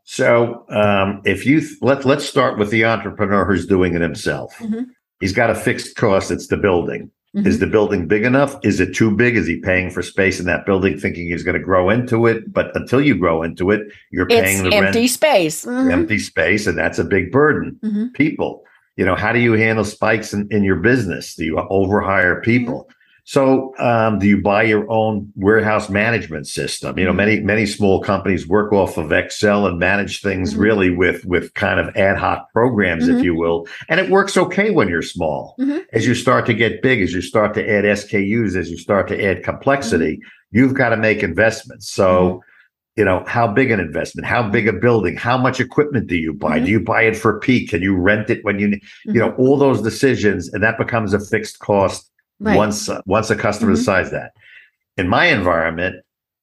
So 0.05 0.65
um, 0.71 1.21
if 1.25 1.45
you 1.47 1.61
th- 1.61 1.73
let 1.81 2.05
let's 2.05 2.25
start 2.25 2.59
with 2.59 2.71
the 2.71 2.85
entrepreneur 2.85 3.45
who's 3.45 3.67
doing 3.67 3.95
it 3.95 4.01
himself. 4.01 4.55
Mhm. 4.59 4.87
He's 5.21 5.33
got 5.33 5.51
a 5.51 5.55
fixed 5.55 5.97
cost. 5.97 6.31
It's 6.31 6.47
the 6.49 6.57
building. 6.57 7.11
Mhm. 7.35 7.47
Is 7.47 7.59
the 7.59 7.67
building 7.67 8.07
big 8.07 8.25
enough? 8.25 8.57
Is 8.63 8.81
it 8.81 8.95
too 8.95 9.11
big? 9.11 9.37
Is 9.37 9.47
he 9.47 9.59
paying 9.61 9.91
for 9.91 10.03
space 10.03 10.39
in 10.39 10.47
that 10.47 10.65
building, 10.65 10.99
thinking 10.99 11.27
he's 11.29 11.43
going 11.43 11.57
to 11.59 11.63
grow 11.63 11.91
into 11.91 12.27
it? 12.27 12.53
But 12.53 12.71
until 12.77 13.01
you 13.01 13.17
grow 13.17 13.43
into 13.43 13.71
it, 13.71 13.81
you're 14.11 14.27
paying 14.27 14.61
It's 14.61 14.71
the 14.71 14.75
empty 14.75 15.01
rent, 15.01 15.11
space. 15.11 15.65
Mhm. 15.65 15.91
empty 15.91 16.19
space, 16.19 16.67
and 16.67 16.79
that's 16.79 16.99
a 16.99 17.05
big 17.05 17.33
burden. 17.33 17.79
Mhm. 17.85 18.13
People, 18.15 18.65
you 18.97 19.05
know, 19.05 19.15
how 19.15 19.33
do 19.33 19.39
you 19.39 19.53
handle 19.53 19.85
spikes 19.85 20.33
in, 20.33 20.49
in 20.51 20.65
your 20.65 20.77
business? 20.77 21.35
Do 21.35 21.45
you 21.45 21.57
overhire 21.71 22.43
people? 22.43 22.89
So, 23.29 23.75
um, 23.81 24.21
do 24.21 24.27
you 24.29 24.41
buy 24.41 24.63
your 24.63 24.89
own 24.89 25.33
warehouse 25.35 25.91
management 25.91 26.47
system? 26.47 26.97
You 26.97 27.07
know, 27.07 27.13
Mhm. 27.13 27.17
many 27.17 27.41
many 27.41 27.67
small 27.67 28.01
companies 28.01 28.47
work 28.47 28.73
off 28.73 28.97
of 28.99 29.11
Excel 29.11 29.67
and 29.67 29.81
manage 29.81 30.23
things 30.23 30.55
Mhm. 30.55 30.61
really 30.61 30.91
with 30.91 31.25
with 31.25 31.53
kind 31.55 31.81
of 31.81 31.95
ad 31.97 32.17
hoc 32.19 32.47
programs, 32.53 33.09
Mhm. 33.09 33.19
if 33.19 33.25
you 33.25 33.35
will, 33.35 33.67
and 33.89 33.99
it 33.99 34.11
works 34.11 34.37
okay 34.37 34.71
when 34.71 34.89
you're 34.89 35.03
small. 35.03 35.57
Mhm. 35.61 35.81
As 35.93 36.07
you 36.07 36.15
start 36.15 36.47
to 36.47 36.55
get 36.55 36.83
big, 36.83 37.03
as 37.03 37.13
you 37.13 37.21
start 37.21 37.53
to 37.55 37.69
add 37.69 37.85
SKUs, 37.85 38.55
as 38.57 38.71
you 38.71 38.79
start 38.79 39.09
to 39.09 39.21
add 39.25 39.43
complexity, 39.43 40.21
you've 40.53 40.75
got 40.75 40.91
to 40.91 40.97
make 40.97 41.23
investments. 41.25 41.91
So. 41.91 42.41
You 42.97 43.05
know, 43.05 43.25
how 43.27 43.47
big 43.47 43.71
an 43.71 43.79
investment? 43.79 44.27
How 44.27 44.49
big 44.49 44.67
a 44.67 44.73
building? 44.73 45.17
How 45.17 45.37
much 45.37 45.61
equipment 45.61 46.07
do 46.07 46.17
you 46.17 46.33
buy? 46.33 46.59
Mhm. 46.59 46.65
Do 46.65 46.71
you 46.71 46.81
buy 46.81 47.03
it 47.03 47.17
for 47.17 47.39
peak? 47.41 47.69
Can 47.71 47.83
you 47.83 47.95
rent 47.95 48.31
it 48.31 48.43
when 48.43 48.59
you 48.59 48.69
need? 48.69 48.83
You 49.05 49.21
know, 49.21 49.33
all 49.33 49.57
those 49.59 49.83
decisions, 49.83 50.53
and 50.53 50.63
that 50.63 50.79
becomes 50.79 51.13
a 51.13 51.21
fixed 51.21 51.59
cost 51.59 52.11
Right. 52.41 52.57
once 52.57 52.89
uh, 52.89 53.01
once 53.07 53.31
a 53.31 53.37
customer 53.37 53.73
Mhm. 53.73 53.77
decides 53.77 54.11
that. 54.13 54.33
In 54.97 55.09
my 55.09 55.27
environment, 55.27 55.97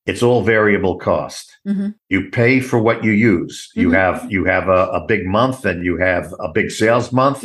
it's 0.06 0.22
all 0.22 0.43
variable 0.43 0.97
cost. 0.97 1.58
Mhm. 1.68 1.95
You 2.10 2.30
pay 2.30 2.60
for 2.60 2.78
what 2.78 3.04
you 3.04 3.12
use. 3.12 3.70
You 3.76 3.89
Mhm. 3.89 3.93
have 3.95 4.26
you 4.30 4.45
have 4.45 4.68
a, 4.70 4.82
a 4.99 5.06
big 5.08 5.26
month 5.26 5.66
and 5.66 5.84
you 5.84 5.97
have 5.97 6.34
a 6.39 6.49
big 6.51 6.70
sales 6.72 7.12
month. 7.12 7.43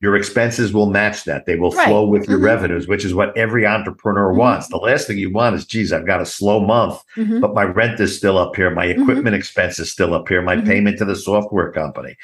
Your 0.00 0.14
expenses 0.14 0.74
will 0.74 0.90
match 0.90 1.24
that. 1.24 1.46
They 1.46 1.56
will 1.56 1.70
Right. 1.70 1.88
flow 1.88 2.06
with 2.06 2.28
your 2.28 2.38
Mhm. 2.38 2.44
revenues, 2.44 2.86
which 2.86 3.04
is 3.04 3.14
what 3.14 3.36
every 3.36 3.66
entrepreneur 3.66 4.30
Mhm. 4.32 4.36
wants. 4.36 4.68
The 4.68 4.76
last 4.76 5.06
thing 5.06 5.16
you 5.16 5.32
want 5.32 5.56
is, 5.56 5.64
geez, 5.64 5.92
I've 5.92 6.06
got 6.06 6.20
a 6.20 6.26
slow 6.26 6.60
month, 6.60 6.98
Mhm. 7.16 7.40
but 7.40 7.54
my 7.54 7.64
rent 7.64 7.98
is 7.98 8.14
still 8.16 8.36
up 8.36 8.54
here. 8.56 8.70
My 8.70 8.86
Mhm. 8.88 9.00
equipment 9.02 9.34
expense 9.36 9.78
is 9.78 9.90
still 9.90 10.12
up 10.12 10.28
here. 10.28 10.42
My 10.42 10.56
Mhm. 10.56 10.66
payment 10.66 10.98
to 10.98 11.06
the 11.06 11.16
software 11.16 11.72
company. 11.72 12.14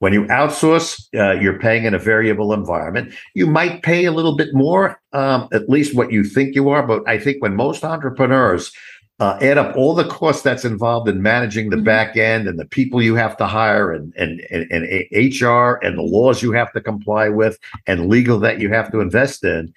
When 0.00 0.12
you 0.12 0.24
outsource, 0.24 1.00
uh, 1.16 1.38
you're 1.40 1.60
paying 1.60 1.84
in 1.84 1.94
a 1.94 1.98
variable 1.98 2.52
environment. 2.52 3.12
You 3.34 3.46
might 3.46 3.84
pay 3.84 4.04
a 4.04 4.10
little 4.10 4.34
bit 4.36 4.48
more, 4.52 4.98
um, 5.12 5.46
at 5.52 5.68
least 5.68 5.94
what 5.94 6.10
you 6.10 6.24
think 6.24 6.56
you 6.56 6.70
are. 6.70 6.84
But 6.84 7.02
I 7.06 7.18
think 7.18 7.36
when 7.40 7.54
most 7.54 7.84
entrepreneurs 7.84 8.72
uh, 9.20 9.38
add 9.40 9.58
up 9.58 9.76
all 9.76 9.94
the 9.94 10.04
costs 10.06 10.42
that's 10.42 10.64
involved 10.64 11.08
in 11.08 11.22
managing 11.22 11.70
the 11.70 11.76
Mhm. 11.76 11.84
back 11.84 12.16
end 12.16 12.48
and 12.48 12.58
the 12.58 12.64
people 12.66 13.00
you 13.00 13.14
have 13.14 13.36
to 13.36 13.46
hire 13.46 13.92
and, 13.92 14.12
and 14.16 14.40
and 14.50 14.66
and 14.72 14.84
HR 15.12 15.78
and 15.84 15.96
the 15.98 16.02
laws 16.02 16.42
you 16.42 16.52
have 16.52 16.72
to 16.72 16.80
comply 16.80 17.28
with 17.28 17.58
and 17.86 18.08
legal 18.08 18.38
that 18.40 18.58
you 18.60 18.68
have 18.70 18.90
to 18.90 19.00
invest 19.00 19.44
in, 19.44 19.72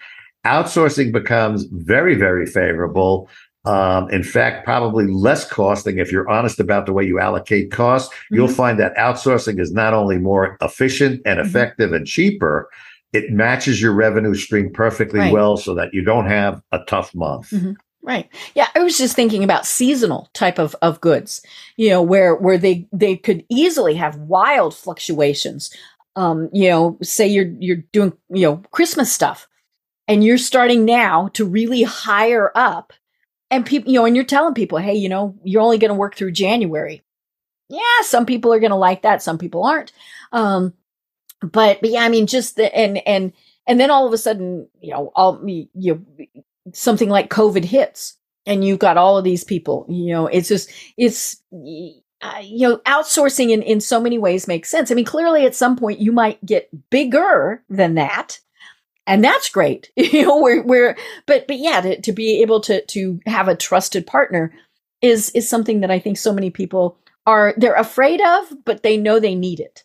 outsourcing 0.46 1.12
becomes 1.12 1.66
very 1.72 2.16
very 2.16 2.46
favorable. 2.46 3.30
Um, 3.66 4.10
in 4.12 4.22
fact, 4.24 4.64
probably 4.64 5.08
less 5.08 5.44
costing 5.50 5.98
if 5.98 6.12
you're 6.12 6.30
honest 6.30 6.60
about 6.60 6.86
the 6.86 6.94
way 6.94 7.04
you 7.04 7.20
allocate 7.20 7.72
costs. 7.72 8.14
You'll 8.30 8.48
Mhm. 8.48 8.56
find 8.56 8.80
that 8.80 8.96
outsourcing 8.96 9.60
is 9.60 9.72
not 9.74 9.94
only 9.94 10.20
more 10.20 10.56
efficient 10.62 11.22
and 11.26 11.40
Mhm. 11.40 11.46
effective 11.46 11.92
and 11.92 12.06
cheaper, 12.06 12.70
it 13.12 13.32
matches 13.32 13.82
your 13.82 13.94
revenue 13.94 14.36
stream 14.36 14.70
perfectly 14.72 15.20
Right. 15.20 15.34
well 15.34 15.58
so 15.58 15.74
that 15.74 15.94
you 15.96 16.04
don't 16.04 16.28
have 16.28 16.62
a 16.72 16.80
tough 16.88 17.14
month. 17.16 17.50
Mhm. 17.50 17.76
Right. 18.06 18.30
Yeah, 18.54 18.68
I 18.76 18.84
was 18.84 19.00
just 19.00 19.16
thinking 19.16 19.44
about 19.44 19.66
seasonal 19.66 20.30
type 20.34 20.60
of, 20.60 20.76
of 20.84 21.02
goods, 21.02 21.42
you 21.76 21.90
know, 21.90 22.04
where 22.04 22.36
where 22.36 22.58
they 22.58 22.88
they 22.94 23.16
could 23.18 23.44
easily 23.50 23.96
have 23.96 24.16
wild 24.18 24.76
fluctuations. 24.76 25.72
Um, 26.16 26.50
you 26.54 26.70
know, 26.70 26.98
say 27.02 27.28
you're 27.28 27.52
you're 27.60 27.84
doing, 27.92 28.14
you 28.30 28.44
know, 28.44 28.58
Christmas 28.72 29.12
stuff 29.12 29.48
and 30.08 30.24
you're 30.24 30.38
starting 30.38 30.86
now 30.86 31.30
to 31.34 31.46
really 31.46 31.84
hire 31.84 32.52
up 32.56 32.94
and 33.52 33.66
people, 33.66 33.92
you 33.92 34.00
know, 34.00 34.06
and 34.06 34.16
you're 34.16 34.26
telling 34.26 34.54
people, 34.56 34.78
"Hey, 34.80 34.96
you 34.96 35.10
know, 35.10 35.36
you're 35.44 35.62
only 35.64 35.78
going 35.80 35.90
to 35.90 35.96
work 35.96 36.16
through 36.16 36.32
January." 36.34 37.04
Yeah, 37.70 37.82
some 38.02 38.26
people 38.26 38.54
are 38.54 38.60
going 38.60 38.72
to 38.72 38.78
like 38.78 39.04
that, 39.04 39.24
some 39.24 39.38
people 39.40 39.66
aren't. 39.66 39.94
Um 40.32 40.74
but, 41.42 41.82
but 41.82 41.90
yeah, 41.92 42.02
I 42.04 42.10
mean 42.10 42.28
just 42.28 42.56
the 42.56 42.76
and 42.76 43.08
and 43.08 43.34
and 43.68 43.80
then 43.80 43.92
all 43.92 44.08
of 44.08 44.14
a 44.14 44.18
sudden, 44.18 44.68
you 44.82 44.92
know, 44.92 45.12
all 45.16 45.42
you 45.48 46.06
something 46.74 47.10
like 47.10 47.30
COVID 47.30 47.66
hits 47.66 48.18
and 48.46 48.64
you've 48.64 48.80
got 48.80 48.98
all 48.98 49.18
of 49.18 49.24
these 49.24 49.44
people, 49.44 49.86
you 49.90 50.14
know, 50.14 50.28
it's 50.28 50.48
just, 50.48 50.72
it's, 50.98 51.42
uh, 52.22 52.40
you 52.42 52.68
know, 52.68 52.78
outsourcing 52.86 53.52
in, 53.52 53.62
in 53.62 53.82
so 53.82 54.00
many 54.00 54.18
ways 54.18 54.48
makes 54.48 54.70
sense. 54.70 54.92
I 54.92 54.96
mean, 54.96 55.06
clearly 55.06 55.46
at 55.46 55.56
some 55.56 55.76
point 55.76 56.00
you 56.00 56.12
might 56.12 56.44
get 56.46 56.70
bigger 56.90 57.64
than 57.70 57.96
that. 57.96 58.40
And 59.08 59.24
that's 59.24 59.50
great, 59.50 59.92
you 59.96 60.24
know, 60.24 60.40
where, 60.40 60.62
where, 60.64 60.98
but, 61.26 61.48
but 61.48 61.58
yeah, 61.58 61.82
to, 61.82 62.02
to 62.02 62.12
be 62.12 62.42
able 62.42 62.62
to, 62.62 62.84
to 62.86 63.20
have 63.26 63.48
a 63.48 63.56
trusted 63.56 64.08
partner 64.08 64.54
is, 65.02 65.30
is 65.32 65.50
something 65.50 65.82
that 65.82 65.92
I 65.92 66.00
think 66.00 66.18
so 66.18 66.34
many 66.34 66.50
people 66.50 66.98
are, 67.28 67.54
they're 67.58 67.76
afraid 67.76 68.22
of, 68.22 68.66
but 68.66 68.84
they 68.84 68.98
know 68.98 69.20
they 69.20 69.36
need 69.36 69.60
it. 69.60 69.84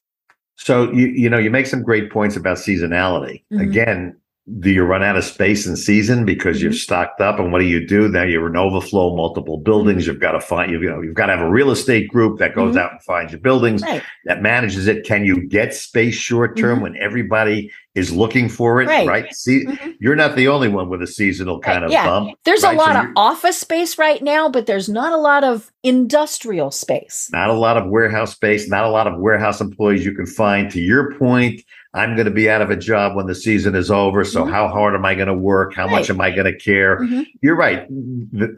So 0.61 0.93
you 0.93 1.07
you 1.07 1.31
know 1.31 1.39
you 1.39 1.51
make 1.51 1.67
some 1.67 1.83
great 1.83 2.13
points 2.13 2.37
about 2.37 2.59
seasonality. 2.59 3.43
Mhm. 3.51 3.63
Again, 3.63 4.20
do 4.59 4.71
you 4.71 4.83
run 4.83 5.03
out 5.03 5.17
of 5.17 5.23
space 5.25 5.67
in 5.67 5.77
season 5.77 6.25
because 6.25 6.61
you're 6.61 6.73
Mhm. 6.73 6.77
stocked 6.83 7.21
up? 7.21 7.39
And 7.39 7.53
what 7.53 7.61
do 7.61 7.67
you 7.67 7.87
do? 7.87 8.09
Now 8.09 8.23
you're 8.25 8.49
in 8.49 8.57
overflow, 8.57 9.15
multiple 9.15 9.59
buildings. 9.59 10.07
You've 10.07 10.19
got 10.19 10.33
to 10.33 10.41
find 10.41 10.73
you 10.73 10.81
know 10.81 11.03
you've 11.03 11.15
got 11.15 11.27
to 11.27 11.37
have 11.37 11.47
a 11.47 11.51
real 11.51 11.71
estate 11.71 12.09
group 12.09 12.39
that 12.39 12.55
goes 12.55 12.75
Mhm. 12.75 12.81
out 12.81 12.93
and 12.93 13.03
finds 13.03 13.33
your 13.33 13.41
buildings 13.41 13.83
Right. 13.83 14.03
that 14.25 14.43
manages 14.43 14.89
it. 14.89 15.05
Can 15.05 15.25
you 15.25 15.47
get 15.47 15.75
space 15.75 16.15
short 16.15 16.57
term 16.57 16.79
Mhm. 16.79 16.83
when 16.83 16.97
everybody 16.97 17.71
is 17.95 18.13
looking 18.13 18.49
for 18.49 18.81
it? 18.81 18.89
Right. 18.89 19.07
Right. 19.07 19.35
See, 19.35 19.67
Mhm. 19.67 19.95
you're 20.01 20.17
not 20.17 20.35
the 20.37 20.49
only 20.49 20.69
one 20.69 20.89
with 20.89 21.03
a 21.03 21.07
seasonal 21.07 21.61
kind 21.61 21.85
of 21.85 21.91
yeah. 21.93 22.07
bump. 22.07 22.31
There's 22.45 22.63
right? 22.65 22.75
a 22.75 22.79
lot 22.79 22.95
So 22.95 23.01
of 23.03 23.07
office 23.17 23.59
space 23.59 23.99
right 23.99 24.23
now, 24.23 24.49
but 24.49 24.67
there's 24.67 24.89
not 24.89 25.13
a 25.13 25.17
lot 25.17 25.45
of 25.45 25.71
industrial 25.83 26.71
space. 26.71 27.29
not 27.33 27.51
a 27.51 27.55
lot 27.55 27.77
of 27.77 27.89
warehouse 27.89 28.33
space, 28.33 28.69
not 28.69 28.85
a 28.85 28.89
lot 28.91 29.07
of 29.07 29.19
warehouse 29.21 29.61
employees 29.61 30.05
you 30.05 30.13
can 30.13 30.27
find. 30.27 30.71
To 30.71 30.81
your 30.81 31.15
point, 31.19 31.63
I'm 31.93 32.15
going 32.15 32.27
to 32.27 32.31
be 32.33 32.49
out 32.49 32.63
of 32.63 32.71
a 32.71 32.77
job 32.77 33.17
when 33.17 33.27
the 33.27 33.35
season 33.35 33.75
is 33.75 33.91
over. 33.91 34.25
So 34.25 34.45
Mhm. 34.45 34.51
how 34.51 34.69
hard 34.69 34.95
am 34.95 35.05
I 35.05 35.15
going 35.15 35.27
to 35.29 35.35
work? 35.35 35.75
How 35.75 35.89
much 35.89 36.09
am 36.09 36.21
I 36.21 36.31
going 36.31 36.45
to 36.47 36.57
care? 36.57 37.01
Mhm. 37.01 37.27
You're 37.43 37.57
right. 37.57 37.87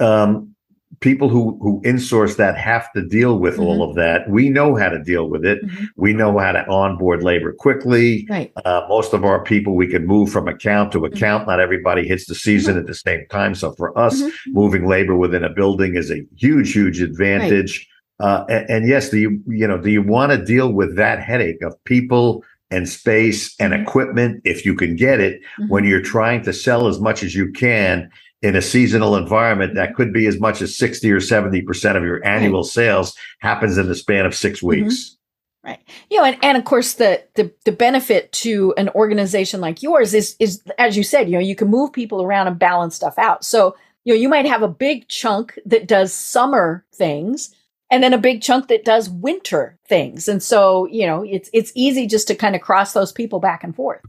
Um, 0.00 0.48
people 1.00 1.28
who 1.30 1.58
who 1.62 1.80
insource 1.84 2.36
that 2.36 2.56
have 2.56 2.92
to 2.92 3.00
deal 3.02 3.38
with 3.38 3.54
Mm-hmm. 3.54 3.62
all 3.62 3.82
of 3.88 3.96
that. 3.96 4.28
We 4.28 4.50
know 4.50 4.76
how 4.76 4.90
to 4.90 5.02
deal 5.02 5.28
with 5.30 5.44
it. 5.46 5.64
Mhm. 5.64 5.86
We 5.96 6.12
know 6.12 6.38
how 6.38 6.52
to 6.52 6.68
onboard 6.68 7.22
labor 7.22 7.52
quickly. 7.52 8.26
Right. 8.28 8.52
Uh, 8.64 8.82
most 8.88 9.14
of 9.14 9.24
our 9.24 9.42
people 9.42 9.74
we 9.74 9.86
can 9.86 10.06
move 10.06 10.30
from 10.30 10.46
account 10.46 10.92
to 10.92 10.98
Mm-hmm. 10.98 11.14
account. 11.16 11.46
Not 11.48 11.58
everybody 11.58 12.06
hits 12.06 12.26
the 12.26 12.34
season 12.34 12.76
at 12.76 12.86
the 12.86 12.94
same 12.94 13.22
time. 13.30 13.54
So 13.54 13.72
for 13.72 13.96
us, 13.98 14.22
moving 14.48 14.86
labor 14.86 15.16
within 15.16 15.42
a 15.42 15.50
building 15.50 15.96
is 15.96 16.10
a 16.10 16.20
huge, 16.36 16.72
huge 16.72 17.00
advantage. 17.00 17.88
Uh, 18.20 18.44
and, 18.50 18.70
and 18.70 18.88
yes, 18.88 19.08
do 19.08 19.18
you 19.18 19.40
you 19.48 19.66
know 19.66 19.78
do 19.78 19.90
you 19.90 20.02
want 20.02 20.30
to 20.32 20.38
deal 20.44 20.72
with 20.72 20.94
that 20.96 21.18
headache 21.20 21.62
of 21.62 21.74
people 21.84 22.44
and 22.72 22.88
space 22.88 23.54
and 23.60 23.74
equipment 23.74 24.40
if 24.44 24.64
you 24.64 24.74
can 24.74 24.96
get 24.96 25.20
it 25.20 25.40
when 25.68 25.84
Mhm. 25.84 25.88
you're 25.88 26.02
trying 26.02 26.42
to 26.42 26.52
sell 26.52 26.88
as 26.88 26.98
much 26.98 27.22
as 27.22 27.34
you 27.34 27.52
can 27.52 28.10
in 28.40 28.56
a 28.56 28.62
seasonal 28.62 29.14
environment 29.16 29.74
that 29.74 29.94
could 29.94 30.12
be 30.12 30.26
as 30.26 30.40
much 30.40 30.60
as 30.62 30.76
60 30.76 31.10
or 31.12 31.20
70 31.20 31.62
percent 31.62 31.96
of 31.96 32.02
your 32.02 32.24
annual 32.26 32.64
sales 32.64 33.14
happens 33.40 33.78
in 33.78 33.86
the 33.86 33.94
span 33.94 34.26
of 34.26 34.34
six 34.34 34.62
weeks. 34.62 35.16
Right. 35.64 35.78
You 36.10 36.18
know, 36.18 36.24
and, 36.24 36.36
and 36.42 36.58
of 36.58 36.64
course 36.64 36.94
the, 36.94 37.22
the 37.34 37.52
the 37.64 37.70
benefit 37.70 38.32
to 38.32 38.74
an 38.76 38.88
organization 38.90 39.60
like 39.60 39.80
yours 39.80 40.12
is 40.12 40.34
is 40.40 40.60
as 40.76 40.96
you 40.96 41.04
said, 41.04 41.28
you 41.28 41.34
know, 41.34 41.40
you 41.40 41.54
can 41.54 41.68
move 41.68 41.92
people 41.92 42.20
around 42.20 42.48
and 42.48 42.58
balance 42.58 42.96
stuff 42.96 43.16
out. 43.16 43.44
So, 43.44 43.76
you 44.04 44.12
know, 44.12 44.18
you 44.18 44.28
might 44.28 44.46
have 44.46 44.62
a 44.62 44.68
big 44.68 45.06
chunk 45.06 45.56
that 45.64 45.86
does 45.86 46.12
summer 46.12 46.84
things 46.92 47.54
and 47.92 48.02
then 48.02 48.14
a 48.14 48.18
big 48.18 48.42
chunk 48.42 48.66
that 48.68 48.84
does 48.84 49.08
winter 49.10 49.78
things. 49.86 50.26
And 50.26 50.42
so, 50.42 50.86
you 50.86 51.06
know, 51.06 51.22
it's 51.22 51.48
it's 51.52 51.70
easy 51.76 52.06
just 52.08 52.26
to 52.28 52.34
kind 52.34 52.56
of 52.56 52.62
cross 52.62 52.94
those 52.94 53.12
people 53.12 53.38
back 53.38 53.62
and 53.62 53.76
forth. 53.76 54.00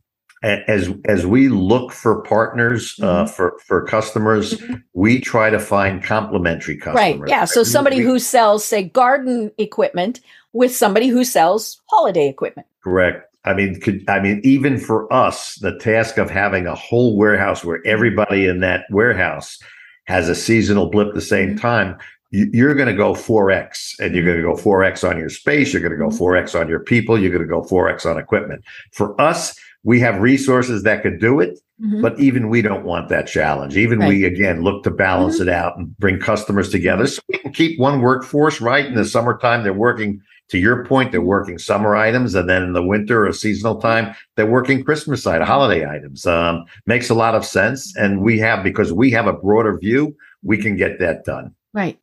As 0.42 0.92
as 1.06 1.26
we 1.26 1.50
look 1.50 1.92
for 1.92 2.22
partners 2.24 2.98
uh, 3.02 3.26
Mhm. 3.26 3.30
for 3.30 3.60
for 3.68 3.86
customers, 3.86 4.54
Mhm. 4.56 4.82
we 4.94 5.20
try 5.20 5.50
to 5.50 5.60
find 5.60 6.04
complementary 6.04 6.78
customers. 6.78 7.20
Right. 7.20 7.30
Yeah. 7.30 7.46
So 7.46 7.64
somebody 7.64 7.98
we- 7.98 8.04
who 8.04 8.20
sells, 8.20 8.66
say, 8.66 8.84
garden 8.84 9.52
equipment 9.58 10.22
with 10.54 10.76
somebody 10.76 11.08
who 11.08 11.24
sells 11.24 11.82
holiday 11.90 12.28
equipment. 12.28 12.68
Correct. 12.84 13.24
I 13.46 13.54
mean, 13.54 13.80
could 13.82 14.04
I 14.10 14.20
mean 14.22 14.40
even 14.44 14.78
for 14.78 15.12
us, 15.14 15.56
the 15.56 15.78
task 15.78 16.18
of 16.18 16.30
having 16.30 16.68
a 16.68 16.76
whole 16.76 17.18
warehouse 17.18 17.64
where 17.66 17.82
everybody 17.86 18.46
in 18.46 18.62
that 18.62 18.86
warehouse 18.90 19.60
has 20.06 20.28
a 20.28 20.36
seasonal 20.36 20.90
blip 20.90 21.14
the 21.14 21.22
same 21.22 21.56
Mhm. 21.56 21.62
time, 21.62 21.96
you're 22.34 22.74
going 22.74 22.88
to 22.88 22.96
go 22.96 23.14
4x 23.14 24.00
and 24.00 24.16
you're 24.16 24.26
going 24.26 24.38
to 24.38 24.44
go 24.44 24.56
4x 24.56 25.08
on 25.08 25.18
your 25.20 25.30
space. 25.30 25.72
You're 25.72 25.82
going 25.84 25.92
to 25.92 25.98
go 25.98 26.10
Mhm. 26.10 26.18
4x 26.18 26.60
on 26.60 26.68
your 26.68 26.80
people. 26.80 27.18
You're 27.20 27.30
going 27.32 27.44
to 27.44 27.48
go 27.48 27.62
4x 27.62 28.06
on 28.10 28.18
equipment. 28.18 28.64
For 28.92 29.20
us, 29.22 29.56
we 29.84 30.00
have 30.00 30.20
resources 30.20 30.82
that 30.84 31.04
could 31.04 31.20
do 31.20 31.40
it, 31.40 31.60
Mhm. 31.84 32.02
but 32.02 32.20
even 32.20 32.50
we 32.50 32.62
don't 32.64 32.86
want 32.86 33.10
that 33.10 33.28
challenge. 33.28 33.78
Even 33.78 34.00
we, 34.08 34.24
again, 34.24 34.62
look 34.64 34.84
to 34.84 34.90
balance 34.92 35.40
Mm-hmm. 35.40 35.50
it 35.50 35.54
out 35.54 35.78
and 35.78 35.96
bring 36.00 36.20
customers 36.20 36.70
together 36.70 37.06
so 37.06 37.22
we 37.30 37.38
can 37.38 37.52
keep 37.54 37.80
one 37.80 38.02
workforce 38.02 38.60
right. 38.62 38.86
In 38.88 38.96
the 38.96 39.06
summertime, 39.06 39.64
they're 39.64 39.74
working, 39.74 40.20
to 40.50 40.58
your 40.58 40.86
point, 40.86 41.12
they're 41.12 41.22
working 41.22 41.58
summer 41.60 41.96
items. 41.96 42.34
And 42.34 42.50
then 42.50 42.64
in 42.64 42.74
the 42.74 42.82
winter 42.84 43.28
or 43.28 43.32
seasonal 43.34 43.76
time, 43.76 44.16
they're 44.36 44.46
working 44.48 44.84
Christmas 44.84 45.28
item, 45.28 45.46
holiday 45.46 45.86
items. 45.88 46.26
Um, 46.26 46.66
makes 46.88 47.10
a 47.12 47.14
lot 47.16 47.36
of 47.36 47.46
sense. 47.46 47.96
And 47.96 48.22
we 48.22 48.40
have, 48.40 48.64
because 48.64 48.92
we 48.92 49.12
have 49.12 49.28
a 49.28 49.34
broader 49.34 49.78
view, 49.78 50.16
we 50.44 50.58
can 50.58 50.76
get 50.78 50.98
that 51.00 51.26
done. 51.26 51.52
Right. 51.74 51.98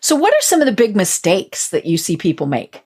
So, 0.00 0.16
what 0.16 0.32
are 0.32 0.40
some 0.40 0.60
of 0.60 0.66
the 0.66 0.72
big 0.72 0.96
mistakes 0.96 1.70
that 1.70 1.86
you 1.86 1.96
see 1.96 2.16
people 2.16 2.46
make? 2.46 2.82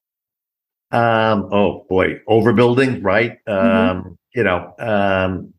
Um, 0.91 1.49
oh 1.53 1.85
boy, 1.89 2.21
overbuilding, 2.29 3.05
right? 3.05 3.39
Mhm. 3.47 3.53
Um, 3.91 4.19
you 4.35 4.43
know, 4.43 4.73
um, 4.79 5.53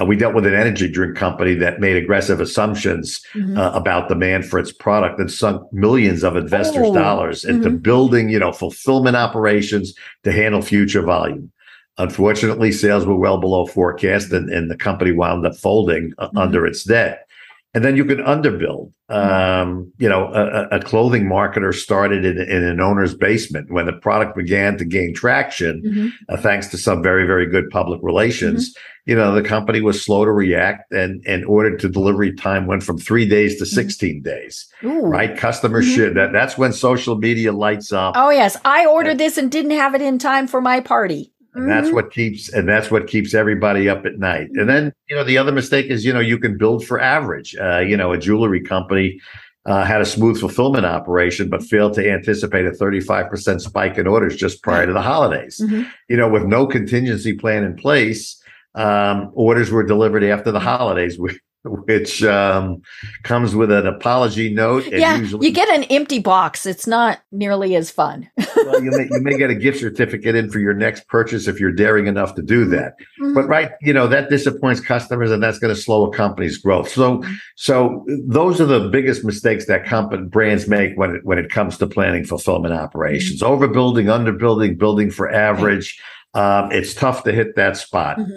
uh, 0.00 0.04
we 0.04 0.16
dealt 0.16 0.34
with 0.34 0.46
an 0.46 0.54
energy 0.54 0.88
drink 0.88 1.16
company 1.16 1.54
that 1.54 1.80
made 1.80 1.96
aggressive 1.96 2.40
assumptions 2.40 3.20
Mhm. 3.34 3.58
uh, 3.58 3.72
about 3.74 4.08
demand 4.08 4.46
for 4.46 4.58
its 4.58 4.72
product 4.72 5.18
and 5.18 5.30
sunk 5.30 5.62
millions 5.72 6.22
of 6.22 6.36
investors' 6.36 6.86
Oh, 6.88 6.94
dollars 6.94 7.44
into 7.44 7.68
mhm. 7.70 7.82
building, 7.82 8.28
you 8.28 8.38
know, 8.38 8.52
fulfillment 8.52 9.16
operations 9.16 9.92
to 10.24 10.32
handle 10.32 10.62
future 10.62 11.02
volume. 11.02 11.50
Unfortunately, 11.98 12.70
sales 12.72 13.04
were 13.04 13.16
well 13.18 13.38
below 13.38 13.66
forecast, 13.66 14.32
and, 14.32 14.48
and 14.50 14.70
the 14.70 14.76
company 14.76 15.10
wound 15.12 15.44
up 15.44 15.56
folding 15.56 16.12
uh, 16.18 16.28
Mhm. 16.28 16.40
under 16.40 16.64
its 16.66 16.84
debt. 16.84 17.26
And 17.72 17.84
then 17.84 17.96
you 17.96 18.04
can 18.04 18.18
underbuild. 18.18 18.92
Um, 19.08 19.92
you 19.98 20.08
know, 20.08 20.26
a, 20.32 20.76
a- 20.76 20.80
clothing 20.80 21.24
marketer 21.24 21.72
started 21.74 22.24
in, 22.24 22.38
in 22.40 22.64
an 22.64 22.80
owner's 22.80 23.14
basement 23.14 23.70
when 23.70 23.86
the 23.86 23.92
product 23.92 24.36
began 24.36 24.76
to 24.78 24.84
gain 24.84 25.14
traction 25.14 25.82
Mhm. 25.84 26.10
uh, 26.28 26.36
thanks 26.36 26.66
to 26.68 26.78
some 26.78 27.02
very, 27.02 27.26
very 27.26 27.46
good 27.46 27.70
public 27.70 28.00
relations. 28.02 28.74
You 29.06 29.16
know, 29.16 29.32
the 29.34 29.42
company 29.42 29.80
was 29.80 30.04
slow 30.04 30.24
to 30.24 30.30
react 30.32 30.92
and, 30.92 31.22
and 31.26 31.44
ordered 31.44 31.78
to 31.80 31.88
delivery 31.88 32.32
time 32.34 32.66
went 32.66 32.82
from 32.82 32.98
three 32.98 33.26
days 33.28 33.56
to 33.58 33.66
16 33.66 34.22
days, 34.22 34.68
Ooh. 34.84 35.00
right? 35.06 35.36
Customers 35.36 35.86
Mhm. 35.86 35.94
should, 35.94 36.14
that, 36.16 36.32
that's 36.32 36.56
when 36.58 36.72
social 36.72 37.16
media 37.16 37.52
lights 37.52 37.92
up. 37.92 38.14
Oh, 38.16 38.30
yes. 38.30 38.56
I 38.64 38.86
ordered 38.86 39.18
this 39.18 39.38
and 39.38 39.50
didn't 39.50 39.72
have 39.72 39.94
it 39.94 40.02
in 40.02 40.18
time 40.18 40.46
for 40.46 40.60
my 40.60 40.80
party. 40.80 41.32
And 41.54 41.68
that's 41.68 41.88
Mhm. 41.90 41.94
what 41.94 42.12
keeps, 42.12 42.48
and 42.52 42.68
that's 42.68 42.90
what 42.90 43.06
keeps 43.08 43.34
everybody 43.34 43.88
up 43.88 44.06
at 44.06 44.18
night. 44.18 44.48
And 44.54 44.68
then, 44.68 44.92
you 45.08 45.16
know, 45.16 45.24
the 45.24 45.36
other 45.38 45.52
mistake 45.52 45.86
is, 45.86 46.04
you 46.04 46.12
know, 46.12 46.20
you 46.20 46.38
can 46.38 46.56
build 46.56 46.86
for 46.86 47.00
average. 47.00 47.56
Uh, 47.60 47.78
you 47.80 47.96
know, 47.96 48.12
a 48.12 48.18
jewelry 48.18 48.60
company 48.60 49.18
uh, 49.66 49.84
had 49.84 50.00
a 50.00 50.06
smooth 50.06 50.40
fulfillment 50.40 50.86
operation, 50.86 51.50
but 51.50 51.62
failed 51.62 51.92
to 51.92 52.10
anticipate 52.10 52.64
a 52.64 52.70
35% 52.70 53.60
spike 53.60 53.98
in 53.98 54.06
orders 54.06 54.34
just 54.34 54.62
prior 54.62 54.86
to 54.86 54.92
the 54.92 55.02
holidays. 55.02 55.60
Mhm. 55.62 55.86
you 56.08 56.16
know, 56.16 56.28
with 56.28 56.44
no 56.44 56.66
contingency 56.66 57.34
plan 57.34 57.62
in 57.64 57.74
place, 57.74 58.40
um, 58.74 59.30
orders 59.34 59.70
were 59.70 59.82
delivered 59.84 60.24
after 60.24 60.50
the 60.50 60.60
holidays. 60.60 61.18
Which 61.62 62.22
um, 62.22 62.80
comes 63.22 63.54
with 63.54 63.70
an 63.70 63.86
apology 63.86 64.48
note. 64.48 64.86
yeah, 64.86 65.18
usually, 65.18 65.46
you 65.46 65.52
get 65.52 65.68
an 65.68 65.84
empty 65.84 66.18
box. 66.18 66.64
It's 66.64 66.86
not 66.86 67.20
nearly 67.32 67.76
as 67.76 67.90
fun. 67.90 68.30
well, 68.56 68.82
you 68.82 68.90
may 68.90 69.08
you 69.10 69.20
may 69.20 69.36
get 69.36 69.50
a 69.50 69.54
gift 69.54 69.78
certificate 69.78 70.34
in 70.34 70.50
for 70.50 70.58
your 70.58 70.72
next 70.72 71.06
purchase 71.08 71.48
if 71.48 71.60
you're 71.60 71.72
daring 71.72 72.06
enough 72.06 72.34
to 72.36 72.42
do 72.42 72.64
that. 72.66 72.94
Mm-hmm. 73.20 73.34
But 73.34 73.46
right, 73.46 73.72
you 73.82 73.92
know 73.92 74.06
that 74.06 74.30
disappoints 74.30 74.80
customers, 74.80 75.30
and 75.30 75.42
that's 75.42 75.58
going 75.58 75.74
to 75.74 75.78
slow 75.78 76.10
a 76.10 76.16
company's 76.16 76.56
growth. 76.56 76.88
So, 76.88 77.22
so 77.56 78.06
those 78.26 78.58
are 78.58 78.66
the 78.66 78.88
biggest 78.88 79.22
mistakes 79.22 79.66
that 79.66 79.84
company 79.84 80.24
brands 80.24 80.66
make 80.66 80.96
when 80.96 81.16
it 81.16 81.26
when 81.26 81.38
it 81.38 81.50
comes 81.50 81.76
to 81.76 81.86
planning 81.86 82.24
fulfillment 82.24 82.72
operations: 82.72 83.42
mm-hmm. 83.42 83.52
overbuilding, 83.52 84.06
underbuilding, 84.06 84.78
building 84.78 85.10
for 85.10 85.30
average. 85.30 86.00
Um, 86.32 86.72
it's 86.72 86.94
tough 86.94 87.24
to 87.24 87.32
hit 87.32 87.56
that 87.56 87.76
spot. 87.76 88.18
Mm-hmm. 88.18 88.36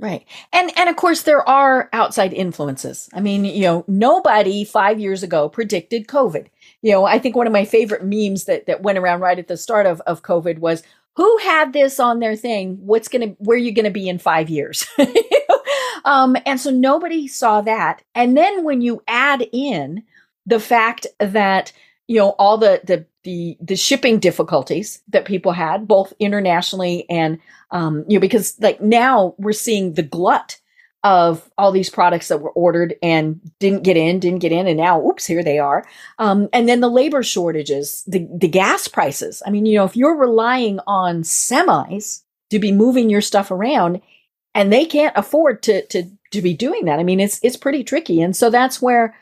Right. 0.00 0.24
And 0.52 0.70
and 0.76 0.88
of 0.88 0.96
course 0.96 1.22
there 1.22 1.46
are 1.46 1.90
outside 1.92 2.32
influences. 2.32 3.10
I 3.12 3.20
mean, 3.20 3.44
you 3.44 3.62
know, 3.62 3.84
nobody 3.86 4.64
5 4.64 4.98
years 4.98 5.22
ago 5.22 5.48
predicted 5.48 6.06
COVID. 6.06 6.46
You 6.82 6.92
know, 6.92 7.04
I 7.04 7.18
think 7.18 7.36
one 7.36 7.46
of 7.46 7.52
my 7.52 7.66
favorite 7.66 8.02
memes 8.02 8.44
that 8.46 8.66
that 8.66 8.82
went 8.82 8.98
around 8.98 9.20
right 9.20 9.38
at 9.38 9.48
the 9.48 9.56
start 9.58 9.86
of 9.86 10.00
of 10.02 10.22
COVID 10.22 10.58
was 10.58 10.82
who 11.16 11.38
had 11.38 11.72
this 11.72 12.00
on 12.00 12.20
their 12.20 12.34
thing? 12.34 12.78
What's 12.80 13.08
going 13.08 13.28
to 13.28 13.36
where 13.40 13.56
are 13.56 13.58
you 13.58 13.72
going 13.72 13.84
to 13.84 13.90
be 13.90 14.08
in 14.08 14.18
5 14.18 14.48
years? 14.48 14.86
um 16.06 16.36
and 16.46 16.58
so 16.58 16.70
nobody 16.70 17.28
saw 17.28 17.60
that. 17.60 18.02
And 18.14 18.36
then 18.36 18.64
when 18.64 18.80
you 18.80 19.02
add 19.06 19.46
in 19.52 20.02
the 20.46 20.60
fact 20.60 21.06
that 21.18 21.72
you 22.10 22.16
know 22.16 22.30
all 22.40 22.58
the 22.58 22.80
the 22.84 23.06
the 23.22 23.56
the 23.60 23.76
shipping 23.76 24.18
difficulties 24.18 25.00
that 25.08 25.24
people 25.24 25.52
had 25.52 25.86
both 25.86 26.12
internationally 26.18 27.08
and 27.08 27.38
um 27.70 28.04
you 28.08 28.18
know 28.18 28.20
because 28.20 28.56
like 28.60 28.80
now 28.80 29.32
we're 29.38 29.52
seeing 29.52 29.94
the 29.94 30.02
glut 30.02 30.58
of 31.04 31.48
all 31.56 31.70
these 31.70 31.88
products 31.88 32.28
that 32.28 32.40
were 32.40 32.50
ordered 32.50 32.96
and 33.00 33.40
didn't 33.60 33.84
get 33.84 33.96
in 33.96 34.18
didn't 34.18 34.40
get 34.40 34.50
in 34.50 34.66
and 34.66 34.76
now 34.76 35.00
oops 35.06 35.24
here 35.24 35.44
they 35.44 35.58
are. 35.60 35.86
Um 36.18 36.48
and 36.52 36.68
then 36.68 36.80
the 36.80 36.90
labor 36.90 37.22
shortages 37.22 38.02
the 38.08 38.28
the 38.36 38.48
gas 38.48 38.88
prices. 38.88 39.40
I 39.46 39.50
mean 39.50 39.64
you 39.64 39.78
know 39.78 39.84
if 39.84 39.96
you're 39.96 40.18
relying 40.18 40.80
on 40.88 41.22
semis 41.22 42.24
to 42.50 42.58
be 42.58 42.72
moving 42.72 43.08
your 43.08 43.20
stuff 43.20 43.52
around 43.52 44.00
and 44.52 44.72
they 44.72 44.84
can't 44.84 45.16
afford 45.16 45.62
to 45.62 45.86
to 45.86 46.10
to 46.32 46.42
be 46.42 46.54
doing 46.54 46.86
that 46.86 46.98
i 46.98 47.04
mean 47.04 47.20
it's 47.20 47.38
it's 47.44 47.56
pretty 47.56 47.84
tricky. 47.84 48.20
And 48.20 48.34
so 48.34 48.50
that's 48.50 48.82
where 48.82 49.14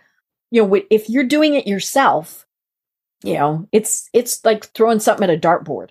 you 0.50 0.62
know 0.66 0.82
if 0.88 1.10
you're 1.10 1.24
doing 1.24 1.52
it 1.52 1.66
yourself 1.66 2.46
you 3.22 3.34
know, 3.34 3.68
it's 3.72 4.08
it's 4.12 4.44
like 4.44 4.66
throwing 4.72 5.00
something 5.00 5.28
at 5.28 5.34
a 5.34 5.38
dartboard. 5.38 5.90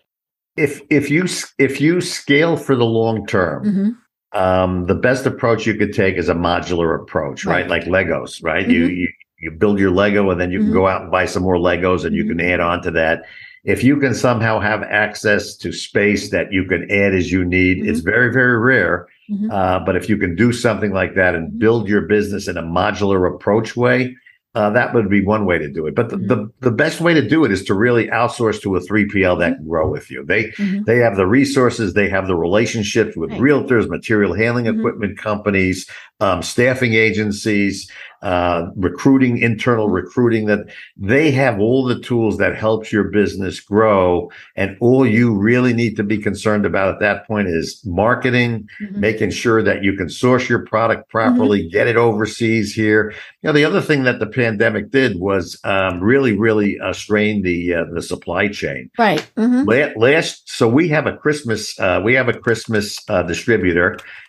If 0.55 0.81
if 0.89 1.09
you 1.09 1.25
if 1.57 1.81
you 1.81 2.01
scale 2.01 2.57
for 2.57 2.75
the 2.75 2.85
long 2.85 3.25
term, 3.27 3.65
mm-hmm. 3.65 4.39
um, 4.39 4.85
the 4.85 4.95
best 4.95 5.25
approach 5.25 5.65
you 5.65 5.75
could 5.75 5.93
take 5.93 6.15
is 6.15 6.29
a 6.29 6.33
modular 6.33 6.99
approach, 6.99 7.45
right? 7.45 7.61
right? 7.61 7.69
Like 7.69 7.83
Legos, 7.83 8.43
right? 8.43 8.63
Mm-hmm. 8.63 8.71
You, 8.71 8.85
you 8.87 9.07
you 9.39 9.51
build 9.51 9.79
your 9.79 9.91
Lego 9.91 10.29
and 10.31 10.41
then 10.41 10.51
you 10.51 10.59
can 10.59 10.67
mm-hmm. 10.67 10.77
go 10.77 10.87
out 10.87 11.03
and 11.03 11.11
buy 11.11 11.25
some 11.25 11.43
more 11.43 11.57
Legos 11.57 12.05
and 12.05 12.15
you 12.15 12.23
mm-hmm. 12.23 12.37
can 12.37 12.49
add 12.49 12.59
on 12.59 12.81
to 12.83 12.91
that. 12.91 13.23
If 13.65 13.83
you 13.83 13.97
can 13.97 14.15
somehow 14.15 14.59
have 14.59 14.81
access 14.83 15.55
to 15.57 15.71
space 15.71 16.31
that 16.31 16.51
you 16.51 16.63
can 16.65 16.89
add 16.89 17.13
as 17.13 17.31
you 17.31 17.43
need, 17.43 17.85
it's 17.85 17.99
mm-hmm. 17.99 18.09
very, 18.09 18.33
very 18.33 18.57
rare. 18.57 19.07
Mm-hmm. 19.29 19.51
Uh, 19.51 19.79
but 19.79 19.95
if 19.95 20.09
you 20.09 20.17
can 20.17 20.35
do 20.35 20.51
something 20.51 20.91
like 20.91 21.15
that 21.15 21.35
and 21.35 21.59
build 21.59 21.87
your 21.87 22.01
business 22.01 22.47
in 22.47 22.57
a 22.57 22.63
modular 22.63 23.31
approach 23.31 23.75
way, 23.75 24.15
uh, 24.57 24.71
that 24.71 24.91
would 24.91 25.07
be 25.07 25.23
one 25.23 25.45
way 25.45 25.59
to 25.59 25.69
do 25.69 25.85
it. 25.85 25.93
But 25.93 26.09
the, 26.09 26.15
mm-hmm. 26.15 26.27
the, 26.27 26.51
the, 26.61 26.71
best 26.71 26.99
way 26.99 27.13
to 27.13 27.21
do 27.21 27.45
it 27.45 27.51
is 27.51 27.63
to 27.65 27.75
really 27.75 28.07
outsource 28.07 28.59
to 28.63 28.75
a 28.75 28.79
3PL 28.79 29.37
that 29.37 29.57
can 29.57 29.67
grow 29.67 29.87
with 29.87 30.09
you. 30.09 30.25
They 30.25 30.45
mm-hmm. 30.45 30.83
they 30.85 30.97
have 30.97 31.15
the 31.15 31.27
resources, 31.27 31.93
they 31.93 32.09
have 32.09 32.25
the 32.25 32.35
relationships 32.35 33.15
with 33.15 33.29
right. 33.29 33.39
realtors, 33.39 33.87
material 33.87 34.33
handling 34.33 34.65
mm-hmm. 34.65 34.79
equipment 34.79 35.19
companies, 35.19 35.87
um, 36.19 36.41
staffing 36.41 36.93
agencies 36.93 37.91
uh, 38.21 38.69
recruiting, 38.75 39.37
internal 39.37 39.89
recruiting, 39.89 40.47
that 40.47 40.65
they 40.95 41.29
have 41.29 41.59
all 41.59 41.83
the 41.83 41.99
tools 41.99 42.37
that 42.37 42.55
helps 42.55 42.91
your 42.91 43.05
business 43.05 43.59
grow. 43.59 44.29
And 44.55 44.75
all 44.81 45.05
you 45.05 45.35
really 45.35 45.73
need 45.73 45.95
to 45.97 46.03
be 46.03 46.17
concerned 46.17 46.65
about 46.65 46.95
at 46.95 46.99
that 46.99 47.27
point 47.27 47.47
is 47.47 47.79
marketing, 47.85 48.67
mm-hmm. 48.81 48.99
making 48.99 49.29
sure 49.29 49.61
that 49.61 49.83
you 49.83 49.93
can 49.93 50.09
source 50.09 50.49
your 50.49 50.65
product 50.65 51.09
properly, 51.09 51.61
mm-hmm. 51.61 51.69
get 51.69 51.87
it 51.87 51.95
overseas 51.95 52.73
here. 52.73 53.11
You 53.43 53.49
know, 53.49 53.53
the 53.53 53.65
other 53.65 53.81
thing 53.81 54.03
that 54.03 54.19
the 54.19 54.27
pandemic 54.27 54.89
did 54.89 55.19
was 55.19 55.59
um, 55.63 56.01
really, 56.01 56.35
really 56.35 56.79
uh, 56.79 56.93
strain 56.93 57.43
the 57.43 57.75
uh, 57.75 57.85
the 57.93 58.01
supply 58.01 58.47
chain. 58.47 58.89
Right. 58.97 59.25
Mm-hmm. 59.37 59.99
Last, 59.99 60.49
so 60.49 60.67
we 60.67 60.89
have 60.89 61.05
a 61.05 61.15
Christmas, 61.15 61.79
uh, 61.79 62.01
we 62.03 62.15
have 62.15 62.29
a 62.29 62.33
Christmas 62.33 62.97
uh, 63.09 63.21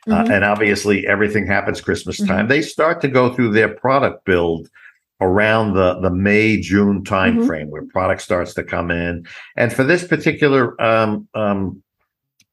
uh, 0.09 0.23
mm-hmm. 0.23 0.33
and 0.33 0.45
obviously 0.45 1.07
everything 1.07 1.47
happens 1.47 1.81
Christmas 1.81 2.19
time. 2.19 2.41
Mm-hmm. 2.41 2.49
They 2.49 2.63
start 2.63 3.01
to 3.03 3.09
go 3.09 3.35
through 3.35 3.53
their 3.53 3.69
product 3.69 4.25
build 4.25 4.69
around 5.21 5.75
the 5.75 5.99
the 6.01 6.11
May 6.11 6.61
June 6.61 7.05
time 7.05 7.39
mm-hmm. 7.39 7.47
frame 7.47 7.71
where 7.71 7.85
product 7.87 8.23
starts 8.23 8.55
to 8.55 8.63
come 8.63 8.91
in. 8.91 9.27
And 9.57 9.73
for 9.73 9.85
this 9.85 10.07
particular 10.07 10.81
um, 10.81 11.29
um, 11.35 11.83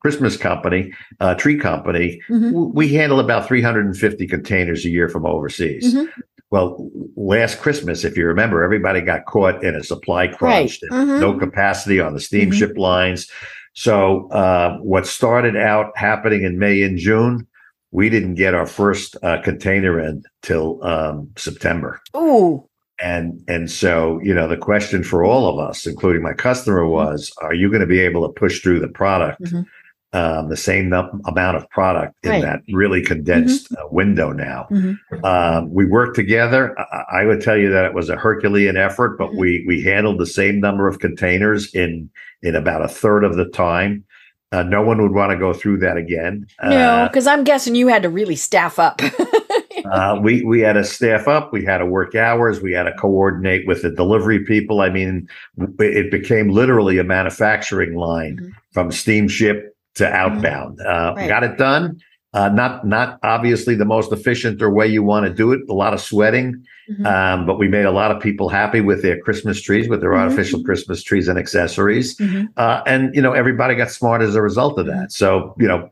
Christmas 0.01 0.37
company, 0.37 0.93
uh, 1.19 1.35
tree 1.35 1.57
company, 1.57 2.21
mm-hmm. 2.29 2.51
w- 2.51 2.71
we 2.73 2.93
handle 2.93 3.19
about 3.19 3.47
350 3.47 4.27
containers 4.27 4.85
a 4.85 4.89
year 4.89 5.09
from 5.09 5.25
overseas. 5.25 5.93
Mm-hmm. 5.93 6.21
Well, 6.51 6.89
last 7.15 7.59
Christmas, 7.59 8.03
if 8.03 8.15
you 8.15 8.25
remember, 8.27 8.63
everybody 8.63 9.01
got 9.01 9.25
caught 9.25 9.63
in 9.63 9.75
a 9.75 9.83
supply 9.83 10.27
crunch. 10.27 10.79
Right. 10.83 10.91
Mm-hmm. 10.91 11.19
No 11.19 11.37
capacity 11.37 11.99
on 11.99 12.13
the 12.13 12.19
steamship 12.19 12.77
lines. 12.77 13.29
So 13.75 14.29
uh, 14.29 14.77
what 14.77 15.05
started 15.05 15.55
out 15.55 15.95
happening 15.97 16.43
in 16.43 16.57
May 16.57 16.81
and 16.81 16.97
June, 16.97 17.45
we 17.91 18.09
didn't 18.09 18.35
get 18.35 18.53
our 18.53 18.65
first 18.65 19.15
uh, 19.21 19.41
container 19.41 19.99
in 19.99 20.23
till 20.41 20.83
um, 20.83 21.29
September. 21.37 22.01
Ooh. 22.15 22.67
And 22.99 23.43
and 23.49 23.69
so 23.69 24.21
you 24.23 24.33
know 24.33 24.47
the 24.47 24.55
question 24.55 25.03
for 25.03 25.25
all 25.25 25.49
of 25.49 25.59
us, 25.59 25.85
including 25.85 26.21
my 26.21 26.33
customer, 26.33 26.81
mm-hmm. 26.81 26.93
was: 26.93 27.33
Are 27.41 27.53
you 27.53 27.69
going 27.69 27.81
to 27.81 27.87
be 27.87 27.99
able 27.99 28.25
to 28.25 28.31
push 28.33 28.61
through 28.61 28.79
the 28.79 28.87
product, 28.87 29.41
mm-hmm. 29.41 29.63
Um, 30.15 30.47
the 30.47 30.55
same 30.55 30.87
num- 30.87 31.21
amount 31.25 31.57
of 31.57 31.69
product 31.69 32.15
in 32.23 32.29
right. 32.29 32.41
that 32.41 32.61
really 32.71 33.03
condensed 33.03 33.69
mm-hmm. 33.69 33.85
uh, 33.85 33.89
window? 33.89 34.31
Now, 34.31 34.67
mm-hmm. 34.71 35.25
um, 35.25 35.73
we 35.73 35.85
worked 35.85 36.15
together. 36.15 36.73
I-, 36.79 37.21
I, 37.21 37.25
would 37.25 37.41
tell 37.41 37.57
you 37.57 37.69
that 37.71 37.83
it 37.83 37.93
was 37.93 38.09
a 38.09 38.15
Herculean 38.15 38.77
effort, 38.77 39.17
but 39.17 39.29
mm-hmm. 39.29 39.39
we 39.39 39.65
we 39.67 39.83
handled 39.83 40.19
the 40.19 40.25
same 40.25 40.61
number 40.61 40.87
of 40.87 40.99
containers 40.99 41.73
in 41.75 42.09
in 42.41 42.55
about 42.55 42.81
a 42.81 42.87
third 42.87 43.25
of 43.25 43.35
the 43.35 43.45
time. 43.49 44.05
Uh, 44.53 44.63
no 44.63 44.81
one 44.81 45.01
would 45.01 45.11
want 45.11 45.31
to 45.31 45.37
go 45.37 45.51
through 45.51 45.79
that 45.79 45.97
again. 45.97 46.47
No, 46.63 47.09
because 47.11 47.27
uh, 47.27 47.31
I'm 47.31 47.43
guessing 47.43 47.75
you 47.75 47.87
had 47.87 48.03
to 48.03 48.09
really 48.09 48.37
staff 48.37 48.79
up. 48.79 49.01
uh, 49.91 50.17
we 50.21 50.43
we 50.43 50.61
had 50.61 50.73
to 50.73 50.85
staff 50.85 51.27
up. 51.27 51.51
We 51.51 51.65
had 51.65 51.79
to 51.79 51.85
work 51.85 52.15
hours. 52.15 52.61
We 52.61 52.71
had 52.71 52.83
to 52.83 52.93
coordinate 52.93 53.67
with 53.67 53.81
the 53.81 53.91
delivery 53.91 54.45
people. 54.45 54.79
I 54.79 54.89
mean, 54.89 55.27
it 55.79 56.09
became 56.09 56.49
literally 56.51 56.99
a 56.99 57.03
manufacturing 57.03 57.95
line 57.95 58.37
mm-hmm. 58.37 58.49
from 58.71 58.93
steamship 58.93 59.74
to 59.95 60.07
outbound. 60.07 60.79
Mm-hmm. 60.79 61.17
Right. 61.17 61.27
Got 61.27 61.43
it 61.43 61.57
done. 61.57 61.99
Uh, 62.35 62.49
not 62.49 62.85
not 62.85 63.17
obviously 63.23 63.75
the 63.75 63.85
most 63.85 64.11
efficient 64.11 64.61
or 64.61 64.69
way 64.69 64.85
you 64.85 65.01
want 65.01 65.25
to 65.25 65.33
do 65.33 65.53
it. 65.53 65.61
A 65.69 65.73
lot 65.73 65.93
of 65.93 66.01
sweating, 66.01 66.65
mm-hmm. 66.89 67.05
um, 67.05 67.45
but 67.45 67.57
we 67.57 67.69
made 67.69 67.85
a 67.85 67.91
lot 67.91 68.11
of 68.11 68.21
people 68.21 68.49
happy 68.49 68.81
with 68.81 69.01
their 69.01 69.17
Christmas 69.21 69.61
trees, 69.61 69.87
with 69.87 70.01
their 70.01 70.09
mm-hmm. 70.09 70.23
artificial 70.23 70.61
Christmas 70.61 71.01
trees 71.01 71.29
and 71.29 71.39
accessories, 71.39 72.17
mm-hmm. 72.17 72.47
uh, 72.57 72.81
and 72.85 73.15
you 73.15 73.21
know 73.21 73.31
everybody 73.31 73.73
got 73.73 73.89
smart 73.89 74.21
as 74.21 74.35
a 74.35 74.41
result 74.41 74.77
of 74.77 74.85
that. 74.87 74.93
Mm-hmm. 74.93 75.11
So 75.11 75.55
you 75.57 75.65
know, 75.65 75.89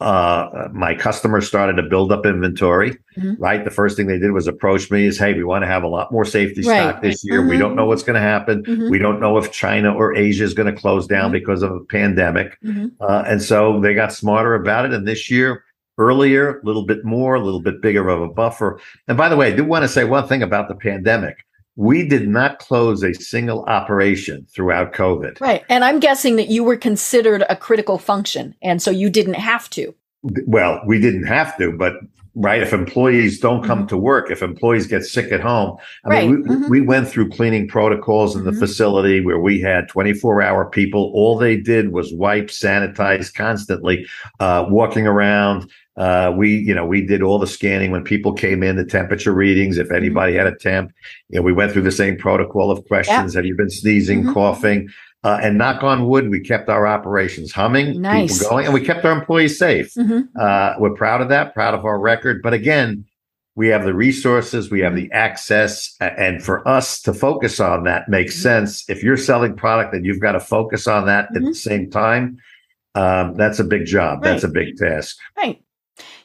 uh, 0.00 0.68
my 0.72 0.94
customers 0.94 1.46
started 1.46 1.74
to 1.74 1.82
build 1.82 2.10
up 2.10 2.24
inventory. 2.24 2.96
Mm-hmm. 3.18 3.42
Right, 3.42 3.64
the 3.64 3.70
first 3.70 3.96
thing 3.96 4.06
they 4.06 4.18
did 4.18 4.32
was 4.32 4.46
approach 4.46 4.90
me: 4.90 5.06
"Is 5.06 5.18
hey, 5.18 5.34
we 5.34 5.44
want 5.44 5.62
to 5.62 5.66
have 5.66 5.82
a 5.82 5.88
lot 5.88 6.10
more 6.10 6.24
safety 6.24 6.62
right. 6.62 6.90
stock 6.90 7.02
this 7.02 7.24
year. 7.24 7.46
We 7.46 7.58
don't 7.58 7.76
know 7.76 7.86
what's 7.86 8.02
going 8.02 8.14
to 8.14 8.20
happen. 8.20 8.64
We 8.90 8.98
don't 8.98 9.20
know 9.20 9.36
if 9.36 9.52
China 9.52 9.94
or 9.94 10.14
Asia 10.14 10.44
is 10.44 10.54
going 10.54 10.72
to 10.72 10.80
close 10.80 11.06
down 11.06 11.32
because 11.32 11.62
of 11.62 11.72
a 11.72 11.80
pandemic." 11.80 12.58
Uh, 13.00 13.24
and 13.26 13.42
so 13.42 13.80
they 13.80 13.94
got 13.94 14.12
smarter 14.12 14.54
about 14.54 14.86
it, 14.86 14.92
and 14.92 15.06
this 15.06 15.30
year 15.30 15.64
earlier, 15.98 16.60
a 16.60 16.64
little 16.64 16.86
bit 16.86 17.04
more, 17.04 17.34
a 17.34 17.40
little 17.40 17.60
bit 17.60 17.82
bigger 17.82 18.08
of 18.08 18.22
a 18.22 18.28
buffer. 18.28 18.80
And 19.06 19.18
by 19.18 19.28
the 19.28 19.36
way, 19.36 19.52
I 19.52 19.56
do 19.56 19.64
want 19.64 19.82
to 19.82 19.88
say 19.88 20.04
one 20.04 20.26
thing 20.26 20.42
about 20.42 20.68
the 20.68 20.74
pandemic. 20.74 21.44
We 21.80 22.06
did 22.06 22.28
not 22.28 22.58
close 22.58 23.02
a 23.02 23.14
single 23.14 23.64
operation 23.64 24.46
throughout 24.54 24.92
COVID. 24.92 25.40
Right. 25.40 25.64
And 25.70 25.82
I'm 25.82 25.98
guessing 25.98 26.36
that 26.36 26.48
you 26.48 26.62
were 26.62 26.76
considered 26.76 27.42
a 27.48 27.56
critical 27.56 27.96
function. 27.96 28.54
And 28.60 28.82
so 28.82 28.90
you 28.90 29.08
didn't 29.08 29.34
have 29.34 29.70
to. 29.70 29.94
Well, 30.46 30.82
we 30.86 31.00
didn't 31.00 31.24
have 31.24 31.56
to, 31.56 31.72
but 31.72 31.94
right, 32.34 32.62
if 32.62 32.74
employees 32.74 33.40
don't 33.40 33.64
come 33.64 33.80
mm-hmm. 33.80 33.88
to 33.88 33.96
work, 33.96 34.30
if 34.30 34.42
employees 34.42 34.86
get 34.88 35.04
sick 35.04 35.32
at 35.32 35.40
home, 35.40 35.78
I 36.04 36.08
right. 36.08 36.28
mean, 36.28 36.42
we, 36.42 36.48
mm-hmm. 36.48 36.70
we, 36.70 36.80
went 36.82 37.08
through 37.08 37.30
cleaning 37.30 37.66
protocols 37.66 38.36
in 38.36 38.44
the 38.44 38.50
mm-hmm. 38.50 38.60
facility 38.60 39.24
where 39.24 39.40
we 39.40 39.58
had 39.58 39.88
24 39.88 40.42
hour 40.42 40.66
people. 40.66 41.10
All 41.14 41.38
they 41.38 41.56
did 41.56 41.92
was 41.92 42.12
wipe, 42.12 42.48
sanitize 42.48 43.32
constantly, 43.32 44.06
uh, 44.38 44.66
walking 44.68 45.06
around, 45.06 45.70
uh, 45.96 46.32
we, 46.36 46.56
you 46.56 46.74
know, 46.74 46.86
we 46.86 47.04
did 47.04 47.22
all 47.22 47.38
the 47.38 47.46
scanning 47.46 47.90
when 47.90 48.04
people 48.04 48.32
came 48.32 48.62
in, 48.62 48.76
the 48.76 48.84
temperature 48.84 49.32
readings. 49.32 49.78
If 49.78 49.88
mm-hmm. 49.88 49.96
anybody 49.96 50.32
mm-hmm. 50.32 50.46
had 50.46 50.52
a 50.54 50.56
temp, 50.56 50.92
you 51.28 51.38
know, 51.38 51.42
we 51.42 51.52
went 51.52 51.72
through 51.72 51.82
the 51.82 51.92
same 51.92 52.16
protocol 52.16 52.70
of 52.70 52.84
questions. 52.86 53.34
Have 53.34 53.44
you 53.44 53.56
been 53.56 53.70
sneezing, 53.70 54.22
mm-hmm. 54.22 54.32
coughing? 54.32 54.88
Uh, 55.22 55.38
and 55.42 55.58
knock 55.58 55.82
on 55.82 56.08
wood, 56.08 56.30
we 56.30 56.40
kept 56.40 56.70
our 56.70 56.86
operations 56.86 57.52
humming, 57.52 58.00
nice. 58.00 58.38
people 58.38 58.48
going, 58.48 58.64
and 58.64 58.72
we 58.72 58.80
kept 58.80 59.04
our 59.04 59.12
employees 59.12 59.58
safe. 59.58 59.92
Mm-hmm. 59.92 60.20
Uh, 60.40 60.72
we're 60.78 60.94
proud 60.94 61.20
of 61.20 61.28
that, 61.28 61.52
proud 61.52 61.74
of 61.74 61.84
our 61.84 61.98
record. 61.98 62.40
But 62.42 62.54
again, 62.54 63.04
we 63.54 63.68
have 63.68 63.84
the 63.84 63.92
resources, 63.92 64.70
we 64.70 64.80
have 64.80 64.94
the 64.94 65.12
access, 65.12 65.94
and 66.00 66.42
for 66.42 66.66
us 66.66 67.02
to 67.02 67.12
focus 67.12 67.60
on 67.60 67.84
that 67.84 68.08
makes 68.08 68.34
mm-hmm. 68.34 68.42
sense. 68.42 68.88
If 68.88 69.02
you're 69.02 69.18
selling 69.18 69.54
product 69.56 69.92
and 69.92 70.06
you've 70.06 70.20
got 70.20 70.32
to 70.32 70.40
focus 70.40 70.86
on 70.86 71.04
that 71.04 71.26
at 71.26 71.34
the 71.34 71.40
mm-hmm. 71.40 71.52
same 71.52 71.90
time, 71.90 72.38
um, 72.94 73.34
that's 73.34 73.58
a 73.58 73.64
big 73.64 73.84
job. 73.84 74.22
Right. 74.22 74.30
That's 74.30 74.44
a 74.44 74.48
big 74.48 74.78
task. 74.78 75.18
Right. 75.36 75.62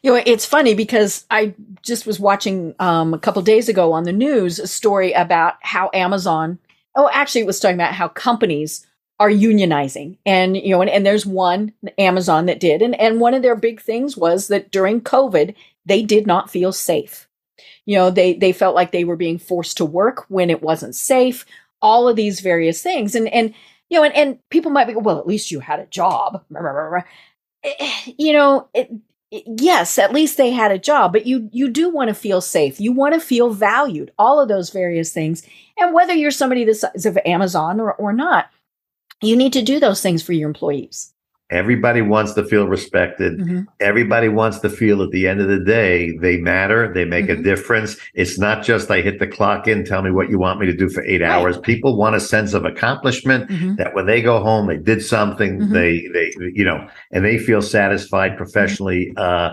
You 0.06 0.14
know, 0.14 0.22
it's 0.24 0.46
funny 0.46 0.76
because 0.76 1.26
I 1.32 1.56
just 1.82 2.06
was 2.06 2.20
watching 2.20 2.76
um, 2.78 3.16
a 3.16 3.18
couple 3.18 3.42
days 3.42 3.68
ago 3.68 3.92
on 3.92 4.04
the 4.04 4.14
news 4.14 4.60
a 4.60 4.68
story 4.68 5.14
about 5.14 5.56
how 5.62 5.90
Amazon. 5.96 6.60
Oh, 6.96 7.10
actually, 7.12 7.42
it 7.42 7.48
was 7.48 7.60
talking 7.60 7.74
about 7.74 7.96
how 7.96 8.10
companies 8.10 8.86
are 9.20 9.32
unionizing, 9.32 10.20
and 10.24 10.56
you 10.58 10.70
know, 10.70 10.82
and, 10.82 10.92
and 10.92 11.08
there's 11.08 11.26
one 11.26 11.74
Amazon 11.98 12.46
that 12.46 12.60
did, 12.60 12.84
and 12.84 12.94
and 13.02 13.20
one 13.20 13.34
of 13.34 13.42
their 13.42 13.56
big 13.56 13.82
things 13.82 14.16
was 14.16 14.48
that 14.50 14.70
during 14.70 15.02
COVID 15.02 15.56
they 15.88 16.04
did 16.04 16.28
not 16.28 16.52
feel 16.52 16.72
safe. 16.72 17.28
You 17.88 17.98
know, 17.98 18.12
they 18.12 18.36
they 18.36 18.52
felt 18.52 18.76
like 18.76 18.92
they 18.92 19.06
were 19.06 19.16
being 19.16 19.40
forced 19.40 19.78
to 19.78 19.86
work 19.86 20.26
when 20.30 20.52
it 20.52 20.62
wasn't 20.62 20.94
safe. 20.94 21.48
All 21.82 22.08
of 22.08 22.16
these 22.16 22.42
various 22.42 22.80
things, 22.80 23.16
and 23.16 23.28
and 23.30 23.56
you 23.90 23.98
know, 23.98 24.04
and, 24.04 24.14
and 24.14 24.50
people 24.52 24.70
might 24.70 24.86
be, 24.86 24.94
well, 24.94 25.18
at 25.18 25.26
least 25.26 25.50
you 25.50 25.62
had 25.62 25.80
a 25.80 25.88
job. 25.88 26.46
Eh, 27.64 28.14
you 28.20 28.32
know, 28.32 28.70
it, 28.76 28.92
yes, 29.46 29.98
at 29.98 30.14
least 30.14 30.38
they 30.38 30.52
had 30.52 30.72
a 30.72 30.80
job, 30.80 31.12
but 31.12 31.26
you 31.26 31.50
you 31.52 31.70
do 31.70 31.90
want 31.90 32.10
to 32.10 32.14
feel 32.14 32.42
safe. 32.42 32.80
You 32.80 32.92
want 32.92 33.14
to 33.14 33.20
feel 33.20 33.50
valued. 33.50 34.12
All 34.18 34.40
of 34.40 34.48
those 34.48 34.70
various 34.70 35.12
things, 35.12 35.44
and 35.78 35.94
whether 35.94 36.14
you're 36.14 36.32
somebody 36.32 36.64
the 36.64 36.76
size 36.76 37.06
of 37.06 37.18
Amazon 37.26 37.80
or, 37.80 37.94
or 37.94 38.14
not, 38.14 38.50
you 39.22 39.36
need 39.36 39.54
to 39.54 39.62
do 39.62 39.80
those 39.80 40.02
things 40.02 40.22
for 40.22 40.34
your 40.34 40.48
employees. 40.48 41.14
Everybody 41.56 42.02
wants 42.02 42.34
to 42.34 42.44
feel 42.44 42.68
respected. 42.68 43.40
Mm-hmm. 43.40 43.62
Everybody 43.80 44.28
wants 44.28 44.60
to 44.60 44.70
feel 44.70 45.02
at 45.02 45.12
the 45.12 45.26
end 45.26 45.40
of 45.40 45.48
the 45.48 45.64
day 45.64 46.18
they 46.18 46.36
matter, 46.36 46.94
they 46.94 47.06
make 47.06 47.28
mm-hmm. 47.28 47.40
a 47.40 47.44
difference. 47.44 47.96
It's 48.14 48.38
not 48.38 48.62
just 48.62 48.92
I 48.92 49.00
hit 49.00 49.20
the 49.20 49.28
clock 49.28 49.66
in, 49.66 49.86
tell 49.86 50.02
me 50.02 50.12
what 50.12 50.30
you 50.30 50.38
want 50.38 50.60
me 50.60 50.66
to 50.66 50.76
do 50.76 50.90
for 50.90 51.02
eight 51.06 51.22
right. 51.22 51.32
hours. 51.32 51.58
People 51.58 51.96
want 51.96 52.14
a 52.14 52.20
sense 52.20 52.54
of 52.54 52.66
accomplishment 52.66 53.50
mm-hmm. 53.50 53.76
that 53.76 53.96
when 53.96 54.06
they 54.06 54.22
go 54.22 54.44
home, 54.44 54.68
they 54.68 54.76
did 54.76 55.02
something, 55.02 55.60
mm-hmm. 55.60 55.74
they 55.74 56.06
they 56.12 56.34
you 56.54 56.66
know, 56.66 56.86
and 57.14 57.24
they 57.24 57.38
feel 57.38 57.62
satisfied 57.62 58.32
mm-hmm. 58.32 58.44
professionally 58.44 59.14
uh, 59.16 59.52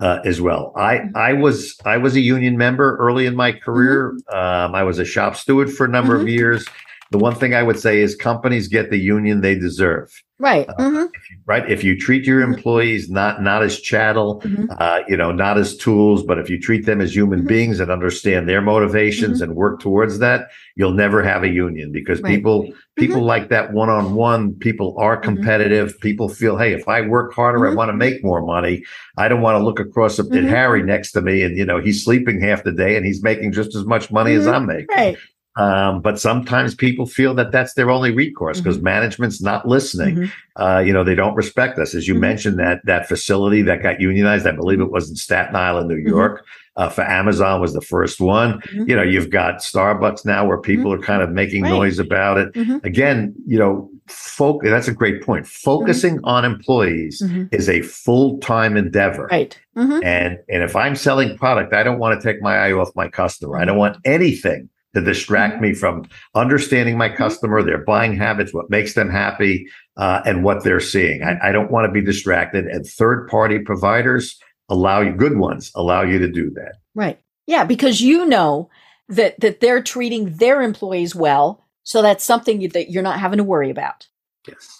uh, 0.00 0.18
as 0.26 0.42
well. 0.42 0.74
I 0.76 0.96
mm-hmm. 0.96 1.16
I 1.16 1.32
was 1.32 1.78
I 1.86 1.96
was 1.96 2.14
a 2.14 2.20
union 2.20 2.58
member 2.58 2.98
early 2.98 3.24
in 3.24 3.34
my 3.34 3.52
career. 3.52 4.10
Um, 4.30 4.74
I 4.74 4.82
was 4.82 4.98
a 4.98 5.04
shop 5.06 5.34
steward 5.34 5.72
for 5.72 5.86
a 5.86 5.88
number 5.88 6.14
of 6.14 6.28
years. 6.28 6.66
The 7.10 7.18
one 7.18 7.34
thing 7.34 7.54
I 7.54 7.62
would 7.62 7.78
say 7.78 8.00
is 8.02 8.14
companies 8.14 8.68
get 8.68 8.90
the 8.90 8.98
union 8.98 9.40
they 9.40 9.54
deserve. 9.54 10.12
Right. 10.40 10.68
Uh, 10.68 10.74
mm-hmm. 10.74 11.06
if 11.14 11.30
you, 11.30 11.36
right. 11.46 11.70
If 11.70 11.82
you 11.82 11.98
treat 11.98 12.24
your 12.24 12.42
mm-hmm. 12.42 12.54
employees 12.54 13.10
not 13.10 13.42
not 13.42 13.64
as 13.64 13.80
chattel, 13.80 14.40
mm-hmm. 14.42 14.66
uh, 14.78 15.00
you 15.08 15.16
know, 15.16 15.32
not 15.32 15.58
as 15.58 15.76
tools, 15.76 16.22
but 16.22 16.38
if 16.38 16.48
you 16.48 16.60
treat 16.60 16.86
them 16.86 17.00
as 17.00 17.14
human 17.14 17.40
mm-hmm. 17.40 17.48
beings 17.48 17.80
and 17.80 17.90
understand 17.90 18.48
their 18.48 18.60
motivations 18.60 19.40
mm-hmm. 19.40 19.50
and 19.50 19.56
work 19.56 19.80
towards 19.80 20.20
that, 20.20 20.50
you'll 20.76 20.92
never 20.92 21.24
have 21.24 21.42
a 21.42 21.48
union 21.48 21.90
because 21.90 22.20
right. 22.20 22.36
people 22.36 22.62
mm-hmm. 22.62 22.72
people 22.96 23.22
like 23.22 23.48
that 23.48 23.72
one 23.72 23.90
on 23.90 24.14
one. 24.14 24.54
People 24.54 24.94
are 24.98 25.16
competitive. 25.16 25.98
People 26.00 26.28
feel, 26.28 26.56
hey, 26.56 26.72
if 26.72 26.86
I 26.86 27.00
work 27.00 27.34
harder, 27.34 27.66
I 27.66 27.74
want 27.74 27.88
to 27.88 27.96
make 27.96 28.22
more 28.22 28.40
money. 28.40 28.84
I 29.16 29.26
don't 29.26 29.42
want 29.42 29.58
to 29.58 29.64
look 29.64 29.80
across 29.80 30.20
at 30.20 30.30
Harry 30.30 30.84
next 30.84 31.12
to 31.12 31.20
me 31.20 31.42
and 31.42 31.56
you 31.56 31.64
know 31.64 31.80
he's 31.80 32.04
sleeping 32.04 32.40
half 32.40 32.62
the 32.62 32.72
day 32.72 32.96
and 32.96 33.04
he's 33.04 33.24
making 33.24 33.52
just 33.52 33.74
as 33.74 33.84
much 33.84 34.12
money 34.12 34.34
as 34.34 34.46
I'm 34.46 34.66
making. 34.66 34.86
Right. 34.94 35.18
Um, 35.58 36.00
but 36.00 36.20
sometimes 36.20 36.76
people 36.76 37.04
feel 37.04 37.34
that 37.34 37.50
that's 37.50 37.74
their 37.74 37.90
only 37.90 38.12
recourse 38.12 38.60
because 38.60 38.76
mm-hmm. 38.76 38.84
management's 38.84 39.42
not 39.42 39.66
listening. 39.66 40.14
Mm-hmm. 40.14 40.62
Uh, 40.62 40.78
you 40.78 40.92
know, 40.92 41.02
they 41.02 41.16
don't 41.16 41.34
respect 41.34 41.80
us. 41.80 41.96
As 41.96 42.06
you 42.06 42.14
mm-hmm. 42.14 42.20
mentioned, 42.20 42.58
that 42.60 42.80
that 42.84 43.08
facility 43.08 43.62
that 43.62 43.82
got 43.82 44.00
unionized, 44.00 44.46
I 44.46 44.52
believe 44.52 44.80
it 44.80 44.92
was 44.92 45.10
in 45.10 45.16
Staten 45.16 45.56
Island, 45.56 45.88
New 45.88 45.96
mm-hmm. 45.96 46.08
York. 46.08 46.46
Uh, 46.76 46.88
for 46.88 47.02
Amazon 47.02 47.60
was 47.60 47.74
the 47.74 47.80
first 47.80 48.20
one. 48.20 48.60
Mm-hmm. 48.60 48.88
You 48.88 48.94
know, 48.94 49.02
you've 49.02 49.30
got 49.30 49.56
Starbucks 49.56 50.24
now 50.24 50.46
where 50.46 50.60
people 50.60 50.92
mm-hmm. 50.92 51.02
are 51.02 51.04
kind 51.04 51.22
of 51.22 51.30
making 51.30 51.64
right. 51.64 51.70
noise 51.70 51.98
about 51.98 52.38
it. 52.38 52.56
Again, 52.84 53.34
you 53.44 53.58
know, 53.58 53.90
folk. 54.06 54.62
That's 54.62 54.86
a 54.86 54.94
great 54.94 55.24
point. 55.24 55.44
Focusing 55.44 56.20
on 56.22 56.44
employees 56.44 57.20
is 57.50 57.68
a 57.68 57.82
full 57.82 58.38
time 58.38 58.76
endeavor. 58.76 59.26
Right. 59.28 59.58
And 59.74 60.38
and 60.48 60.62
if 60.62 60.76
I'm 60.76 60.94
selling 60.94 61.36
product, 61.36 61.72
I 61.72 61.82
don't 61.82 61.98
want 61.98 62.20
to 62.20 62.24
take 62.24 62.40
my 62.40 62.56
eye 62.56 62.70
off 62.70 62.94
my 62.94 63.08
customer. 63.08 63.58
I 63.58 63.64
don't 63.64 63.76
want 63.76 63.96
anything 64.04 64.68
to 64.94 65.00
distract 65.00 65.54
mm-hmm. 65.54 65.62
me 65.62 65.74
from 65.74 66.04
understanding 66.34 66.96
my 66.96 67.08
mm-hmm. 67.08 67.16
customer, 67.16 67.62
their 67.62 67.84
buying 67.84 68.16
habits, 68.16 68.54
what 68.54 68.70
makes 68.70 68.94
them 68.94 69.10
happy, 69.10 69.66
uh, 69.96 70.22
and 70.24 70.44
what 70.44 70.64
they're 70.64 70.80
seeing. 70.80 71.22
I, 71.22 71.48
I 71.48 71.52
don't 71.52 71.70
want 71.70 71.86
to 71.86 71.92
be 71.92 72.04
distracted. 72.04 72.66
And 72.66 72.86
third 72.86 73.28
party 73.28 73.58
providers 73.58 74.38
allow 74.68 75.00
you, 75.00 75.12
good 75.12 75.38
ones 75.38 75.70
allow 75.74 76.02
you 76.02 76.18
to 76.18 76.28
do 76.30 76.50
that. 76.50 76.76
Right. 76.94 77.20
Yeah, 77.46 77.64
because 77.64 78.00
you 78.00 78.26
know 78.26 78.68
that 79.08 79.40
that 79.40 79.60
they're 79.60 79.82
treating 79.82 80.36
their 80.36 80.60
employees 80.60 81.14
well, 81.14 81.64
so 81.82 82.02
that's 82.02 82.24
something 82.24 82.68
that 82.68 82.90
you're 82.90 83.02
not 83.02 83.18
having 83.18 83.38
to 83.38 83.44
worry 83.44 83.70
about. 83.70 84.06
Yes 84.46 84.77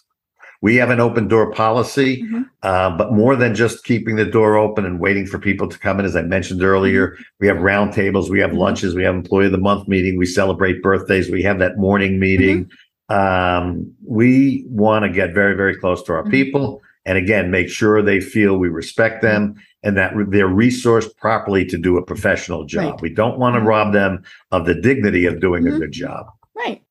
we 0.61 0.77
have 0.77 0.91
an 0.91 1.01
open 1.01 1.29
door 1.29 1.53
policy, 1.53 2.23
mm-hmm. 2.23 2.43
uh, 2.63 2.97
but 2.97 3.13
more 3.13 3.37
than 3.37 3.55
just 3.55 3.85
keeping 3.85 4.17
the 4.17 4.25
door 4.25 4.57
open 4.57 4.85
and 4.85 4.99
waiting 4.99 5.27
for 5.27 5.39
people 5.39 5.69
to 5.69 5.79
come 5.79 6.01
in. 6.01 6.07
As 6.07 6.17
I 6.17 6.23
mentioned 6.23 6.63
earlier, 6.63 7.09
mm-hmm. 7.09 7.23
we 7.41 7.47
have 7.47 7.59
roundtables, 7.59 8.29
we 8.29 8.41
have 8.41 8.51
mm-hmm. 8.51 8.59
lunches, 8.59 8.95
we 8.95 9.05
have 9.05 9.15
employee 9.15 9.47
of 9.47 9.53
the 9.53 9.59
month 9.59 9.87
meeting, 9.87 10.19
we 10.19 10.27
celebrate 10.27 10.83
birthdays, 10.83 11.31
we 11.31 11.43
have 11.43 11.59
that 11.61 11.79
morning 11.79 12.19
meeting. 12.19 12.65
Mm-hmm. 12.65 12.75
Um, 13.11 13.95
we 14.07 14.67
want 14.69 15.05
to 15.05 15.11
get 15.11 15.33
very, 15.33 15.55
very 15.55 15.77
close 15.77 16.03
to 16.05 16.13
our 16.13 16.23
mm-hmm. 16.23 16.31
people. 16.31 16.83
And 17.07 17.17
again, 17.17 17.51
make 17.51 17.71
sure 17.71 18.03
they 18.03 18.21
feel 18.21 18.59
we 18.59 18.69
respect 18.69 19.23
them 19.23 19.55
and 19.83 19.97
that 19.97 20.13
they're 20.29 20.49
resourced 20.49 21.17
properly 21.17 21.65
to 21.65 21.79
do 21.79 21.97
a 21.97 22.03
professional 22.03 22.67
job. 22.67 22.93
Right. 22.93 23.01
We 23.01 23.15
don't 23.15 23.39
want 23.39 23.55
to 23.55 23.63
rob 23.63 23.95
them 23.95 24.25
of 24.51 24.67
the 24.67 24.75
dignity 24.75 25.25
of 25.25 25.41
doing 25.41 25.67
a 25.67 25.79
good 25.79 25.93
job. 25.93 26.27
Right. 26.55 26.83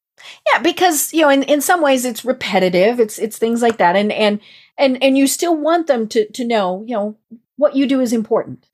Yeah, 0.53 0.61
because 0.61 1.13
you 1.13 1.22
know, 1.22 1.30
in, 1.30 1.43
in 1.43 1.61
some 1.61 1.82
ways 1.82 2.05
it's 2.05 2.26
repetitive. 2.26 2.99
It's 2.99 3.20
it's 3.20 3.38
things 3.38 3.61
like 3.61 3.78
that, 3.78 3.95
and 3.95 4.11
and 4.11 4.39
and 4.78 5.01
and 5.03 5.18
you 5.18 5.28
still 5.28 5.55
want 5.55 5.88
them 5.88 6.07
to 6.09 6.28
to 6.32 6.45
know, 6.45 6.84
you 6.88 6.95
know, 6.95 7.18
what 7.57 7.76
you 7.76 7.88
do 7.88 7.99
is 7.99 8.13
important. 8.13 8.68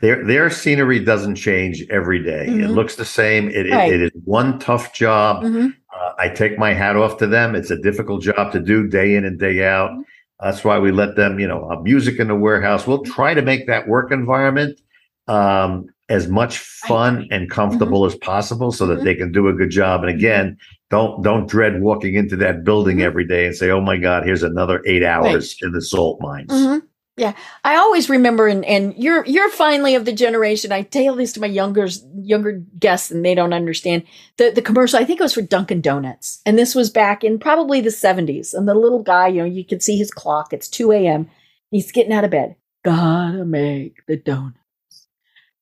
Their 0.00 0.24
their 0.24 0.50
scenery 0.50 0.98
doesn't 0.98 1.36
change 1.36 1.84
every 1.90 2.22
day. 2.22 2.46
Mm-hmm. 2.48 2.64
It 2.64 2.70
looks 2.70 2.96
the 2.96 3.04
same. 3.04 3.48
It, 3.50 3.70
right. 3.70 3.92
it, 3.92 4.00
it 4.00 4.14
is 4.14 4.22
one 4.24 4.58
tough 4.58 4.94
job. 4.94 5.44
Mm-hmm. 5.44 5.68
Uh, 5.94 6.12
I 6.18 6.28
take 6.28 6.58
my 6.58 6.72
hat 6.72 6.96
off 6.96 7.18
to 7.18 7.26
them. 7.26 7.54
It's 7.54 7.70
a 7.70 7.76
difficult 7.76 8.22
job 8.22 8.52
to 8.52 8.60
do 8.60 8.86
day 8.86 9.14
in 9.14 9.24
and 9.24 9.38
day 9.38 9.64
out. 9.64 9.90
Mm-hmm. 9.90 10.02
That's 10.42 10.64
why 10.64 10.78
we 10.78 10.90
let 10.90 11.16
them, 11.16 11.38
you 11.38 11.46
know, 11.46 11.68
music 11.82 12.18
in 12.18 12.28
the 12.28 12.34
warehouse. 12.34 12.86
We'll 12.86 13.04
try 13.04 13.34
to 13.34 13.42
make 13.42 13.66
that 13.66 13.88
work 13.88 14.10
environment 14.10 14.80
um, 15.28 15.86
as 16.08 16.28
much 16.28 16.58
fun 16.58 17.28
and 17.30 17.50
comfortable 17.50 18.00
mm-hmm. 18.00 18.14
as 18.14 18.18
possible 18.18 18.72
so 18.72 18.86
that 18.86 18.96
mm-hmm. 18.96 19.04
they 19.04 19.14
can 19.14 19.32
do 19.32 19.48
a 19.48 19.52
good 19.52 19.70
job. 19.70 20.02
And 20.02 20.10
again, 20.10 20.56
don't 20.90 21.22
don't 21.22 21.48
dread 21.48 21.80
walking 21.80 22.14
into 22.14 22.36
that 22.36 22.64
building 22.64 22.96
mm-hmm. 22.96 23.06
every 23.06 23.26
day 23.26 23.46
and 23.46 23.56
say, 23.56 23.70
"Oh 23.70 23.80
my 23.80 23.96
God, 23.96 24.24
here's 24.24 24.42
another 24.42 24.82
eight 24.86 25.04
hours 25.04 25.56
right. 25.62 25.68
in 25.68 25.72
the 25.72 25.82
salt 25.82 26.20
mines." 26.20 26.50
Mm-hmm. 26.50 26.86
Yeah, 27.16 27.34
I 27.64 27.76
always 27.76 28.08
remember, 28.08 28.46
and, 28.48 28.64
and 28.64 28.94
you're 28.96 29.24
you're 29.26 29.50
finally 29.50 29.94
of 29.94 30.04
the 30.04 30.12
generation. 30.12 30.72
I 30.72 30.82
tell 30.82 31.16
this 31.16 31.32
to 31.34 31.40
my 31.40 31.46
younger 31.46 31.86
younger 32.14 32.62
guests, 32.78 33.10
and 33.10 33.24
they 33.24 33.34
don't 33.34 33.52
understand 33.52 34.04
the 34.36 34.50
the 34.50 34.62
commercial. 34.62 34.98
I 34.98 35.04
think 35.04 35.20
it 35.20 35.24
was 35.24 35.34
for 35.34 35.42
Dunkin' 35.42 35.80
Donuts, 35.80 36.40
and 36.44 36.58
this 36.58 36.74
was 36.74 36.90
back 36.90 37.22
in 37.22 37.38
probably 37.38 37.80
the 37.80 37.90
'70s. 37.90 38.54
And 38.54 38.66
the 38.66 38.74
little 38.74 39.02
guy, 39.02 39.28
you 39.28 39.40
know, 39.40 39.44
you 39.44 39.64
can 39.64 39.80
see 39.80 39.96
his 39.96 40.10
clock. 40.10 40.52
It's 40.52 40.68
2 40.68 40.92
a.m. 40.92 41.28
He's 41.70 41.92
getting 41.92 42.12
out 42.12 42.24
of 42.24 42.30
bed. 42.30 42.56
Gotta 42.84 43.44
make 43.44 44.06
the 44.06 44.16
donut 44.16 44.54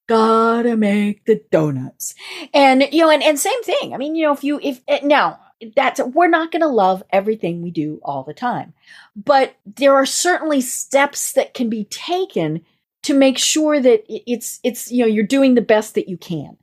gotta 0.09 0.77
make 0.77 1.25
the 1.27 1.41
donuts. 1.51 2.15
And, 2.53 2.83
you 2.91 3.03
know, 3.03 3.11
and, 3.11 3.23
and 3.23 3.39
same 3.39 3.63
thing. 3.63 3.95
I 3.95 3.99
mean, 3.99 4.17
you 4.17 4.25
know, 4.25 4.33
if 4.33 4.43
you, 4.43 4.59
if 4.63 4.81
eh, 4.89 5.01
now 5.05 5.39
that's, 5.77 6.01
we're 6.01 6.29
not 6.29 6.51
going 6.51 6.63
to 6.63 6.69
love 6.69 7.03
everything 7.11 7.63
we 7.63 7.71
do 7.71 8.01
all 8.03 8.25
the 8.25 8.35
time, 8.35 8.75
but 9.15 9.55
there 9.67 9.95
are 9.95 10.07
certainly 10.07 10.61
steps 10.61 11.33
that 11.33 11.55
can 11.55 11.69
be 11.69 11.85
taken 11.85 12.65
to 13.05 13.15
make 13.15 13.39
sure 13.39 13.79
that 13.79 14.05
it's, 14.09 14.59
it's, 14.65 14.91
you 14.91 15.05
know, 15.05 15.09
you're 15.09 15.25
doing 15.25 15.55
the 15.55 15.63
best 15.63 15.95
that 15.95 16.09
you 16.09 16.17
can. 16.17 16.57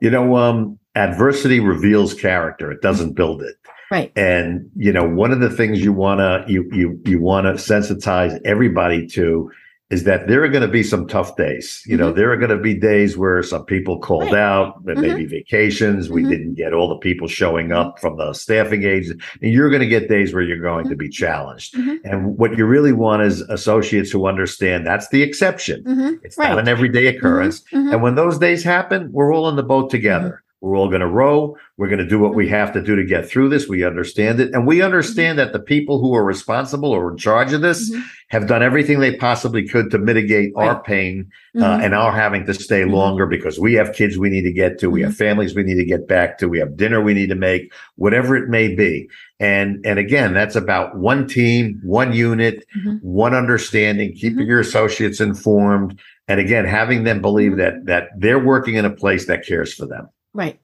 You 0.00 0.10
know, 0.10 0.36
um, 0.36 0.78
adversity 0.94 1.60
reveals 1.60 2.14
character. 2.14 2.70
It 2.70 2.80
doesn't 2.80 3.12
build 3.12 3.42
it. 3.42 3.56
Right. 3.90 4.12
And, 4.16 4.70
you 4.76 4.92
know, 4.92 5.04
one 5.04 5.32
of 5.32 5.40
the 5.40 5.50
things 5.50 5.82
you 5.82 5.92
want 5.92 6.20
to, 6.20 6.50
you, 6.50 6.68
you, 6.72 7.00
you 7.04 7.20
want 7.20 7.46
to 7.46 7.52
sensitize 7.54 8.40
everybody 8.44 9.06
to 9.08 9.50
is 9.90 10.04
that 10.04 10.28
there 10.28 10.42
are 10.44 10.48
going 10.48 10.62
to 10.62 10.68
be 10.68 10.84
some 10.84 11.06
tough 11.06 11.36
days. 11.36 11.82
You 11.84 11.96
mm-hmm. 11.96 12.06
know, 12.06 12.12
there 12.12 12.32
are 12.32 12.36
going 12.36 12.50
to 12.50 12.58
be 12.58 12.74
days 12.74 13.16
where 13.16 13.42
some 13.42 13.64
people 13.64 13.98
called 13.98 14.32
right. 14.32 14.34
out, 14.34 14.84
mm-hmm. 14.84 15.00
may 15.00 15.14
be 15.14 15.26
vacations. 15.26 16.08
We 16.08 16.22
mm-hmm. 16.22 16.30
didn't 16.30 16.54
get 16.54 16.72
all 16.72 16.88
the 16.88 16.98
people 16.98 17.26
showing 17.26 17.72
up 17.72 17.98
from 17.98 18.16
the 18.16 18.32
staffing 18.32 18.84
agents. 18.84 19.22
And 19.42 19.52
you're 19.52 19.68
going 19.68 19.80
to 19.80 19.88
get 19.88 20.08
days 20.08 20.32
where 20.32 20.42
you're 20.42 20.60
going 20.60 20.88
to 20.88 20.96
be 20.96 21.06
mm-hmm. 21.06 21.12
challenged. 21.12 21.74
Mm-hmm. 21.74 22.06
And 22.08 22.38
what 22.38 22.56
you 22.56 22.66
really 22.66 22.92
want 22.92 23.22
is 23.22 23.40
associates 23.42 24.10
who 24.10 24.26
understand 24.26 24.86
that's 24.86 25.08
the 25.08 25.22
exception. 25.22 25.82
Mm-hmm. 25.82 26.24
It's 26.24 26.38
right. 26.38 26.50
not 26.50 26.60
an 26.60 26.68
everyday 26.68 27.06
occurrence. 27.08 27.64
And 27.72 28.02
when 28.02 28.14
those 28.14 28.38
days 28.38 28.62
happen, 28.62 29.10
we're 29.12 29.34
all 29.34 29.48
in 29.48 29.56
the 29.56 29.62
boat 29.62 29.90
together. 29.90 30.42
We're 30.60 30.76
all 30.76 30.88
going 30.88 31.00
to 31.00 31.06
row. 31.06 31.56
We're 31.78 31.88
going 31.88 32.00
to 32.00 32.06
do 32.06 32.18
what 32.18 32.34
we 32.34 32.44
Mm-hmm. 32.44 32.54
have 32.54 32.72
to 32.74 32.82
do 32.82 32.96
to 32.96 33.04
get 33.04 33.28
through 33.28 33.48
this. 33.48 33.66
We 33.68 33.82
understand 33.84 34.40
it. 34.40 34.52
And 34.52 34.66
we 34.66 34.82
understand 34.82 35.38
that 35.38 35.52
the 35.52 35.58
people 35.60 36.00
who 36.00 36.14
are 36.14 36.24
responsible 36.24 36.90
or 36.90 37.10
in 37.12 37.16
charge 37.16 37.52
of 37.52 37.60
this 37.62 37.90
Mhm. 37.90 38.02
have 38.28 38.46
done 38.46 38.62
everything 38.62 39.00
they 39.00 39.16
possibly 39.16 39.66
could 39.66 39.90
to 39.90 39.98
mitigate 39.98 40.52
our 40.56 40.82
pain 40.82 41.26
uh, 41.56 41.60
Mhm. 41.78 41.84
and 41.84 41.94
our 41.94 42.12
having 42.12 42.44
to 42.46 42.54
stay 42.54 42.82
Mhm. 42.82 42.90
longer 42.92 43.26
because 43.26 43.58
we 43.58 43.74
have 43.74 43.92
kids 43.94 44.18
we 44.18 44.28
need 44.30 44.42
to 44.42 44.52
get 44.52 44.78
to. 44.80 44.90
We 44.90 45.00
have 45.02 45.14
families 45.16 45.54
we 45.54 45.62
need 45.62 45.76
to 45.76 45.84
get 45.84 46.06
back 46.06 46.36
to. 46.38 46.48
We 46.48 46.58
have 46.58 46.76
dinner 46.76 47.00
we 47.00 47.14
need 47.14 47.30
to 47.30 47.34
make, 47.34 47.72
whatever 47.96 48.36
it 48.36 48.48
may 48.48 48.74
be. 48.74 49.08
And, 49.40 49.78
and 49.86 49.98
again, 49.98 50.34
that's 50.34 50.56
about 50.56 50.98
one 50.98 51.26
team, 51.26 51.80
one 51.82 52.12
unit, 52.12 52.64
one 53.00 53.34
understanding, 53.34 54.12
keeping 54.12 54.46
your 54.46 54.60
associates 54.60 55.20
informed. 55.20 55.98
And 56.28 56.38
again, 56.38 56.66
having 56.66 57.04
them 57.04 57.20
believe 57.22 57.56
that, 57.56 57.86
that 57.86 58.08
they're 58.18 58.38
working 58.44 58.74
in 58.74 58.84
a 58.84 58.90
place 58.90 59.26
that 59.26 59.46
cares 59.46 59.72
for 59.72 59.86
them. 59.86 60.08
Right. 60.34 60.60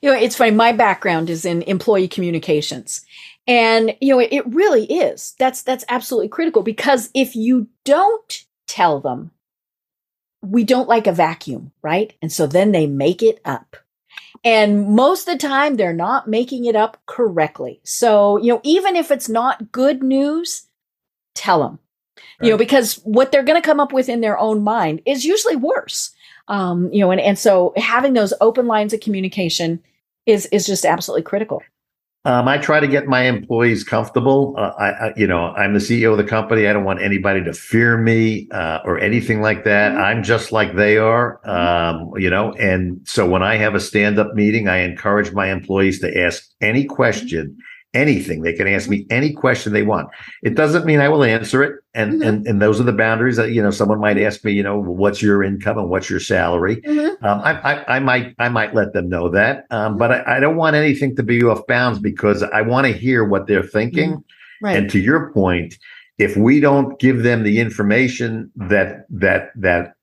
You 0.00 0.10
know, 0.10 0.16
it's 0.16 0.36
funny. 0.36 0.52
My 0.52 0.72
background 0.72 1.28
is 1.30 1.44
in 1.44 1.62
employee 1.62 2.08
communications. 2.08 3.04
And, 3.46 3.96
you 4.00 4.14
know, 4.14 4.20
it, 4.20 4.32
it 4.32 4.46
really 4.46 4.84
is. 4.84 5.34
That's, 5.38 5.62
that's 5.62 5.84
absolutely 5.88 6.28
critical 6.28 6.62
because 6.62 7.10
if 7.14 7.34
you 7.34 7.68
don't 7.84 8.44
tell 8.68 9.00
them, 9.00 9.32
we 10.42 10.64
don't 10.64 10.88
like 10.88 11.06
a 11.06 11.12
vacuum, 11.12 11.72
right? 11.82 12.12
And 12.22 12.30
so 12.30 12.46
then 12.46 12.72
they 12.72 12.86
make 12.86 13.22
it 13.22 13.40
up. 13.44 13.76
And 14.44 14.88
most 14.88 15.28
of 15.28 15.34
the 15.34 15.38
time 15.38 15.76
they're 15.76 15.92
not 15.92 16.28
making 16.28 16.64
it 16.64 16.74
up 16.74 17.00
correctly. 17.06 17.80
So, 17.84 18.38
you 18.38 18.52
know, 18.52 18.60
even 18.64 18.96
if 18.96 19.10
it's 19.10 19.28
not 19.28 19.70
good 19.70 20.02
news, 20.02 20.66
tell 21.34 21.60
them, 21.60 21.78
you 22.40 22.50
know, 22.50 22.56
because 22.56 22.96
what 23.04 23.30
they're 23.30 23.44
going 23.44 23.60
to 23.60 23.66
come 23.66 23.78
up 23.78 23.92
with 23.92 24.08
in 24.08 24.20
their 24.20 24.36
own 24.36 24.62
mind 24.62 25.00
is 25.06 25.24
usually 25.24 25.54
worse 25.54 26.10
um, 26.48 26.92
you 26.92 27.00
know, 27.00 27.10
and, 27.10 27.20
and 27.20 27.38
so 27.38 27.72
having 27.76 28.14
those 28.14 28.32
open 28.40 28.66
lines 28.66 28.92
of 28.92 29.00
communication 29.00 29.82
is 30.26 30.46
is 30.46 30.66
just 30.66 30.84
absolutely 30.84 31.22
critical. 31.22 31.62
Um, 32.24 32.46
I 32.46 32.56
try 32.58 32.78
to 32.78 32.86
get 32.86 33.08
my 33.08 33.22
employees 33.22 33.82
comfortable. 33.82 34.54
Uh, 34.56 34.70
I, 34.78 34.90
I, 34.90 35.12
you 35.16 35.26
know, 35.26 35.46
I'm 35.54 35.72
the 35.72 35.80
CEO 35.80 36.12
of 36.12 36.18
the 36.18 36.24
company. 36.24 36.68
I 36.68 36.72
don't 36.72 36.84
want 36.84 37.02
anybody 37.02 37.42
to 37.42 37.52
fear 37.52 37.98
me 37.98 38.48
uh, 38.52 38.78
or 38.84 39.00
anything 39.00 39.40
like 39.40 39.64
that. 39.64 39.92
Mhm. 39.92 40.00
I'm 40.00 40.22
just 40.22 40.52
like 40.52 40.76
they 40.76 40.98
are, 40.98 41.40
um, 41.48 42.12
you 42.16 42.30
know. 42.30 42.52
And 42.52 43.00
so 43.04 43.28
when 43.28 43.42
I 43.42 43.56
have 43.56 43.74
a 43.74 43.80
stand-up 43.80 44.34
meeting, 44.34 44.68
I 44.68 44.78
encourage 44.78 45.32
my 45.32 45.50
employees 45.50 45.98
to 46.00 46.16
ask 46.16 46.44
any 46.60 46.84
question, 46.84 47.56
anything. 47.94 48.42
They 48.42 48.52
can 48.52 48.66
ask 48.66 48.88
me 48.88 49.06
any 49.10 49.32
question 49.32 49.72
they 49.72 49.82
want. 49.82 50.08
It 50.42 50.54
doesn't 50.54 50.86
mean 50.86 51.00
I 51.00 51.08
will 51.08 51.24
answer 51.24 51.62
it, 51.62 51.76
and 51.94 52.14
Mhm. 52.14 52.26
and 52.26 52.46
and 52.46 52.62
those 52.62 52.80
are 52.80 52.84
the 52.84 52.92
boundaries 52.92 53.36
that 53.36 53.52
you 53.52 53.62
know. 53.62 53.70
Someone 53.70 54.00
might 54.00 54.18
ask 54.18 54.44
me, 54.44 54.52
you 54.52 54.62
know, 54.62 54.78
what's 54.78 55.20
your 55.22 55.42
income 55.42 55.78
and 55.78 55.88
what's 55.90 56.08
your 56.08 56.20
salary. 56.20 56.82
Um, 56.86 57.40
I, 57.44 57.52
I, 57.52 57.96
I 57.96 57.98
might, 58.00 58.34
I 58.38 58.48
might 58.48 58.74
let 58.74 58.92
them 58.94 59.08
know 59.08 59.28
that, 59.28 59.66
um, 59.70 59.96
but 59.96 60.10
I, 60.10 60.36
I 60.36 60.40
don't 60.40 60.56
want 60.56 60.74
anything 60.76 61.14
to 61.16 61.22
be 61.22 61.42
off 61.44 61.66
bounds 61.66 61.98
because 61.98 62.42
I 62.42 62.62
want 62.62 62.86
to 62.86 62.92
hear 62.92 63.24
what 63.24 63.46
they're 63.46 63.62
thinking. 63.62 64.22
Right. 64.60 64.76
And 64.76 64.90
to 64.90 64.98
your 64.98 65.32
point, 65.32 65.78
if 66.18 66.36
we 66.36 66.60
don't 66.60 66.98
give 66.98 67.22
them 67.22 67.42
the 67.42 67.58
information 67.58 68.50
that 68.56 69.06
that 69.10 69.50
that 69.56 69.94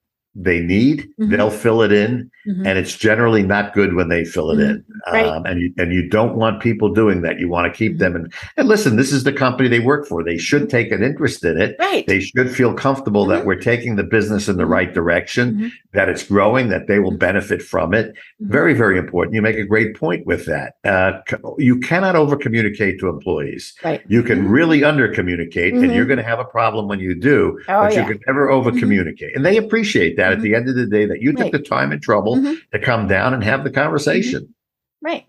they 0.41 0.61
need, 0.61 1.07
Mhm. 1.19 1.29
they'll 1.31 1.49
fill 1.49 1.81
it 1.81 1.91
in, 1.91 2.29
Mhm. 2.47 2.65
and 2.65 2.79
it's 2.79 2.95
generally 2.95 3.43
not 3.43 3.73
good 3.73 3.93
when 3.93 4.07
they 4.09 4.23
fill 4.23 4.51
it 4.51 4.59
in. 4.59 4.83
Right. 5.11 5.25
Um, 5.25 5.45
and 5.45 5.59
you, 5.61 5.73
and 5.77 5.91
you 5.93 6.07
don't 6.07 6.35
want 6.35 6.61
people 6.61 6.93
doing 6.93 7.21
that. 7.23 7.39
You 7.39 7.49
want 7.49 7.71
to 7.71 7.77
keep 7.77 7.97
them. 7.99 8.15
And, 8.15 8.31
and 8.57 8.67
listen, 8.67 8.95
this 8.95 9.11
is 9.11 9.23
the 9.25 9.33
company 9.33 9.67
they 9.67 9.79
work 9.79 10.07
for. 10.07 10.23
They 10.23 10.37
should 10.37 10.69
take 10.69 10.91
an 10.91 11.03
interest 11.03 11.43
in 11.43 11.59
it. 11.59 11.75
right. 11.79 12.05
They 12.07 12.19
should 12.21 12.49
feel 12.51 12.73
comfortable 12.73 13.25
that 13.27 13.41
Mhm. 13.43 13.45
we're 13.45 13.55
taking 13.55 13.95
the 13.95 14.03
business 14.03 14.47
in 14.47 14.57
the 14.57 14.63
Mhm. 14.63 14.69
right 14.69 14.93
direction, 14.93 15.71
that 15.93 16.07
it's 16.09 16.23
growing, 16.23 16.69
that 16.69 16.87
they 16.87 16.99
will 16.99 17.17
benefit 17.17 17.61
from 17.61 17.93
it. 17.93 18.13
Very, 18.39 18.73
very 18.73 18.97
important. 18.97 19.35
You 19.35 19.41
make 19.41 19.57
a 19.57 19.65
great 19.65 19.95
point 19.95 20.25
with 20.25 20.45
that. 20.45 20.73
Uh, 20.85 21.13
you 21.57 21.77
cannot 21.77 22.15
over 22.15 22.35
communicate 22.35 22.99
to 22.99 23.09
employees. 23.09 23.73
right. 23.83 24.01
You 24.07 24.23
can 24.23 24.47
really 24.47 24.83
under 24.83 25.07
communicate, 25.07 25.73
and 25.73 25.91
you're 25.93 26.05
going 26.05 26.17
to 26.17 26.23
have 26.23 26.39
a 26.39 26.43
problem 26.45 26.87
when 26.87 26.99
you 26.99 27.13
do, 27.15 27.57
Oh, 27.67 27.81
but 27.83 27.93
yeah. 27.93 27.99
Mm-hmm. 28.01 28.09
you 28.11 28.15
can 28.15 28.23
never 28.27 28.49
over 28.49 28.71
communicate. 28.71 29.35
And 29.35 29.45
they 29.45 29.57
appreciate 29.57 30.15
that 30.17 30.28
at 30.31 30.39
Mhm. 30.39 30.41
the 30.41 30.55
end 30.55 30.69
of 30.69 30.75
the 30.75 30.85
day 30.85 31.05
that 31.05 31.21
you 31.21 31.31
Right. 31.31 31.51
took 31.51 31.61
the 31.61 31.67
time 31.67 31.91
and 31.91 32.01
trouble 32.01 32.37
Mhm. 32.37 32.57
to 32.73 32.79
come 32.79 33.07
down 33.07 33.33
and 33.33 33.43
have 33.43 33.63
the 33.63 33.69
conversation. 33.71 34.53
Right. 35.01 35.25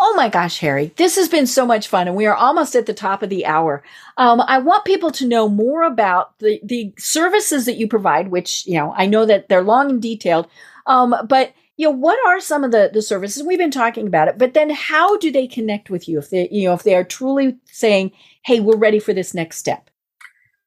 Oh 0.00 0.14
my 0.16 0.28
gosh, 0.28 0.58
Harry, 0.60 0.92
this 0.96 1.16
has 1.16 1.28
been 1.28 1.46
so 1.46 1.66
much 1.66 1.88
fun, 1.88 2.06
and 2.06 2.16
we 2.16 2.26
are 2.26 2.34
almost 2.36 2.76
at 2.76 2.86
the 2.86 2.94
top 2.94 3.22
of 3.22 3.30
the 3.30 3.44
hour. 3.44 3.82
Um, 4.16 4.40
I 4.40 4.58
want 4.58 4.84
people 4.84 5.10
to 5.10 5.26
know 5.26 5.48
more 5.48 5.82
about 5.82 6.38
the 6.38 6.60
the 6.62 6.92
services 6.98 7.66
that 7.66 7.78
you 7.78 7.88
provide, 7.88 8.28
which 8.28 8.64
you 8.66 8.74
know 8.78 8.94
I 8.96 9.06
know 9.06 9.24
that 9.26 9.48
they're 9.48 9.62
long 9.62 9.90
and 9.90 10.00
detailed. 10.02 10.46
Um, 10.86 11.14
but 11.28 11.52
you 11.76 11.86
know, 11.86 11.90
what 11.92 12.18
are 12.26 12.40
some 12.40 12.62
of 12.64 12.70
the 12.70 12.90
the 12.92 13.02
services 13.02 13.42
we've 13.42 13.58
been 13.58 13.70
talking 13.72 14.06
about 14.06 14.28
it? 14.28 14.38
But 14.38 14.54
then, 14.54 14.70
how 14.70 15.16
do 15.18 15.32
they 15.32 15.46
connect 15.48 15.90
with 15.90 16.08
you 16.08 16.18
if 16.18 16.30
they 16.30 16.48
you 16.50 16.68
know 16.68 16.74
if 16.74 16.84
they 16.84 16.94
are 16.94 17.04
truly 17.04 17.56
saying, 17.66 18.12
"Hey, 18.44 18.60
we're 18.60 18.76
ready 18.76 19.00
for 19.00 19.12
this 19.12 19.34
next 19.34 19.58
step"? 19.58 19.87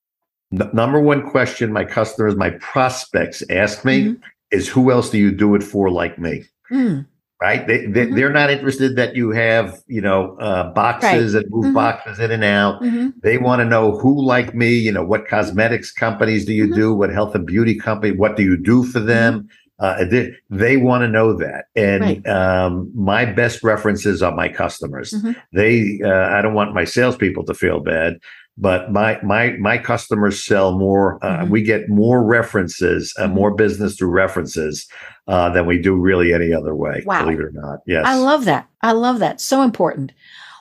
N- 0.52 0.70
number 0.74 1.00
one 1.00 1.30
question 1.30 1.72
my 1.72 1.86
customers, 1.86 2.36
my 2.36 2.50
prospects 2.62 3.44
ask 3.50 3.86
me 3.86 4.04
Mhm. 4.06 4.22
is 4.52 4.68
who 4.68 4.92
else 4.92 5.12
do 5.12 5.20
you 5.20 5.32
do 5.32 5.54
it 5.54 5.62
for 5.64 5.92
like 5.92 6.18
me? 6.18 6.46
Mm, 6.72 7.06
Right? 7.44 7.68
They, 7.68 7.80
they, 7.88 8.06
Mhm. 8.08 8.16
They're 8.16 8.32
not 8.42 8.50
interested 8.50 8.96
that 8.96 9.18
you 9.18 9.32
have, 9.32 9.78
you 9.88 10.00
know, 10.00 10.38
uh, 10.40 10.72
boxes 10.74 11.36
and 11.36 11.46
move 11.50 11.66
Mhm. 11.66 11.74
boxes 11.74 12.18
in 12.20 12.32
and 12.32 12.44
out. 12.44 12.82
mhm, 12.82 13.12
They 13.22 13.38
want 13.38 13.60
to 13.60 13.66
know 13.66 13.98
who, 13.98 14.14
like 14.26 14.56
me, 14.56 14.72
you 14.88 14.94
know, 14.94 15.04
what 15.04 15.28
cosmetics 15.28 15.92
companies 15.92 16.46
do 16.46 16.54
you 16.54 16.68
Mhm. 16.70 16.74
do? 16.82 16.94
What 16.94 17.10
health 17.12 17.36
and 17.36 17.46
beauty 17.46 17.76
company? 17.76 18.14
What 18.16 18.38
do 18.38 18.44
you 18.44 18.56
do 18.56 18.84
for 18.86 19.02
them? 19.02 19.48
Uh, 19.80 20.06
they 20.10 20.32
they 20.50 20.78
want 20.78 21.02
to 21.04 21.10
know 21.10 21.34
that. 21.34 21.66
And 21.76 22.02
Right. 22.04 22.28
um, 22.30 22.90
my 22.96 23.26
best 23.26 23.62
references 23.62 24.24
are 24.24 24.34
my 24.44 24.48
customers. 24.48 25.12
Mhm. 25.14 25.36
They, 25.52 26.00
uh, 26.06 26.28
I 26.36 26.42
don't 26.42 26.54
want 26.54 26.74
my 26.74 26.86
salespeople 26.86 27.44
to 27.46 27.54
feel 27.54 27.82
bad, 27.82 28.20
but 28.58 28.94
my 28.94 29.20
my 29.24 29.58
my 29.60 29.78
customers 29.78 30.42
sell 30.52 30.78
more. 30.78 31.18
Uh, 31.22 31.40
Mhm. 31.44 31.50
We 31.50 31.62
get 31.64 31.90
more 31.90 32.24
references, 32.24 33.14
uh, 33.20 33.28
Mhm. 33.28 33.34
more 33.34 33.52
business 33.54 33.96
through 33.98 34.12
references 34.12 34.88
uh, 35.28 35.50
than 35.50 35.66
we 35.66 35.82
do 35.82 35.96
really 35.96 36.34
any 36.34 36.54
other 36.54 36.76
way. 36.76 37.04
Wow. 37.06 37.24
Believe 37.24 37.40
it 37.40 37.46
or 37.46 37.52
not. 37.52 37.80
Yes. 37.86 38.04
I 38.06 38.16
love 38.16 38.46
that. 38.46 38.68
I 38.82 38.92
love 38.92 39.20
that. 39.20 39.40
So 39.40 39.62
important. 39.62 40.12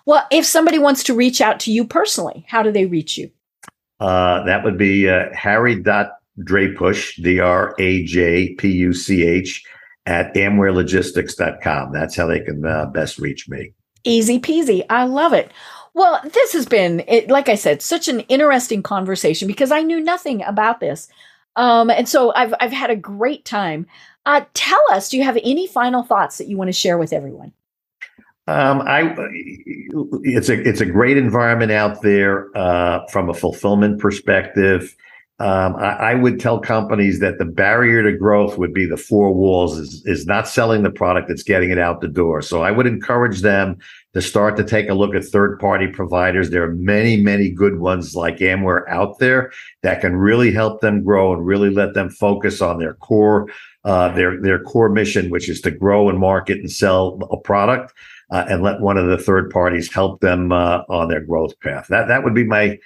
Well, 0.06 0.26
if 0.30 0.44
somebody 0.44 0.78
wants 0.78 1.02
to 1.04 1.14
reach 1.14 1.40
out 1.40 1.60
to 1.60 1.72
you 1.72 1.84
personally, 1.84 2.44
how 2.48 2.62
do 2.62 2.72
they 2.72 2.86
reach 2.86 3.16
you? 3.18 3.30
Uh, 4.00 4.42
that 4.44 4.64
would 4.64 4.76
be 4.76 5.08
uh, 5.08 5.26
Harry.Drajpuch, 5.32 7.22
D 7.22 7.38
R 7.38 7.74
A 7.78 8.04
J 8.04 8.54
P 8.54 8.68
U 8.68 8.92
C 8.92 9.22
H, 9.24 9.64
at 10.06 10.34
AmwareLogistics.com. 10.34 11.92
That's 11.92 12.16
how 12.16 12.26
they 12.26 12.40
can 12.40 12.64
uh, 12.64 12.86
best 12.86 13.18
reach 13.18 13.48
me. 13.48 13.72
Easy 14.04 14.40
peasy. 14.40 14.84
I 14.90 15.04
love 15.04 15.32
it. 15.32 15.52
Well, 15.94 16.20
this 16.24 16.52
has 16.54 16.66
been, 16.66 17.04
it, 17.06 17.28
like 17.28 17.48
I 17.48 17.54
said, 17.54 17.82
such 17.82 18.08
an 18.08 18.20
interesting 18.20 18.82
conversation 18.82 19.46
because 19.46 19.70
I 19.70 19.82
knew 19.82 20.00
nothing 20.00 20.42
about 20.42 20.80
this. 20.80 21.06
Um, 21.54 21.90
and 21.90 22.08
so 22.08 22.32
I've, 22.34 22.54
I've 22.60 22.72
had 22.72 22.90
a 22.90 22.96
great 22.96 23.44
time. 23.44 23.86
Uh, 24.24 24.42
tell 24.54 24.82
us, 24.90 25.08
do 25.08 25.16
you 25.16 25.24
have 25.24 25.38
any 25.42 25.66
final 25.66 26.02
thoughts 26.02 26.38
that 26.38 26.48
you 26.48 26.56
want 26.56 26.68
to 26.68 26.72
share 26.72 26.98
with 26.98 27.12
everyone? 27.12 27.52
Um, 28.48 28.82
I 28.82 29.14
it's 30.24 30.48
a 30.48 30.60
it's 30.68 30.80
a 30.80 30.86
great 30.86 31.16
environment 31.16 31.70
out 31.70 32.02
there 32.02 32.56
uh, 32.56 33.06
from 33.06 33.30
a 33.30 33.34
fulfillment 33.34 34.00
perspective. 34.00 34.96
um, 35.38 35.76
I, 35.76 36.10
I, 36.10 36.14
would 36.14 36.38
tell 36.40 36.60
companies 36.60 37.20
that 37.20 37.38
the 37.38 37.44
barrier 37.44 38.02
to 38.02 38.16
growth 38.16 38.58
would 38.58 38.74
be 38.74 38.84
the 38.84 38.96
four 38.96 39.32
walls 39.32 39.78
is, 39.78 40.02
is 40.06 40.26
not 40.26 40.46
selling 40.46 40.82
the 40.82 40.90
product, 40.90 41.30
it's 41.30 41.42
getting 41.42 41.70
it 41.70 41.78
out 41.78 42.00
the 42.00 42.08
door. 42.08 42.42
So 42.42 42.62
I 42.62 42.70
would 42.70 42.86
encourage 42.86 43.40
them 43.40 43.78
to 44.14 44.20
start 44.20 44.56
to 44.56 44.64
take 44.64 44.88
a 44.88 44.94
look 44.94 45.14
at 45.14 45.24
third 45.24 45.58
party 45.58 45.86
providers. 45.86 46.50
There 46.50 46.62
are 46.62 46.74
many, 46.74 47.16
many 47.16 47.48
good 47.48 47.78
ones 47.78 48.14
like 48.14 48.38
Amware 48.38 48.88
out 48.88 49.18
there 49.18 49.52
that 49.82 50.00
can 50.00 50.16
really 50.16 50.52
help 50.52 50.80
them 50.80 51.02
grow 51.02 51.32
and 51.32 51.46
really 51.46 51.70
let 51.70 51.94
them 51.94 52.10
focus 52.10 52.60
on 52.60 52.78
their 52.78 52.94
core, 52.94 53.48
uh, 53.84 54.10
their, 54.14 54.40
their 54.40 54.62
core 54.62 54.88
mission, 54.88 55.30
which 55.30 55.48
is 55.48 55.60
to 55.62 55.70
grow 55.70 56.08
and 56.08 56.18
market 56.18 56.58
and 56.58 56.70
sell 56.70 57.18
a 57.30 57.36
product 57.36 57.92
uh, 58.30 58.44
and 58.48 58.62
let 58.62 58.80
one 58.80 58.96
of 58.96 59.06
the 59.06 59.18
third 59.18 59.50
parties 59.50 59.92
help 59.92 60.20
them 60.20 60.52
uh, 60.52 60.82
on 60.88 61.08
their 61.08 61.20
growth 61.20 61.58
path. 61.60 61.86
That 61.88 62.08
that 62.08 62.24
would 62.24 62.34
be 62.34 62.44
my, 62.44 62.78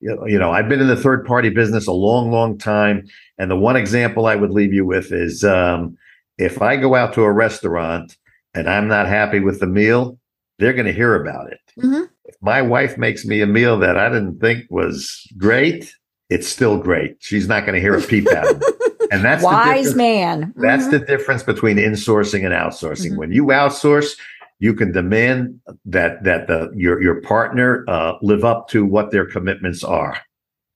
you 0.00 0.38
know, 0.38 0.52
I've 0.52 0.68
been 0.68 0.80
in 0.80 0.86
the 0.88 0.96
third 0.96 1.24
party 1.26 1.48
business 1.48 1.86
a 1.88 1.92
long, 1.92 2.30
long 2.30 2.56
time, 2.56 3.08
and 3.38 3.50
the 3.50 3.56
one 3.56 3.76
example 3.76 4.26
I 4.26 4.36
would 4.36 4.50
leave 4.50 4.72
you 4.72 4.86
with 4.86 5.10
is 5.10 5.42
um, 5.42 5.96
if 6.38 6.62
I 6.62 6.76
go 6.76 6.94
out 6.94 7.14
to 7.14 7.22
a 7.22 7.32
restaurant 7.32 8.16
and 8.54 8.68
I'm 8.68 8.86
not 8.86 9.08
happy 9.08 9.40
with 9.40 9.58
the 9.58 9.66
meal, 9.66 10.18
they're 10.58 10.72
going 10.72 10.86
to 10.86 10.92
hear 10.92 11.20
about 11.20 11.52
it. 11.52 11.60
Mm-hmm. 11.80 12.04
If 12.26 12.36
my 12.40 12.62
wife 12.62 12.96
makes 12.96 13.24
me 13.24 13.40
a 13.40 13.46
meal 13.46 13.78
that 13.80 13.96
I 13.96 14.08
didn't 14.08 14.38
think 14.38 14.66
was 14.70 15.26
great, 15.36 15.92
it's 16.32 16.48
still 16.48 16.78
great. 16.78 17.16
She's 17.20 17.46
not 17.46 17.66
going 17.66 17.74
to 17.74 17.80
hear 17.80 17.94
a 17.94 18.02
peep 18.02 18.26
out 18.28 18.48
of 18.48 18.62
it. 18.62 19.08
And 19.12 19.22
that's 19.22 19.44
wise 19.44 19.94
man. 19.94 20.46
Mm-hmm. 20.46 20.62
That's 20.62 20.88
the 20.88 20.98
difference 20.98 21.42
between 21.42 21.76
insourcing 21.76 22.46
and 22.46 22.54
outsourcing. 22.54 23.10
Mm-hmm. 23.10 23.18
When 23.18 23.32
you 23.32 23.44
outsource, 23.46 24.16
you 24.58 24.72
can 24.74 24.92
demand 24.92 25.60
that 25.84 26.24
that 26.24 26.46
the 26.46 26.72
your 26.74 27.02
your 27.02 27.20
partner 27.20 27.84
uh, 27.88 28.14
live 28.22 28.44
up 28.44 28.68
to 28.68 28.86
what 28.86 29.10
their 29.10 29.26
commitments 29.26 29.84
are. 29.84 30.16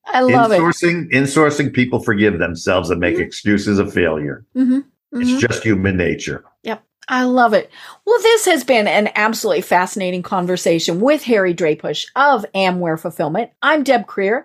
I 0.06 0.20
love 0.20 0.50
insourcing, 0.50 1.06
it. 1.06 1.12
Insourcing, 1.12 1.72
people 1.72 2.00
forgive 2.00 2.38
themselves 2.38 2.90
and 2.90 3.00
make 3.00 3.14
mm-hmm. 3.14 3.24
excuses 3.24 3.78
of 3.78 3.92
failure. 3.92 4.44
Mm-hmm. 4.54 4.74
Mm-hmm. 4.76 5.20
It's 5.20 5.40
just 5.40 5.62
human 5.62 5.96
nature. 5.96 6.44
Yep. 6.62 6.82
I 7.08 7.24
love 7.24 7.54
it. 7.54 7.70
Well, 8.04 8.20
this 8.20 8.44
has 8.46 8.64
been 8.64 8.88
an 8.88 9.10
absolutely 9.14 9.62
fascinating 9.62 10.22
conversation 10.22 11.00
with 11.00 11.22
Harry 11.22 11.54
Drajpuch 11.54 12.06
of 12.16 12.44
Amware 12.54 12.98
Fulfillment. 13.00 13.50
I'm 13.62 13.84
Deb 13.84 14.06
Krier, 14.06 14.44